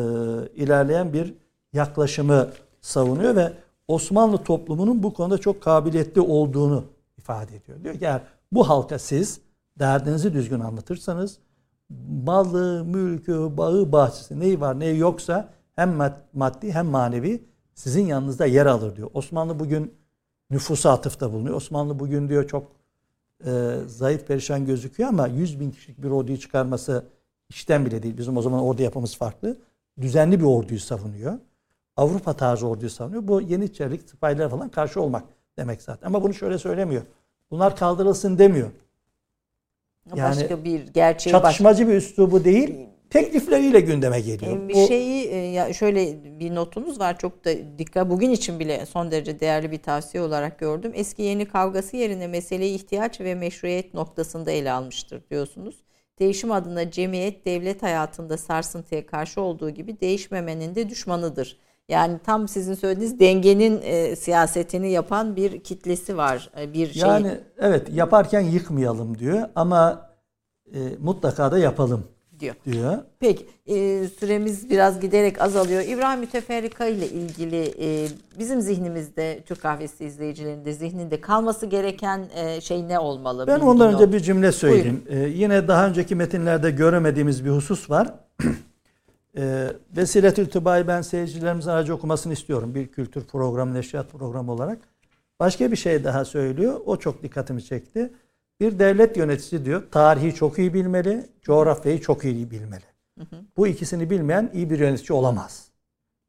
ilerleyen 0.55 1.13
bir 1.13 1.33
yaklaşımı 1.73 2.47
savunuyor 2.81 3.35
ve 3.35 3.53
Osmanlı 3.87 4.37
toplumunun 4.37 5.03
bu 5.03 5.13
konuda 5.13 5.37
çok 5.37 5.61
kabiliyetli 5.61 6.21
olduğunu 6.21 6.83
ifade 7.17 7.55
ediyor. 7.55 7.83
Diyor 7.83 7.93
ki 7.93 8.05
eğer 8.05 8.21
bu 8.51 8.69
halka 8.69 8.99
siz 8.99 9.41
derdinizi 9.79 10.33
düzgün 10.33 10.59
anlatırsanız 10.59 11.37
malı, 12.25 12.85
mülkü, 12.85 13.57
bağı, 13.57 13.91
bahçesi 13.91 14.39
neyi 14.39 14.61
var 14.61 14.79
neyi 14.79 14.97
yoksa 14.97 15.49
hem 15.75 15.97
maddi 16.33 16.71
hem 16.71 16.85
manevi 16.85 17.43
sizin 17.73 18.05
yanınızda 18.05 18.45
yer 18.45 18.65
alır 18.65 18.95
diyor. 18.95 19.09
Osmanlı 19.13 19.59
bugün 19.59 19.93
nüfusa 20.49 20.91
atıfta 20.91 21.33
bulunuyor. 21.33 21.55
Osmanlı 21.55 21.99
bugün 21.99 22.29
diyor 22.29 22.47
çok 22.47 22.71
e, 23.45 23.77
zayıf 23.87 24.27
perişan 24.27 24.65
gözüküyor 24.65 25.09
ama 25.09 25.27
100 25.27 25.59
bin 25.59 25.71
kişilik 25.71 26.03
bir 26.03 26.09
orduyu 26.09 26.39
çıkarması 26.39 27.05
işten 27.49 27.85
bile 27.85 28.03
değil. 28.03 28.17
Bizim 28.17 28.37
o 28.37 28.41
zaman 28.41 28.61
ordu 28.61 28.81
yapımız 28.81 29.17
farklı. 29.17 29.57
Düzenli 30.01 30.39
bir 30.39 30.45
orduyu 30.45 30.79
savunuyor. 30.79 31.33
Avrupa 31.97 32.33
tarzı 32.33 32.67
orduyu 32.67 32.89
savunuyor. 32.89 33.27
Bu 33.27 33.41
Yeniçerilik, 33.41 34.09
sipahiler 34.09 34.49
falan 34.49 34.69
karşı 34.69 35.01
olmak 35.01 35.23
demek 35.57 35.81
zaten. 35.81 36.07
Ama 36.07 36.23
bunu 36.23 36.33
şöyle 36.33 36.57
söylemiyor. 36.57 37.03
Bunlar 37.51 37.75
kaldırılsın 37.75 38.37
demiyor. 38.37 38.71
Yani 40.15 40.41
başka 40.41 40.63
bir 40.63 40.87
gerçeği 40.87 41.31
çatışmacı 41.31 41.79
başka... 41.79 41.91
bir 41.91 41.97
üslubu 41.97 42.43
değil 42.43 42.92
teklifleriyle 43.13 43.79
gündeme 43.79 44.21
geliyor. 44.21 44.69
Bir 44.69 44.87
şeyi 44.87 45.27
e, 45.27 45.35
ya 45.35 45.73
şöyle 45.73 46.23
bir 46.39 46.55
notunuz 46.55 46.99
var 46.99 47.17
çok 47.17 47.45
da 47.45 47.51
dikkat 47.77 48.09
bugün 48.09 48.29
için 48.29 48.59
bile 48.59 48.85
son 48.85 49.11
derece 49.11 49.39
değerli 49.39 49.71
bir 49.71 49.81
tavsiye 49.81 50.23
olarak 50.23 50.59
gördüm. 50.59 50.91
Eski 50.95 51.21
yeni 51.21 51.45
kavgası 51.45 51.97
yerine 51.97 52.27
meseleyi 52.27 52.75
ihtiyaç 52.75 53.21
ve 53.21 53.35
meşruiyet 53.35 53.93
noktasında 53.93 54.51
ele 54.51 54.71
almıştır 54.71 55.21
diyorsunuz. 55.29 55.83
Değişim 56.19 56.51
adına 56.51 56.91
cemiyet 56.91 57.45
devlet 57.45 57.83
hayatında 57.83 58.37
sarsıntıya 58.37 59.05
karşı 59.05 59.41
olduğu 59.41 59.69
gibi 59.69 59.99
değişmemenin 59.99 60.75
de 60.75 60.89
düşmanıdır. 60.89 61.57
Yani 61.89 62.19
tam 62.25 62.47
sizin 62.47 62.73
söylediğiniz 62.73 63.19
dengenin 63.19 63.81
e, 63.83 64.15
siyasetini 64.15 64.91
yapan 64.91 65.35
bir 65.35 65.63
kitlesi 65.63 66.17
var. 66.17 66.49
E, 66.59 66.73
bir 66.73 66.93
şey. 66.93 67.01
Yani 67.01 67.39
evet 67.57 67.87
yaparken 67.93 68.41
yıkmayalım 68.41 69.19
diyor 69.19 69.49
ama 69.55 70.09
e, 70.73 70.79
mutlaka 70.99 71.51
da 71.51 71.57
yapalım 71.57 72.12
diyor. 72.43 72.55
diyor. 72.65 72.97
Peki 73.19 73.45
e, 73.65 74.07
süremiz 74.19 74.69
biraz 74.69 74.99
giderek 74.99 75.41
azalıyor. 75.41 75.83
İbrahim 75.87 76.19
Müteferrika 76.19 76.85
ile 76.85 77.07
ilgili 77.07 77.73
e, 77.79 78.07
bizim 78.39 78.61
zihnimizde 78.61 79.43
Türk 79.45 79.61
kahvesi 79.61 80.05
izleyicilerinde 80.05 80.73
zihninde 80.73 81.21
kalması 81.21 81.65
gereken 81.65 82.25
e, 82.35 82.61
şey 82.61 82.87
ne 82.87 82.99
olmalı? 82.99 83.47
Ben 83.47 83.59
ondan 83.59 83.93
önce 83.93 84.13
bir 84.13 84.19
cümle 84.19 84.51
söyleyeyim. 84.51 85.01
E, 85.09 85.19
yine 85.19 85.67
daha 85.67 85.87
önceki 85.87 86.15
metinlerde 86.15 86.71
göremediğimiz 86.71 87.45
bir 87.45 87.49
husus 87.49 87.89
var. 87.89 88.13
e, 89.37 89.67
Vesiletül 89.97 90.45
Tüba'yı 90.45 90.87
ben 90.87 91.01
seyircilerimizin 91.01 91.69
aracı 91.69 91.95
okumasını 91.95 92.33
istiyorum. 92.33 92.75
Bir 92.75 92.87
kültür 92.87 93.23
programı, 93.23 93.73
neşriyat 93.73 94.11
programı 94.11 94.51
olarak. 94.51 94.79
Başka 95.39 95.71
bir 95.71 95.77
şey 95.77 96.03
daha 96.03 96.25
söylüyor. 96.25 96.81
O 96.85 96.97
çok 96.97 97.23
dikkatimi 97.23 97.63
çekti. 97.63 98.13
Bir 98.59 98.79
devlet 98.79 99.17
yöneticisi 99.17 99.65
diyor 99.65 99.83
tarihi 99.91 100.35
çok 100.35 100.59
iyi 100.59 100.73
bilmeli, 100.73 101.29
coğrafyayı 101.41 102.01
çok 102.01 102.25
iyi 102.25 102.51
bilmeli. 102.51 102.85
Hı 103.19 103.23
hı. 103.23 103.41
Bu 103.57 103.67
ikisini 103.67 104.09
bilmeyen 104.09 104.49
iyi 104.53 104.69
bir 104.69 104.79
yönetici 104.79 105.17
olamaz 105.17 105.67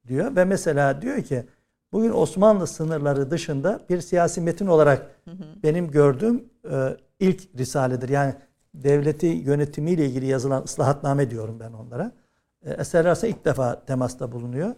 diyor. 0.09 0.37
Ve 0.37 0.45
mesela 0.45 1.03
diyor 1.03 1.23
ki 1.23 1.45
bugün 1.93 2.11
Osmanlı 2.11 2.67
sınırları 2.67 3.31
dışında 3.31 3.81
bir 3.89 4.01
siyasi 4.01 4.41
metin 4.41 4.67
olarak 4.67 5.11
hı 5.25 5.31
hı. 5.31 5.45
benim 5.63 5.91
gördüğüm 5.91 6.45
e, 6.71 6.97
ilk 7.21 7.59
risaledir. 7.59 8.09
Yani 8.09 8.35
devleti 8.75 9.27
yönetimiyle 9.27 10.07
ilgili 10.07 10.27
yazılan 10.27 10.63
ıslahatname 10.63 11.31
diyorum 11.31 11.61
ben 11.61 11.73
onlara. 11.73 12.13
E, 12.63 12.71
eserlerse 12.71 13.29
ilk 13.29 13.45
defa 13.45 13.85
temasta 13.85 14.33
bulunuyor. 14.33 14.75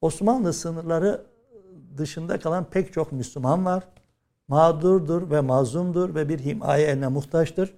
Osmanlı 0.00 0.52
sınırları 0.52 1.26
dışında 1.96 2.38
kalan 2.38 2.64
pek 2.64 2.92
çok 2.92 3.12
Müslüman 3.12 3.64
var 3.64 3.84
mağdurdur 4.48 5.30
ve 5.30 5.40
mazlumdur 5.40 6.14
ve 6.14 6.28
bir 6.28 6.38
himaye 6.38 6.86
eline 6.86 7.08
muhtaçtır. 7.08 7.74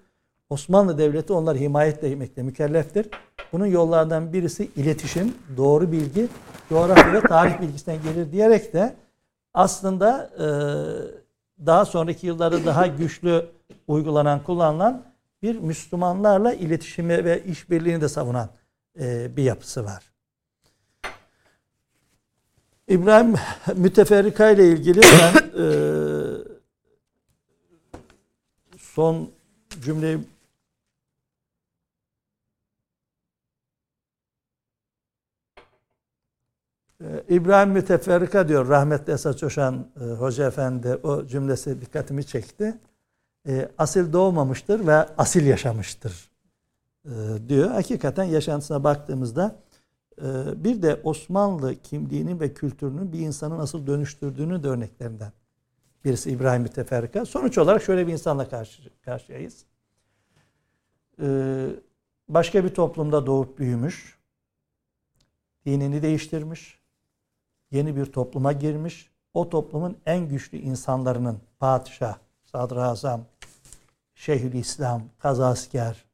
Osmanlı 0.51 0.99
Devleti 0.99 1.33
onları 1.33 1.59
himayetle 1.59 2.11
etmekle 2.11 2.43
mükelleftir. 2.43 3.09
Bunun 3.53 3.67
yollardan 3.67 4.33
birisi 4.33 4.71
iletişim, 4.77 5.35
doğru 5.57 5.93
bilgi, 5.93 6.29
coğrafya 6.69 7.13
ve 7.13 7.21
tarih 7.21 7.61
bilgisinden 7.61 8.03
gelir 8.03 8.33
diyerek 8.33 8.73
de 8.73 8.95
aslında 9.55 10.31
e, 10.39 10.47
daha 11.67 11.85
sonraki 11.85 12.27
yıllarda 12.27 12.65
daha 12.65 12.87
güçlü 12.87 13.47
uygulanan, 13.89 14.43
kullanılan 14.43 15.05
bir 15.43 15.59
Müslümanlarla 15.59 16.53
iletişimi 16.53 17.25
ve 17.25 17.45
işbirliğini 17.45 18.01
de 18.01 18.09
savunan 18.09 18.49
e, 19.01 19.37
bir 19.37 19.43
yapısı 19.43 19.85
var. 19.85 20.11
İbrahim 22.89 23.35
Müteferrika 23.77 24.51
ile 24.51 24.69
ilgili 24.69 25.01
ben 25.01 25.63
e, 25.63 25.67
son 29.01 29.31
cümleyi 29.83 30.19
ee, 37.01 37.25
İbrahim 37.29 37.71
Müteferrika 37.71 38.49
diyor 38.49 38.69
rahmetli 38.69 39.13
Esat 39.13 39.39
Çoşan 39.39 39.87
e, 40.01 40.05
Hoca 40.05 40.47
Efendi 40.47 40.95
o 41.03 41.27
cümlesi 41.27 41.81
dikkatimi 41.81 42.27
çekti. 42.27 42.79
E, 43.49 43.69
asil 43.79 44.13
doğmamıştır 44.13 44.87
ve 44.87 44.95
asil 44.95 45.47
yaşamıştır 45.47 46.31
e, 47.05 47.11
diyor. 47.49 47.71
Hakikaten 47.71 48.25
yaşantısına 48.25 48.85
baktığımızda 48.85 49.57
e, 50.23 50.25
bir 50.65 50.83
de 50.83 51.01
Osmanlı 51.05 51.75
kimliğinin 51.83 52.41
ve 52.41 52.55
kültürünün 52.55 53.13
bir 53.13 53.19
insanı 53.19 53.59
nasıl 53.59 53.87
dönüştürdüğünü 53.87 54.63
de 54.63 54.69
örneklerinden 54.69 55.33
Birisi 56.05 56.31
İbrahim 56.31 56.63
Müteferrika. 56.63 57.27
Sonuç 57.27 57.59
olarak 57.59 57.83
şöyle 57.83 58.07
bir 58.07 58.13
insanla 58.13 58.49
karşı, 58.49 58.83
karşıyayız. 59.05 59.65
Ee, 61.23 61.67
başka 62.29 62.65
bir 62.65 62.75
toplumda 62.75 63.27
doğup 63.27 63.59
büyümüş. 63.59 64.19
Dinini 65.67 66.03
değiştirmiş. 66.03 66.79
Yeni 67.71 67.97
bir 67.97 68.07
topluma 68.07 68.53
girmiş. 68.53 69.11
O 69.35 69.51
toplumun 69.51 69.97
en 70.07 70.29
güçlü 70.29 70.59
insanlarının 70.59 71.39
padişah, 71.59 72.19
sadrazam, 72.43 73.21
şeyhülislam, 74.15 75.03
kazasker 75.19 76.05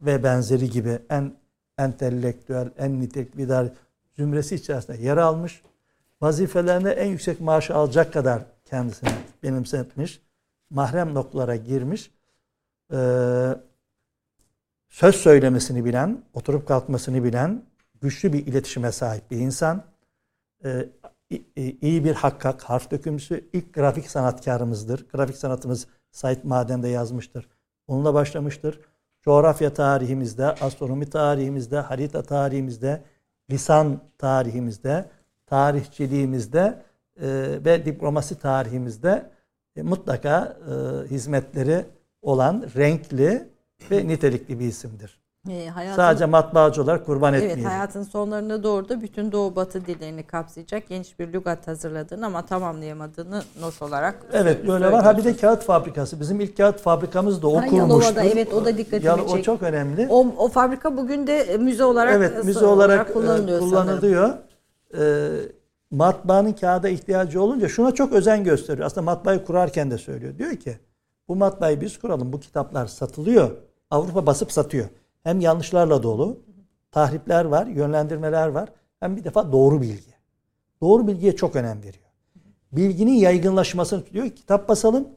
ve 0.00 0.22
benzeri 0.22 0.70
gibi 0.70 0.98
en 1.10 1.32
entelektüel, 1.78 2.70
en 2.78 3.00
nitelikli 3.00 3.42
idare 3.42 3.72
zümresi 4.16 4.54
içerisinde 4.54 4.96
yer 4.96 5.16
almış. 5.16 5.62
Vazifelerine 6.20 6.90
en 6.90 7.06
yüksek 7.06 7.40
maaşı 7.40 7.74
alacak 7.74 8.12
kadar 8.12 8.42
kendisine 8.64 9.27
benimsetmiş. 9.42 10.22
Mahrem 10.70 11.14
noktalara 11.14 11.56
girmiş. 11.56 12.10
Ee, 12.92 13.56
söz 14.88 15.14
söylemesini 15.14 15.84
bilen, 15.84 16.22
oturup 16.34 16.68
kalkmasını 16.68 17.24
bilen, 17.24 17.62
güçlü 18.00 18.32
bir 18.32 18.46
iletişime 18.46 18.92
sahip 18.92 19.30
bir 19.30 19.36
insan. 19.36 19.84
Ee, 20.64 20.88
iyi 21.56 22.04
bir 22.04 22.14
hakkak, 22.14 22.62
harf 22.62 22.90
dökümcüsü, 22.90 23.48
ilk 23.52 23.74
grafik 23.74 24.10
sanatkarımızdır. 24.10 25.08
Grafik 25.08 25.36
sanatımız 25.36 25.86
Said 26.10 26.44
Maden'de 26.44 26.88
yazmıştır. 26.88 27.48
Onunla 27.86 28.14
başlamıştır. 28.14 28.80
Coğrafya 29.22 29.74
tarihimizde, 29.74 30.46
astronomi 30.46 31.10
tarihimizde, 31.10 31.80
harita 31.80 32.22
tarihimizde, 32.22 33.04
lisan 33.50 34.00
tarihimizde, 34.18 35.10
tarihçiliğimizde 35.46 36.82
ve 37.64 37.84
diplomasi 37.84 38.38
tarihimizde 38.38 39.30
e, 39.76 39.82
mutlaka 39.82 40.56
e, 40.70 41.06
hizmetleri 41.10 41.84
olan 42.22 42.64
renkli 42.76 43.48
ve 43.90 44.08
nitelikli 44.08 44.60
bir 44.60 44.66
isimdir. 44.66 45.18
E, 45.50 45.68
hayatın, 45.68 45.96
Sadece 45.96 46.26
matbaacı 46.26 46.82
olarak 46.82 47.06
kurban 47.06 47.34
evet, 47.34 47.42
etmeyelim. 47.42 47.64
Evet 47.64 47.72
hayatın 47.72 48.02
sonlarına 48.02 48.62
doğru 48.62 48.88
da 48.88 49.00
bütün 49.00 49.32
Doğu 49.32 49.56
Batı 49.56 49.86
dillerini 49.86 50.22
kapsayacak 50.22 50.88
geniş 50.88 51.18
bir 51.18 51.32
lügat 51.32 51.66
hazırladığını 51.66 52.26
ama 52.26 52.46
tamamlayamadığını 52.46 53.42
not 53.60 53.82
olarak 53.82 54.26
Evet 54.32 54.68
böyle 54.68 54.92
var. 54.92 55.04
Ha 55.04 55.18
bir 55.18 55.24
de 55.24 55.36
kağıt 55.36 55.62
fabrikası. 55.62 56.20
Bizim 56.20 56.40
ilk 56.40 56.56
kağıt 56.56 56.80
fabrikamız 56.80 57.42
da 57.42 57.48
o 57.48 57.56
ha, 57.56 57.66
kurmuştur. 57.66 58.16
evet 58.16 58.54
o 58.54 58.64
da 58.64 58.78
dikkatimi 58.78 59.06
Yal, 59.06 59.18
O 59.18 59.42
çok 59.42 59.62
önemli. 59.62 60.06
O, 60.10 60.26
o 60.38 60.48
fabrika 60.48 60.96
bugün 60.96 61.26
de 61.26 61.56
müze 61.60 61.84
olarak 61.84 62.14
evet, 62.14 62.44
müze 62.44 62.66
olarak, 62.66 62.76
olarak 62.76 63.12
kullanılıyor. 63.12 63.58
kullanılıyor. 63.58 64.34
Ee, 64.98 65.28
matbaanın 65.90 66.52
kağıda 66.52 66.88
ihtiyacı 66.88 67.42
olunca 67.42 67.68
şuna 67.68 67.94
çok 67.94 68.12
özen 68.12 68.44
gösteriyor. 68.44 68.86
Aslında 68.86 69.04
matbaayı 69.04 69.44
kurarken 69.44 69.90
de 69.90 69.98
söylüyor. 69.98 70.38
Diyor 70.38 70.56
ki 70.56 70.78
bu 71.28 71.36
matbaayı 71.36 71.80
biz 71.80 71.98
kuralım. 71.98 72.32
Bu 72.32 72.40
kitaplar 72.40 72.86
satılıyor. 72.86 73.50
Avrupa 73.90 74.26
basıp 74.26 74.52
satıyor. 74.52 74.88
Hem 75.22 75.40
yanlışlarla 75.40 76.02
dolu, 76.02 76.40
tahripler 76.90 77.44
var, 77.44 77.66
yönlendirmeler 77.66 78.48
var. 78.48 78.68
Hem 79.00 79.16
bir 79.16 79.24
defa 79.24 79.52
doğru 79.52 79.80
bilgi. 79.80 80.14
Doğru 80.80 81.06
bilgiye 81.06 81.36
çok 81.36 81.56
önem 81.56 81.78
veriyor. 81.78 82.04
Bilginin 82.72 83.12
yaygınlaşmasını 83.12 84.02
diyor. 84.12 84.30
Kitap 84.30 84.68
basalım, 84.68 85.08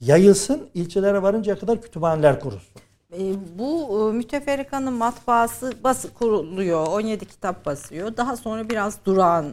yayılsın, 0.00 0.68
ilçelere 0.74 1.22
varıncaya 1.22 1.58
kadar 1.58 1.82
kütüphaneler 1.82 2.40
kurulsun. 2.40 2.74
E, 3.18 3.34
bu 3.58 4.00
e, 4.10 4.12
müteferrikanın 4.12 4.92
matbaası 4.92 5.72
bas 5.84 6.04
kuruluyor. 6.18 6.86
17 6.86 7.24
kitap 7.26 7.66
basıyor. 7.66 8.16
Daha 8.16 8.36
sonra 8.36 8.70
biraz 8.70 8.98
durağan 9.04 9.46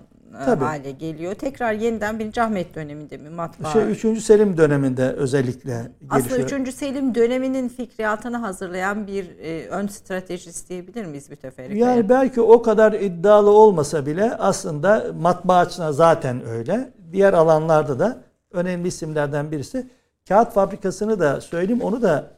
Tabii. 0.45 0.63
hale 0.63 0.91
geliyor. 0.91 1.33
Tekrar 1.35 1.73
yeniden 1.73 2.19
1. 2.19 2.37
Ahmet 2.37 2.75
döneminde 2.75 3.17
mi 3.17 3.29
matbaa? 3.29 3.71
Şey, 3.71 4.11
3. 4.13 4.23
Selim 4.23 4.57
döneminde 4.57 5.11
özellikle 5.11 5.91
Aslında 6.09 6.37
gelişiyor. 6.37 6.61
3. 6.61 6.73
Selim 6.73 7.15
döneminin 7.15 7.69
fikriyatını 7.69 8.37
hazırlayan 8.37 9.07
bir 9.07 9.39
e, 9.39 9.67
ön 9.67 9.87
stratejist 9.87 10.69
diyebilir 10.69 11.05
miyiz 11.05 11.29
müteferrikaya? 11.29 11.89
Yani 11.91 12.09
belki 12.09 12.41
o 12.41 12.61
kadar 12.61 12.93
iddialı 12.93 13.49
olmasa 13.49 14.05
bile 14.05 14.33
aslında 14.35 15.05
matbaa 15.21 15.59
açısından 15.59 15.91
zaten 15.91 16.45
öyle. 16.45 16.89
Diğer 17.11 17.33
alanlarda 17.33 17.99
da 17.99 18.21
önemli 18.51 18.87
isimlerden 18.87 19.51
birisi. 19.51 19.87
Kağıt 20.27 20.53
fabrikasını 20.53 21.19
da 21.19 21.41
söyleyeyim 21.41 21.81
onu 21.81 22.01
da 22.01 22.31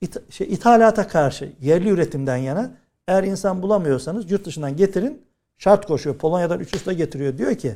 it- 0.00 0.32
şey, 0.32 0.46
ithalata 0.52 1.08
karşı 1.08 1.52
yerli 1.60 1.88
üretimden 1.88 2.36
yana 2.36 2.70
eğer 3.08 3.24
insan 3.24 3.62
bulamıyorsanız 3.62 4.30
yurt 4.30 4.44
dışından 4.46 4.76
getirin 4.76 5.22
şart 5.62 5.86
koşuyor. 5.86 6.16
Polonya'dan 6.16 6.60
3 6.60 6.74
usta 6.74 6.92
getiriyor. 6.92 7.38
Diyor 7.38 7.54
ki 7.54 7.74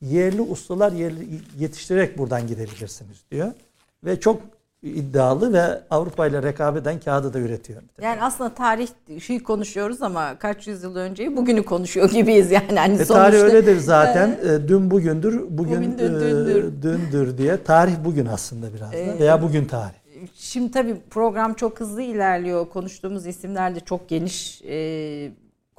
yerli 0.00 0.40
ustalar 0.40 0.92
yerli 0.92 1.28
yetiştirerek 1.58 2.18
buradan 2.18 2.46
gidebilirsiniz 2.46 3.18
diyor. 3.30 3.52
Ve 4.04 4.20
çok 4.20 4.40
iddialı 4.82 5.52
ve 5.52 5.80
Avrupa 5.90 6.26
ile 6.26 6.42
rekabet 6.42 6.82
eden 6.82 7.00
kağıdı 7.00 7.34
da 7.34 7.38
üretiyor. 7.38 7.82
Yani 8.02 8.22
aslında 8.22 8.54
tarih 8.54 8.88
şey 9.20 9.42
konuşuyoruz 9.42 10.02
ama 10.02 10.38
kaç 10.38 10.66
yüzyıl 10.66 10.96
önceyi 10.96 11.36
bugünü 11.36 11.62
konuşuyor 11.62 12.10
gibiyiz 12.10 12.50
yani. 12.50 12.78
Hani 12.78 12.94
E, 12.94 12.96
sonuçta, 12.96 13.14
tarih 13.14 13.38
öyledir 13.38 13.76
zaten. 13.78 14.28
E, 14.28 14.68
dün 14.68 14.90
bugündür, 14.90 15.40
bugün 15.48 15.76
Bugün 15.76 15.98
de 15.98 16.04
e, 16.04 16.10
dündür. 16.10 16.82
dündür 16.82 17.38
diye. 17.38 17.62
Tarih 17.64 17.94
bugün 18.04 18.26
aslında 18.26 18.74
biraz 18.74 18.92
da. 18.92 19.18
Veya 19.18 19.42
bugün 19.42 19.64
tarih. 19.64 19.94
Şimdi 20.34 20.70
tabii 20.70 20.96
program 21.10 21.54
çok 21.54 21.80
hızlı 21.80 22.02
ilerliyor. 22.02 22.68
Konuştuğumuz 22.68 23.26
isimler 23.26 23.74
de 23.74 23.80
çok 23.80 24.08
geniş 24.08 24.62
e, 24.62 25.30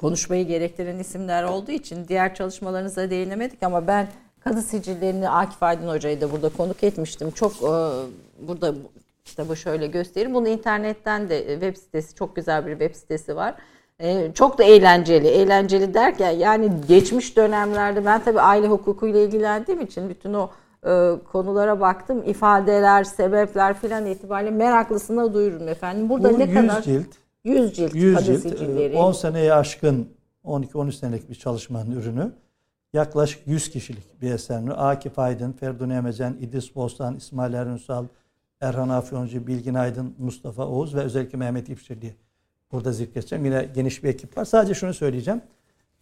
konuşmayı 0.01 0.47
gerektiren 0.47 0.99
isimler 0.99 1.43
olduğu 1.43 1.71
için 1.71 2.07
diğer 2.07 2.35
çalışmalarınıza 2.35 3.09
değinemedik 3.09 3.63
ama 3.63 3.87
ben 3.87 4.07
kadı 4.39 4.61
sicillerini 4.61 5.29
Akif 5.29 5.63
Aydın 5.63 5.87
Hoca'yı 5.87 6.21
da 6.21 6.31
burada 6.31 6.49
konuk 6.49 6.83
etmiştim. 6.83 7.31
Çok 7.31 7.51
e, 7.51 7.73
burada 8.47 8.75
bu 8.75 8.91
kitabı 9.25 9.55
şöyle 9.55 9.87
göstereyim. 9.87 10.33
Bunu 10.33 10.47
internetten 10.47 11.29
de 11.29 11.53
e, 11.53 11.53
web 11.53 11.75
sitesi 11.75 12.15
çok 12.15 12.35
güzel 12.35 12.65
bir 12.65 12.71
web 12.71 12.95
sitesi 12.95 13.35
var. 13.35 13.55
E, 13.99 14.31
çok 14.33 14.57
da 14.57 14.63
eğlenceli. 14.63 15.27
Eğlenceli 15.27 15.93
derken 15.93 16.31
yani 16.31 16.71
geçmiş 16.87 17.37
dönemlerde 17.37 18.05
ben 18.05 18.23
tabii 18.23 18.41
aile 18.41 18.67
hukukuyla 18.67 19.19
ilgilendiğim 19.19 19.81
için 19.81 20.09
bütün 20.09 20.33
o 20.33 20.49
e, 20.85 21.11
konulara 21.31 21.79
baktım. 21.79 22.23
İfadeler, 22.25 23.03
sebepler 23.03 23.73
filan 23.73 24.05
itibariyle 24.05 24.51
meraklısına 24.51 25.33
duyururum 25.33 25.67
efendim. 25.67 26.09
Burada 26.09 26.33
Bu 26.33 26.39
ne 26.39 26.43
100 26.43 26.53
kadar 26.53 26.81
cilt, 26.81 27.07
100 27.43 27.75
cilt 27.75 27.95
100 27.95 28.15
kadı 28.15 28.57
cilt, 28.57 28.61
e, 28.61 28.97
10 28.97 29.11
seneye 29.11 29.53
aşkın 29.53 30.09
12-13 30.43 30.91
senelik 30.91 31.29
bir 31.29 31.35
çalışmanın 31.35 31.91
ürünü. 31.91 32.31
Yaklaşık 32.93 33.47
100 33.47 33.69
kişilik 33.69 34.21
bir 34.21 34.31
eser. 34.31 34.63
Akif 34.75 35.19
Aydın, 35.19 35.51
Ferdun 35.51 35.89
Emecen, 35.89 36.37
İdris 36.41 36.75
Bostan, 36.75 37.15
İsmail 37.15 37.53
Erünsal, 37.53 38.05
Erhan 38.61 38.89
Afyoncu, 38.89 39.47
Bilgin 39.47 39.73
Aydın, 39.73 40.15
Mustafa 40.17 40.67
Oğuz 40.67 40.95
ve 40.95 40.99
özellikle 40.99 41.37
Mehmet 41.37 41.69
İpçirli 41.69 42.15
burada 42.71 42.91
zikredeceğim. 42.91 43.45
Yine 43.45 43.69
geniş 43.75 44.03
bir 44.03 44.09
ekip 44.09 44.37
var. 44.37 44.45
Sadece 44.45 44.73
şunu 44.73 44.93
söyleyeceğim. 44.93 45.41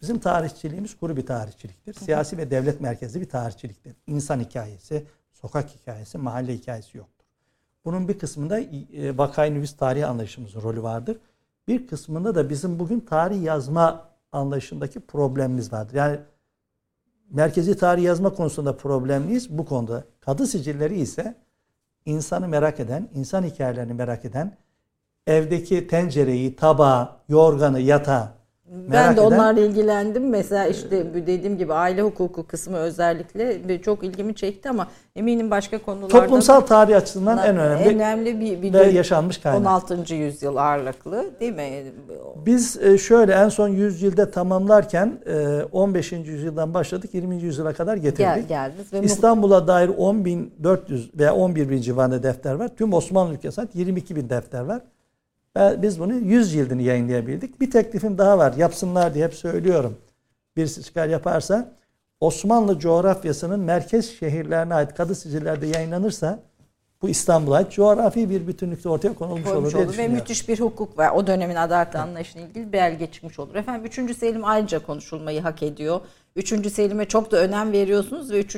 Bizim 0.02 0.18
tarihçiliğimiz 0.18 0.96
kuru 0.96 1.16
bir 1.16 1.26
tarihçiliktir. 1.26 1.94
Siyasi 1.94 2.38
ve 2.38 2.50
devlet 2.50 2.80
merkezli 2.80 3.20
bir 3.20 3.28
tarihçiliktir. 3.28 3.96
İnsan 4.06 4.40
hikayesi, 4.40 5.06
sokak 5.32 5.70
hikayesi, 5.70 6.18
mahalle 6.18 6.54
hikayesi 6.54 6.98
yoktur. 6.98 7.17
Bunun 7.84 8.08
bir 8.08 8.18
kısmında 8.18 8.60
e, 8.60 9.18
vakayı 9.18 9.54
nüvis 9.54 9.76
tarihi 9.76 10.06
anlayışımızın 10.06 10.62
rolü 10.62 10.82
vardır. 10.82 11.16
Bir 11.68 11.86
kısmında 11.86 12.34
da 12.34 12.50
bizim 12.50 12.78
bugün 12.78 13.00
tarih 13.00 13.42
yazma 13.42 14.08
anlayışındaki 14.32 15.00
problemimiz 15.00 15.72
vardır. 15.72 15.94
Yani 15.94 16.20
merkezi 17.30 17.76
tarih 17.76 18.02
yazma 18.02 18.34
konusunda 18.34 18.76
problemliyiz 18.76 19.58
bu 19.58 19.64
konuda. 19.64 20.04
Kadı 20.20 20.46
sicilleri 20.46 21.00
ise 21.00 21.34
insanı 22.04 22.48
merak 22.48 22.80
eden, 22.80 23.08
insan 23.14 23.42
hikayelerini 23.42 23.94
merak 23.94 24.24
eden, 24.24 24.56
evdeki 25.26 25.86
tencereyi, 25.86 26.56
tabağı, 26.56 27.10
yorganı, 27.28 27.80
yatağı 27.80 28.37
Ben 28.72 28.90
merak 28.90 29.16
de 29.16 29.20
eden 29.20 29.26
onlarla 29.26 29.60
ilgilendim. 29.60 30.28
Mesela 30.28 30.66
işte 30.66 31.14
bu 31.14 31.26
dediğim 31.26 31.58
gibi 31.58 31.72
aile 31.72 32.02
hukuku 32.02 32.46
kısmı 32.46 32.76
özellikle 32.76 33.82
çok 33.82 34.04
ilgimi 34.04 34.34
çekti 34.34 34.70
ama 34.70 34.88
eminim 35.16 35.50
başka 35.50 35.82
konularda 35.82 36.20
toplumsal 36.20 36.60
tarih 36.60 36.96
açısından 36.96 37.38
en 37.38 37.56
önemli 37.56 37.88
önemli 37.94 38.40
bir, 38.40 38.62
bir 38.62 38.72
ve 38.72 38.90
yaşanmış 38.90 39.38
kaynak. 39.38 39.60
16. 39.60 40.14
yüzyıl 40.14 40.56
ağırlıklı 40.56 41.24
değil 41.40 41.54
mi? 41.54 41.92
Biz 42.46 42.82
e, 42.82 42.98
şöyle 42.98 43.32
en 43.32 43.48
son 43.48 43.68
100 43.68 44.02
yılda 44.02 44.30
tamamlarken 44.30 45.18
e, 45.26 45.62
15. 45.72 46.12
yüzyıldan 46.12 46.74
başladık 46.74 47.14
20. 47.14 47.42
yüzyıla 47.42 47.72
kadar 47.72 47.96
getirdik. 47.96 48.18
Gel, 48.18 48.48
geldiniz 48.48 48.92
ve 48.92 49.00
İstanbul'a 49.00 49.66
dair 49.66 49.88
10.400 49.88 51.18
veya 51.18 51.34
11 51.34 51.70
bin 51.70 51.80
civarında 51.80 52.22
defter 52.22 52.54
var. 52.54 52.68
Tüm 52.76 52.92
Osmanlı 52.92 53.34
ülkesi 53.34 53.60
ait 53.60 53.74
22 53.74 54.16
bin 54.16 54.28
defter 54.28 54.60
var. 54.60 54.80
Ve 55.58 55.82
biz 55.82 56.00
bunu 56.00 56.14
100 56.14 56.54
yıldını 56.54 56.82
yayınlayabildik. 56.82 57.60
Bir 57.60 57.70
teklifim 57.70 58.18
daha 58.18 58.38
var. 58.38 58.52
Yapsınlar 58.56 59.14
diye 59.14 59.24
hep 59.24 59.34
söylüyorum. 59.34 59.96
Birisi 60.56 60.82
çıkar 60.82 61.08
yaparsa 61.08 61.72
Osmanlı 62.20 62.78
coğrafyasının 62.78 63.60
merkez 63.60 64.18
şehirlerine 64.18 64.74
ait 64.74 64.94
kadı 64.94 65.14
sicillerde 65.14 65.66
yayınlanırsa 65.66 66.38
bu 67.02 67.08
İstanbul'a 67.08 67.56
ait 67.56 67.72
coğrafi 67.72 68.30
bir 68.30 68.46
bütünlükte 68.46 68.88
ortaya 68.88 69.14
konulmuş 69.14 69.46
olur 69.46 69.54
koymuş 69.54 69.74
diye 69.74 69.84
olur 69.84 69.98
ve 69.98 70.08
müthiş 70.08 70.48
bir 70.48 70.60
hukuk 70.60 70.98
var. 70.98 71.10
O 71.14 71.26
dönemin 71.26 71.56
adalet 71.56 71.96
anlayışına 71.96 72.42
ilgili 72.42 72.72
belge 72.72 73.06
çıkmış 73.06 73.38
olur. 73.38 73.54
Efendim 73.54 74.06
3. 74.06 74.16
Selim 74.16 74.44
ayrıca 74.44 74.78
konuşulmayı 74.78 75.40
hak 75.40 75.62
ediyor. 75.62 76.00
3. 76.36 76.72
Selim'e 76.72 77.04
çok 77.04 77.30
da 77.30 77.36
önem 77.36 77.72
veriyorsunuz 77.72 78.30
ve 78.30 78.40
3. 78.40 78.56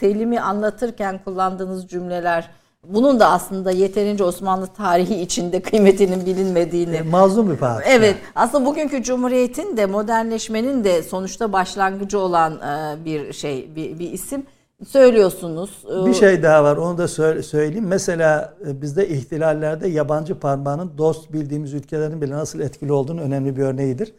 Selim'i 0.00 0.40
anlatırken 0.40 1.20
kullandığınız 1.24 1.88
cümleler 1.88 2.50
bunun 2.88 3.20
da 3.20 3.30
aslında 3.30 3.70
yeterince 3.70 4.24
Osmanlı 4.24 4.66
tarihi 4.66 5.20
içinde 5.20 5.62
kıymetinin 5.62 6.26
bilinmediğini 6.26 6.96
E, 6.96 7.02
Mazlum 7.02 7.50
bir 7.50 7.56
padişah. 7.56 7.90
Evet. 7.90 8.16
Aslında 8.34 8.66
bugünkü 8.66 9.02
cumhuriyetin 9.02 9.76
de 9.76 9.86
modernleşmenin 9.86 10.84
de 10.84 11.02
sonuçta 11.02 11.52
başlangıcı 11.52 12.18
olan 12.18 12.52
e, 12.52 13.04
bir 13.04 13.32
şey, 13.32 13.76
bir, 13.76 13.98
bir 13.98 14.10
isim 14.12 14.46
söylüyorsunuz. 14.88 15.70
E, 16.02 16.06
Bir 16.06 16.14
şey 16.14 16.42
daha 16.42 16.64
var 16.64 16.76
onu 16.76 16.98
da 16.98 17.08
söyle- 17.08 17.42
söyleyeyim. 17.42 17.86
Mesela 17.86 18.54
e, 18.68 18.82
bizde 18.82 19.08
ihtilallerde 19.08 19.88
yabancı 19.88 20.38
parmağının 20.40 20.92
dost 20.98 21.32
bildiğimiz 21.32 21.72
ülkelerin 21.74 22.20
bile 22.22 22.34
nasıl 22.34 22.60
etkili 22.60 22.92
olduğunu 22.92 23.20
önemli 23.20 23.56
bir 23.56 23.62
örneğidir. 23.62 24.12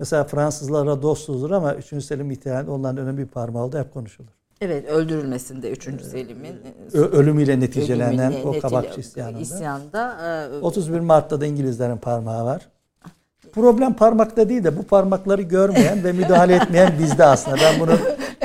Mesela 0.00 0.24
Fransızlara 0.24 1.02
dostuzdur 1.02 1.50
ama 1.50 1.74
3. 1.74 2.04
Selim 2.04 2.30
ihtilalinde 2.30 2.70
onların 2.70 2.96
önemli 3.04 3.18
bir 3.22 3.26
parmağı 3.26 3.64
oldu 3.64 3.78
hep 3.78 3.92
konuşulur. 3.94 4.28
Evet, 4.60 4.88
öldürülmesinde 4.88 5.70
3. 5.70 5.84
Selim'in 5.84 6.56
e, 6.94 6.98
ölümüyle 6.98 7.60
neticelenen 7.60 8.32
ölümüne 8.32 8.48
o 8.48 8.60
kabakçı 8.60 9.00
isyanında. 9.00 9.38
isyanda 9.38 10.16
e, 10.60 10.64
31 10.64 11.00
Mart'ta 11.00 11.40
da 11.40 11.46
İngilizlerin 11.46 11.96
parmağı 11.96 12.44
var. 12.44 12.68
Problem 13.52 13.94
parmakta 13.94 14.48
değil 14.48 14.64
de 14.64 14.76
bu 14.76 14.82
parmakları 14.82 15.42
görmeyen 15.42 16.04
ve 16.04 16.12
müdahale 16.12 16.54
etmeyen 16.62 16.92
bizde 16.98 17.24
aslında. 17.24 17.56
Ben 17.56 17.80
bunu 17.80 17.92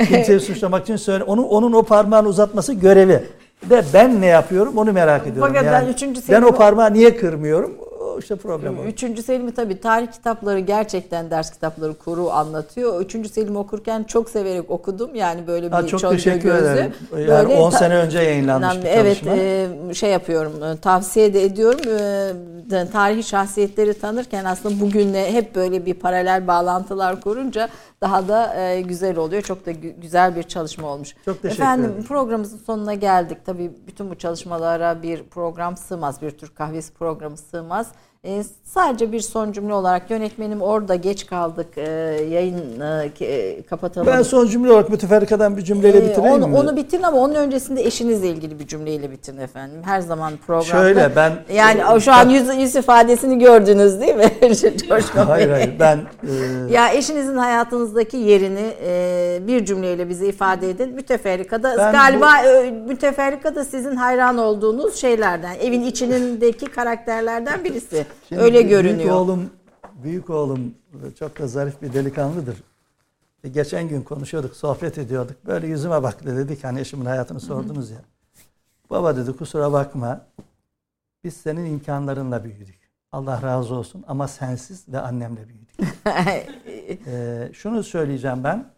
kimseyi 0.06 0.40
suçlamak 0.40 0.82
için 0.82 0.96
söyle. 0.96 1.24
Onun 1.24 1.42
onun 1.42 1.72
o 1.72 1.82
parmağını 1.82 2.28
uzatması 2.28 2.72
görevi. 2.72 3.24
Ve 3.70 3.82
ben 3.94 4.20
ne 4.20 4.26
yapıyorum 4.26 4.78
onu 4.78 4.92
merak 4.92 5.26
ediyorum. 5.26 5.52
Fakat 5.54 5.64
ben 5.72 5.80
yani. 5.80 5.90
üçüncü 5.90 6.20
ben 6.30 6.42
o 6.42 6.52
parmağı 6.52 6.92
niye 6.94 7.16
kırmıyorum? 7.16 7.76
İşte 8.20 8.36
problem 8.36 8.78
o. 8.78 8.82
Üçüncü 8.84 9.22
Selim'i 9.22 9.54
tabii 9.54 9.80
tarih 9.80 10.06
kitapları 10.12 10.58
gerçekten 10.58 11.30
ders 11.30 11.50
kitapları 11.50 11.94
kuru 11.94 12.30
anlatıyor. 12.30 13.00
Üçüncü 13.00 13.28
Selim 13.28 13.56
okurken 13.56 14.02
çok 14.04 14.30
severek 14.30 14.70
okudum. 14.70 15.14
Yani 15.14 15.46
böyle 15.46 15.66
bir 15.66 15.72
Ha, 15.72 15.86
çok 15.86 16.00
teşekkür 16.10 16.48
gözü. 16.52 16.64
ederim. 16.64 16.92
Yani 17.12 17.28
Böyle 17.28 17.46
10 17.60 17.70
ta- 17.70 17.78
sene 17.78 17.94
önce 17.96 18.18
yayınlanmış 18.18 18.76
bir 18.76 18.88
Evet 18.88 19.18
çalışma. 19.24 19.36
e, 19.90 19.94
şey 19.94 20.10
yapıyorum 20.10 20.52
e, 20.64 20.76
tavsiye 20.76 21.34
de 21.34 21.44
ediyorum. 21.44 21.80
E, 22.72 22.90
tarihi 22.92 23.22
şahsiyetleri 23.22 23.94
tanırken 24.00 24.44
aslında 24.44 24.80
bugünle 24.80 25.32
hep 25.32 25.54
böyle 25.54 25.86
bir 25.86 25.94
paralel 25.94 26.46
bağlantılar 26.46 27.20
kurunca 27.20 27.68
daha 28.00 28.28
da 28.28 28.54
e, 28.54 28.80
güzel 28.80 29.16
oluyor. 29.16 29.42
Çok 29.42 29.66
da 29.66 29.70
gü- 29.72 30.00
güzel 30.00 30.36
bir 30.36 30.42
çalışma 30.42 30.88
olmuş. 30.88 31.14
Çok 31.24 31.42
teşekkür 31.42 31.62
Efendim 31.62 31.90
ederim. 31.90 32.04
programımızın 32.04 32.58
sonuna 32.58 32.94
geldik. 32.94 33.38
Tabii 33.46 33.70
bütün 33.86 34.10
bu 34.10 34.14
çalışmalara 34.14 35.02
bir 35.02 35.22
program 35.22 35.76
sığmaz. 35.76 36.22
Bir 36.22 36.30
Türk 36.30 36.56
kahvesi 36.56 36.92
programı 36.92 37.36
sığmaz. 37.36 37.86
E, 38.24 38.44
sadece 38.64 39.12
bir 39.12 39.20
son 39.20 39.52
cümle 39.52 39.74
olarak 39.74 40.10
yönetmenim 40.10 40.62
orada 40.62 40.94
geç 40.94 41.26
kaldık 41.26 41.66
e, 41.76 41.90
yayın 42.30 42.80
e, 43.20 43.62
kapatalım. 43.62 44.06
Ben 44.06 44.22
son 44.22 44.46
cümle 44.46 44.72
olarak 44.72 44.90
müteferrikadan 44.90 45.56
bir 45.56 45.62
cümleyle 45.62 45.98
e, 45.98 46.02
bitireyim 46.02 46.34
onu, 46.34 46.46
mi? 46.46 46.56
Onu 46.56 46.76
bitirin 46.76 47.02
ama 47.02 47.18
onun 47.18 47.34
öncesinde 47.34 47.82
eşinizle 47.82 48.28
ilgili 48.28 48.58
bir 48.58 48.66
cümleyle 48.66 49.10
bitirin 49.10 49.38
efendim. 49.38 49.82
Her 49.84 50.00
zaman 50.00 50.32
programda. 50.46 50.64
Şöyle 50.64 51.16
ben... 51.16 51.32
Yani 51.54 51.96
e, 51.96 52.00
şu 52.00 52.12
an 52.12 52.28
yüz, 52.28 52.58
yüz 52.58 52.76
ifadesini 52.76 53.38
gördünüz 53.38 54.00
değil 54.00 54.14
mi? 54.14 54.30
hayır 55.26 55.50
hayır 55.50 55.72
ben... 55.80 55.98
E... 55.98 56.72
Ya 56.72 56.92
eşinizin 56.92 57.36
hayatınızdaki 57.36 58.16
yerini 58.16 58.74
e, 58.84 59.38
bir 59.46 59.64
cümleyle 59.64 60.08
bize 60.08 60.26
ifade 60.26 60.70
edin. 60.70 60.94
Müteferrikada 60.94 61.74
ben 61.78 61.92
galiba 61.92 62.30
bu... 62.44 62.48
e, 62.48 62.70
müteferrikada 62.70 63.64
sizin 63.64 63.96
hayran 63.96 64.38
olduğunuz 64.38 64.96
şeylerden. 64.96 65.54
Evin 65.60 65.82
içindeki 65.82 66.66
karakterlerden 66.66 67.64
birisi. 67.64 68.09
Şimdi 68.28 68.42
Öyle 68.42 68.62
görünüyor. 68.62 68.98
Büyük 68.98 69.12
oğlum, 69.12 69.50
büyük 70.02 70.30
oğlum 70.30 70.74
çok 71.18 71.38
da 71.38 71.46
zarif 71.46 71.82
bir 71.82 71.92
delikanlıdır. 71.92 72.62
E, 73.44 73.48
geçen 73.48 73.88
gün 73.88 74.02
konuşuyorduk, 74.02 74.56
sohbet 74.56 74.98
ediyorduk. 74.98 75.46
Böyle 75.46 75.66
yüzüme 75.66 76.02
baktı 76.02 76.36
dedik 76.36 76.64
hani 76.64 76.80
eşimin 76.80 77.06
hayatını 77.06 77.40
sordunuz 77.40 77.90
ya. 77.90 77.98
Baba 78.90 79.16
dedi 79.16 79.36
kusura 79.36 79.72
bakma. 79.72 80.26
Biz 81.24 81.36
senin 81.36 81.64
imkanlarınla 81.64 82.44
büyüdük. 82.44 82.80
Allah 83.12 83.42
razı 83.42 83.74
olsun 83.74 84.04
ama 84.08 84.28
sensiz 84.28 84.88
ve 84.88 85.00
annemle 85.00 85.48
büyüdük. 85.48 85.70
ee, 87.06 87.50
şunu 87.54 87.82
söyleyeceğim 87.82 88.44
ben. 88.44 88.70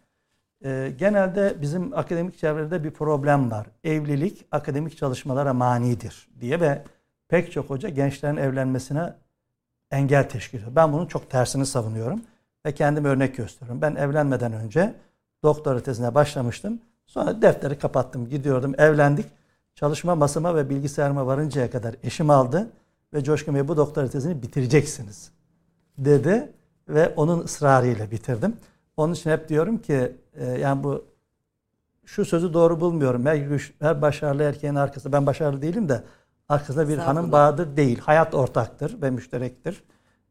Ee, 0.65 0.93
genelde 0.97 1.55
bizim 1.61 1.97
akademik 1.97 2.37
çevrede 2.37 2.83
bir 2.83 2.91
problem 2.91 3.51
var. 3.51 3.67
Evlilik 3.83 4.45
akademik 4.51 4.97
çalışmalara 4.97 5.53
manidir 5.53 6.27
diye 6.41 6.59
ve 6.59 6.83
pek 7.27 7.51
çok 7.51 7.69
hoca 7.69 7.89
gençlerin 7.89 8.37
evlenmesine 8.37 9.13
engel 9.93 10.29
teşkil 10.29 10.57
ediyor. 10.57 10.75
Ben 10.75 10.93
bunun 10.93 11.05
çok 11.05 11.29
tersini 11.29 11.65
savunuyorum 11.65 12.21
ve 12.65 12.71
kendim 12.71 13.05
örnek 13.05 13.37
gösteriyorum. 13.37 13.81
Ben 13.81 13.95
evlenmeden 13.95 14.53
önce 14.53 14.93
doktora 15.43 15.79
tezine 15.79 16.15
başlamıştım. 16.15 16.79
Sonra 17.05 17.41
defteri 17.41 17.79
kapattım, 17.79 18.29
gidiyordum, 18.29 18.73
evlendik. 18.77 19.25
Çalışma 19.75 20.15
masama 20.15 20.55
ve 20.55 20.69
bilgisayarıma 20.69 21.27
varıncaya 21.27 21.71
kadar 21.71 21.95
eşim 22.03 22.29
aldı 22.29 22.69
ve 23.13 23.23
Coşkun 23.23 23.55
Bey 23.55 23.67
bu 23.67 23.77
doktora 23.77 24.07
tezini 24.07 24.41
bitireceksiniz 24.41 25.31
dedi 25.97 26.51
ve 26.89 27.13
onun 27.15 27.39
ısrarıyla 27.43 28.11
bitirdim. 28.11 28.57
Onun 28.97 29.13
için 29.13 29.29
hep 29.29 29.49
diyorum 29.49 29.77
ki 29.77 30.11
e, 30.33 30.45
yani 30.45 30.83
bu 30.83 31.05
şu 32.05 32.25
sözü 32.25 32.53
doğru 32.53 32.79
bulmuyorum. 32.79 33.25
Her, 33.25 33.35
güç, 33.35 33.73
her 33.79 34.01
başarılı 34.01 34.43
erkeğin 34.43 34.75
arkasında 34.75 35.13
ben 35.13 35.25
başarılı 35.25 35.61
değilim 35.61 35.89
de 35.89 36.03
arkasında 36.49 36.89
bir 36.89 36.97
hanım 36.97 37.31
bağıdır 37.31 37.77
değil. 37.77 37.99
Hayat 37.99 38.35
ortaktır 38.35 39.01
ve 39.01 39.09
müşterektir. 39.09 39.83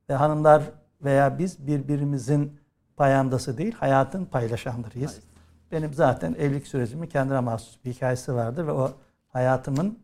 Ve 0.09 0.15
hanımlar 0.15 0.63
veya 1.05 1.39
biz 1.39 1.67
birbirimizin 1.67 2.61
payandası 2.97 3.59
değil, 3.59 3.73
hayatın 3.73 4.25
paylaşanlarıyız. 4.25 5.11
Hayır. 5.11 5.25
Benim 5.73 5.95
zaten 5.95 6.35
evlilik 6.39 6.67
sürecimin 6.67 7.07
kendine 7.07 7.41
mahsus 7.41 7.85
bir 7.85 7.93
hikayesi 7.93 8.35
vardır 8.35 8.67
ve 8.67 8.73
o 8.73 8.93
hayatımın 9.29 9.99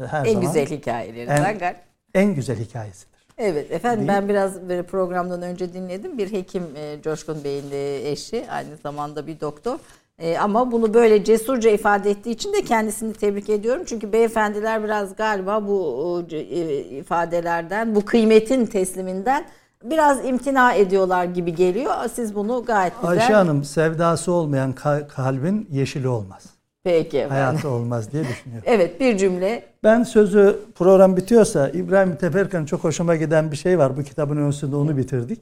e, 0.00 0.02
her 0.06 0.26
en 0.26 0.32
zaman 0.32 0.46
güzel 0.46 0.66
hikayelerinden 0.66 1.58
en, 1.60 1.76
en 2.14 2.34
güzel 2.34 2.58
hikayesidir. 2.58 3.16
Evet 3.38 3.70
efendim 3.70 4.08
Değil. 4.08 4.18
ben 4.18 4.28
biraz 4.28 4.68
böyle 4.68 4.82
programdan 4.82 5.42
önce 5.42 5.72
dinledim. 5.72 6.18
Bir 6.18 6.32
hekim 6.32 6.76
e, 6.76 7.02
Coşkun 7.02 7.44
Bey'in 7.44 7.70
eşi 8.12 8.50
aynı 8.50 8.76
zamanda 8.76 9.26
bir 9.26 9.40
doktor. 9.40 9.78
E, 10.18 10.38
ama 10.38 10.72
bunu 10.72 10.94
böyle 10.94 11.24
cesurca 11.24 11.70
ifade 11.70 12.10
ettiği 12.10 12.30
için 12.30 12.52
de 12.52 12.62
kendisini 12.64 13.12
tebrik 13.12 13.50
ediyorum. 13.50 13.82
Çünkü 13.86 14.12
beyefendiler 14.12 14.84
biraz 14.84 15.16
galiba 15.16 15.68
bu 15.68 16.22
e, 16.30 16.80
ifadelerden, 16.80 17.94
bu 17.94 18.04
kıymetin 18.04 18.66
tesliminden 18.66 19.46
biraz 19.84 20.24
imtina 20.24 20.74
ediyorlar 20.74 21.24
gibi 21.24 21.54
geliyor. 21.54 21.94
Siz 22.12 22.34
bunu 22.34 22.64
gayet 22.66 22.92
güzel... 23.00 23.10
Ayşe 23.10 23.32
Hanım 23.32 23.64
sevdası 23.64 24.32
olmayan 24.32 24.72
kalbin 25.08 25.68
yeşili 25.72 26.08
olmaz. 26.08 26.46
Peki 26.84 27.18
efendim. 27.18 27.36
Hayatı 27.36 27.68
olmaz 27.68 28.12
diye 28.12 28.24
düşünüyorum. 28.24 28.64
evet 28.70 29.00
bir 29.00 29.18
cümle. 29.18 29.62
Ben 29.84 30.02
sözü 30.02 30.58
program 30.74 31.16
bitiyorsa 31.16 31.68
İbrahim 31.68 32.16
Teferkan'ın 32.16 32.66
çok 32.66 32.84
hoşuma 32.84 33.16
giden 33.16 33.52
bir 33.52 33.56
şey 33.56 33.78
var. 33.78 33.96
Bu 33.96 34.02
kitabın 34.02 34.36
öncesinde 34.36 34.76
onu 34.76 34.96
bitirdik. 34.96 35.40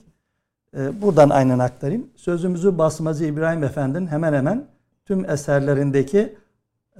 Ee, 0.77 1.03
buradan 1.03 1.31
aynen 1.31 1.59
aktarayım. 1.59 2.07
Sözümüzü 2.17 2.79
Basmacı 2.79 3.25
İbrahim 3.25 3.65
Efendi'nin 3.65 4.07
hemen 4.07 4.33
hemen 4.33 4.67
tüm 5.05 5.31
eserlerindeki 5.31 6.37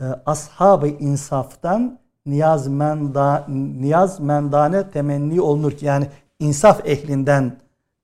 e, 0.01 0.05
ashab-ı 0.27 0.89
insaftan 0.89 1.99
niyaz, 2.27 2.69
menda, 2.69 3.47
niyaz 3.49 4.21
mendane 4.21 4.91
temenni 4.91 5.41
olunur 5.41 5.73
ki 5.73 5.87
yani 5.87 6.07
insaf 6.39 6.87
ehlinden 6.87 7.57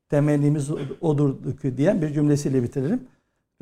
temennimiz 0.08 0.70
odur 1.00 1.56
ki 1.62 1.76
diyen 1.76 2.02
bir 2.02 2.12
cümlesiyle 2.12 2.62
bitirelim. 2.62 3.08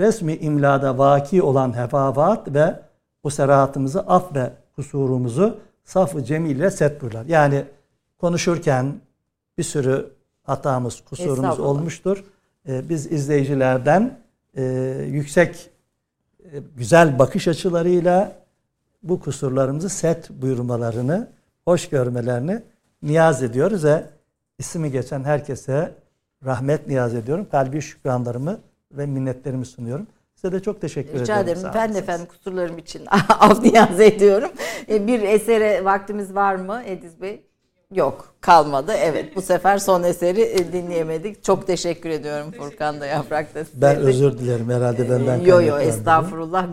Resmi 0.01 0.35
imlada 0.37 0.99
vaki 0.99 1.43
olan 1.43 1.77
hefavat 1.77 2.55
ve 2.55 2.81
bu 3.25 3.31
serahatımızı 3.31 4.01
af 4.01 4.35
ve 4.35 4.53
kusurumuzu 4.77 5.59
saf-ı 5.85 6.25
cemille 6.25 6.71
set 6.71 7.03
buyurlar. 7.03 7.25
Yani 7.25 7.65
konuşurken 8.19 9.01
bir 9.59 9.63
sürü 9.63 10.18
hatamız, 10.49 11.01
kusurumuz 11.01 11.61
olmuştur. 11.61 12.25
Ee, 12.69 12.89
biz 12.89 13.13
izleyicilerden 13.13 14.19
e, 14.57 14.63
yüksek, 15.09 15.71
e, 16.45 16.59
güzel 16.77 17.19
bakış 17.19 17.49
açılarıyla 17.49 18.33
bu 19.03 19.21
kusurlarımızı 19.21 19.89
set 19.89 20.31
buyurmalarını, 20.31 21.29
hoş 21.65 21.89
görmelerini 21.89 22.63
niyaz 23.03 23.43
ediyoruz 23.43 23.85
ve 23.85 24.05
ismi 24.59 24.91
geçen 24.91 25.25
herkese 25.25 25.95
rahmet 26.45 26.87
niyaz 26.87 27.15
ediyorum. 27.15 27.47
Kalbi 27.51 27.83
şükranlarımı 27.83 28.61
ve 28.93 29.07
minnetlerimi 29.07 29.67
sunuyorum. 29.67 30.07
Size 30.35 30.53
de 30.53 30.61
çok 30.63 30.81
teşekkür 30.81 31.21
Rica 31.21 31.41
ederim. 31.41 31.59
ederim. 31.59 31.75
Ben 31.75 31.95
de 31.95 31.99
efendim 31.99 32.27
kusurlarım 32.27 32.79
için 32.79 33.03
af 33.29 33.63
niyaz 33.63 34.01
ediyorum. 34.01 34.51
E, 34.89 35.07
bir 35.07 35.23
esere 35.23 35.85
vaktimiz 35.85 36.35
var 36.35 36.55
mı 36.55 36.83
Ediz 36.87 37.21
Bey? 37.21 37.48
Yok 37.95 38.35
kalmadı. 38.41 38.93
Evet 38.93 39.37
bu 39.37 39.43
sefer 39.43 39.79
son 39.79 40.03
eseri 40.03 40.41
e, 40.41 40.73
dinleyemedik. 40.73 41.45
Çok 41.45 41.67
teşekkür 41.67 42.11
ediyorum 42.11 42.51
Furkan 42.51 43.01
da 43.01 43.07
Yaprak 43.07 43.55
da. 43.55 43.65
Ben 43.75 43.97
özür 43.97 44.39
dilerim 44.39 44.71
herhalde 44.71 45.11
benden 45.11 45.41
Yo 45.41 45.63
yo 45.63 45.79
estağfurullah. 45.79 46.67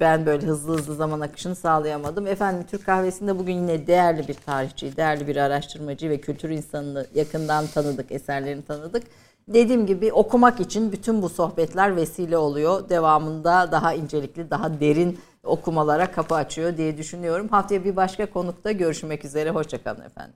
Ben 0.00 0.26
böyle 0.26 0.46
hızlı 0.46 0.78
hızlı 0.78 0.94
zaman 0.94 1.20
akışını 1.20 1.56
sağlayamadım. 1.56 2.26
Efendim 2.26 2.66
Türk 2.70 2.86
kahvesinde 2.86 3.38
bugün 3.38 3.52
yine 3.52 3.86
değerli 3.86 4.28
bir 4.28 4.34
tarihçi, 4.34 4.96
değerli 4.96 5.26
bir 5.26 5.36
araştırmacı 5.36 6.10
ve 6.10 6.20
kültür 6.20 6.50
insanını 6.50 7.06
yakından 7.14 7.66
tanıdık, 7.66 8.12
eserlerini 8.12 8.64
tanıdık. 8.64 9.02
Dediğim 9.48 9.86
gibi 9.86 10.12
okumak 10.12 10.60
için 10.60 10.92
bütün 10.92 11.22
bu 11.22 11.28
sohbetler 11.28 11.96
vesile 11.96 12.36
oluyor. 12.36 12.88
Devamında 12.88 13.72
daha 13.72 13.94
incelikli, 13.94 14.50
daha 14.50 14.80
derin 14.80 15.18
okumalara 15.44 16.12
kapı 16.12 16.34
açıyor 16.34 16.76
diye 16.76 16.98
düşünüyorum. 16.98 17.48
Haftaya 17.48 17.84
bir 17.84 17.96
başka 17.96 18.30
konukta 18.30 18.72
görüşmek 18.72 19.24
üzere. 19.24 19.50
Hoşçakalın 19.50 20.00
efendim. 20.00 20.34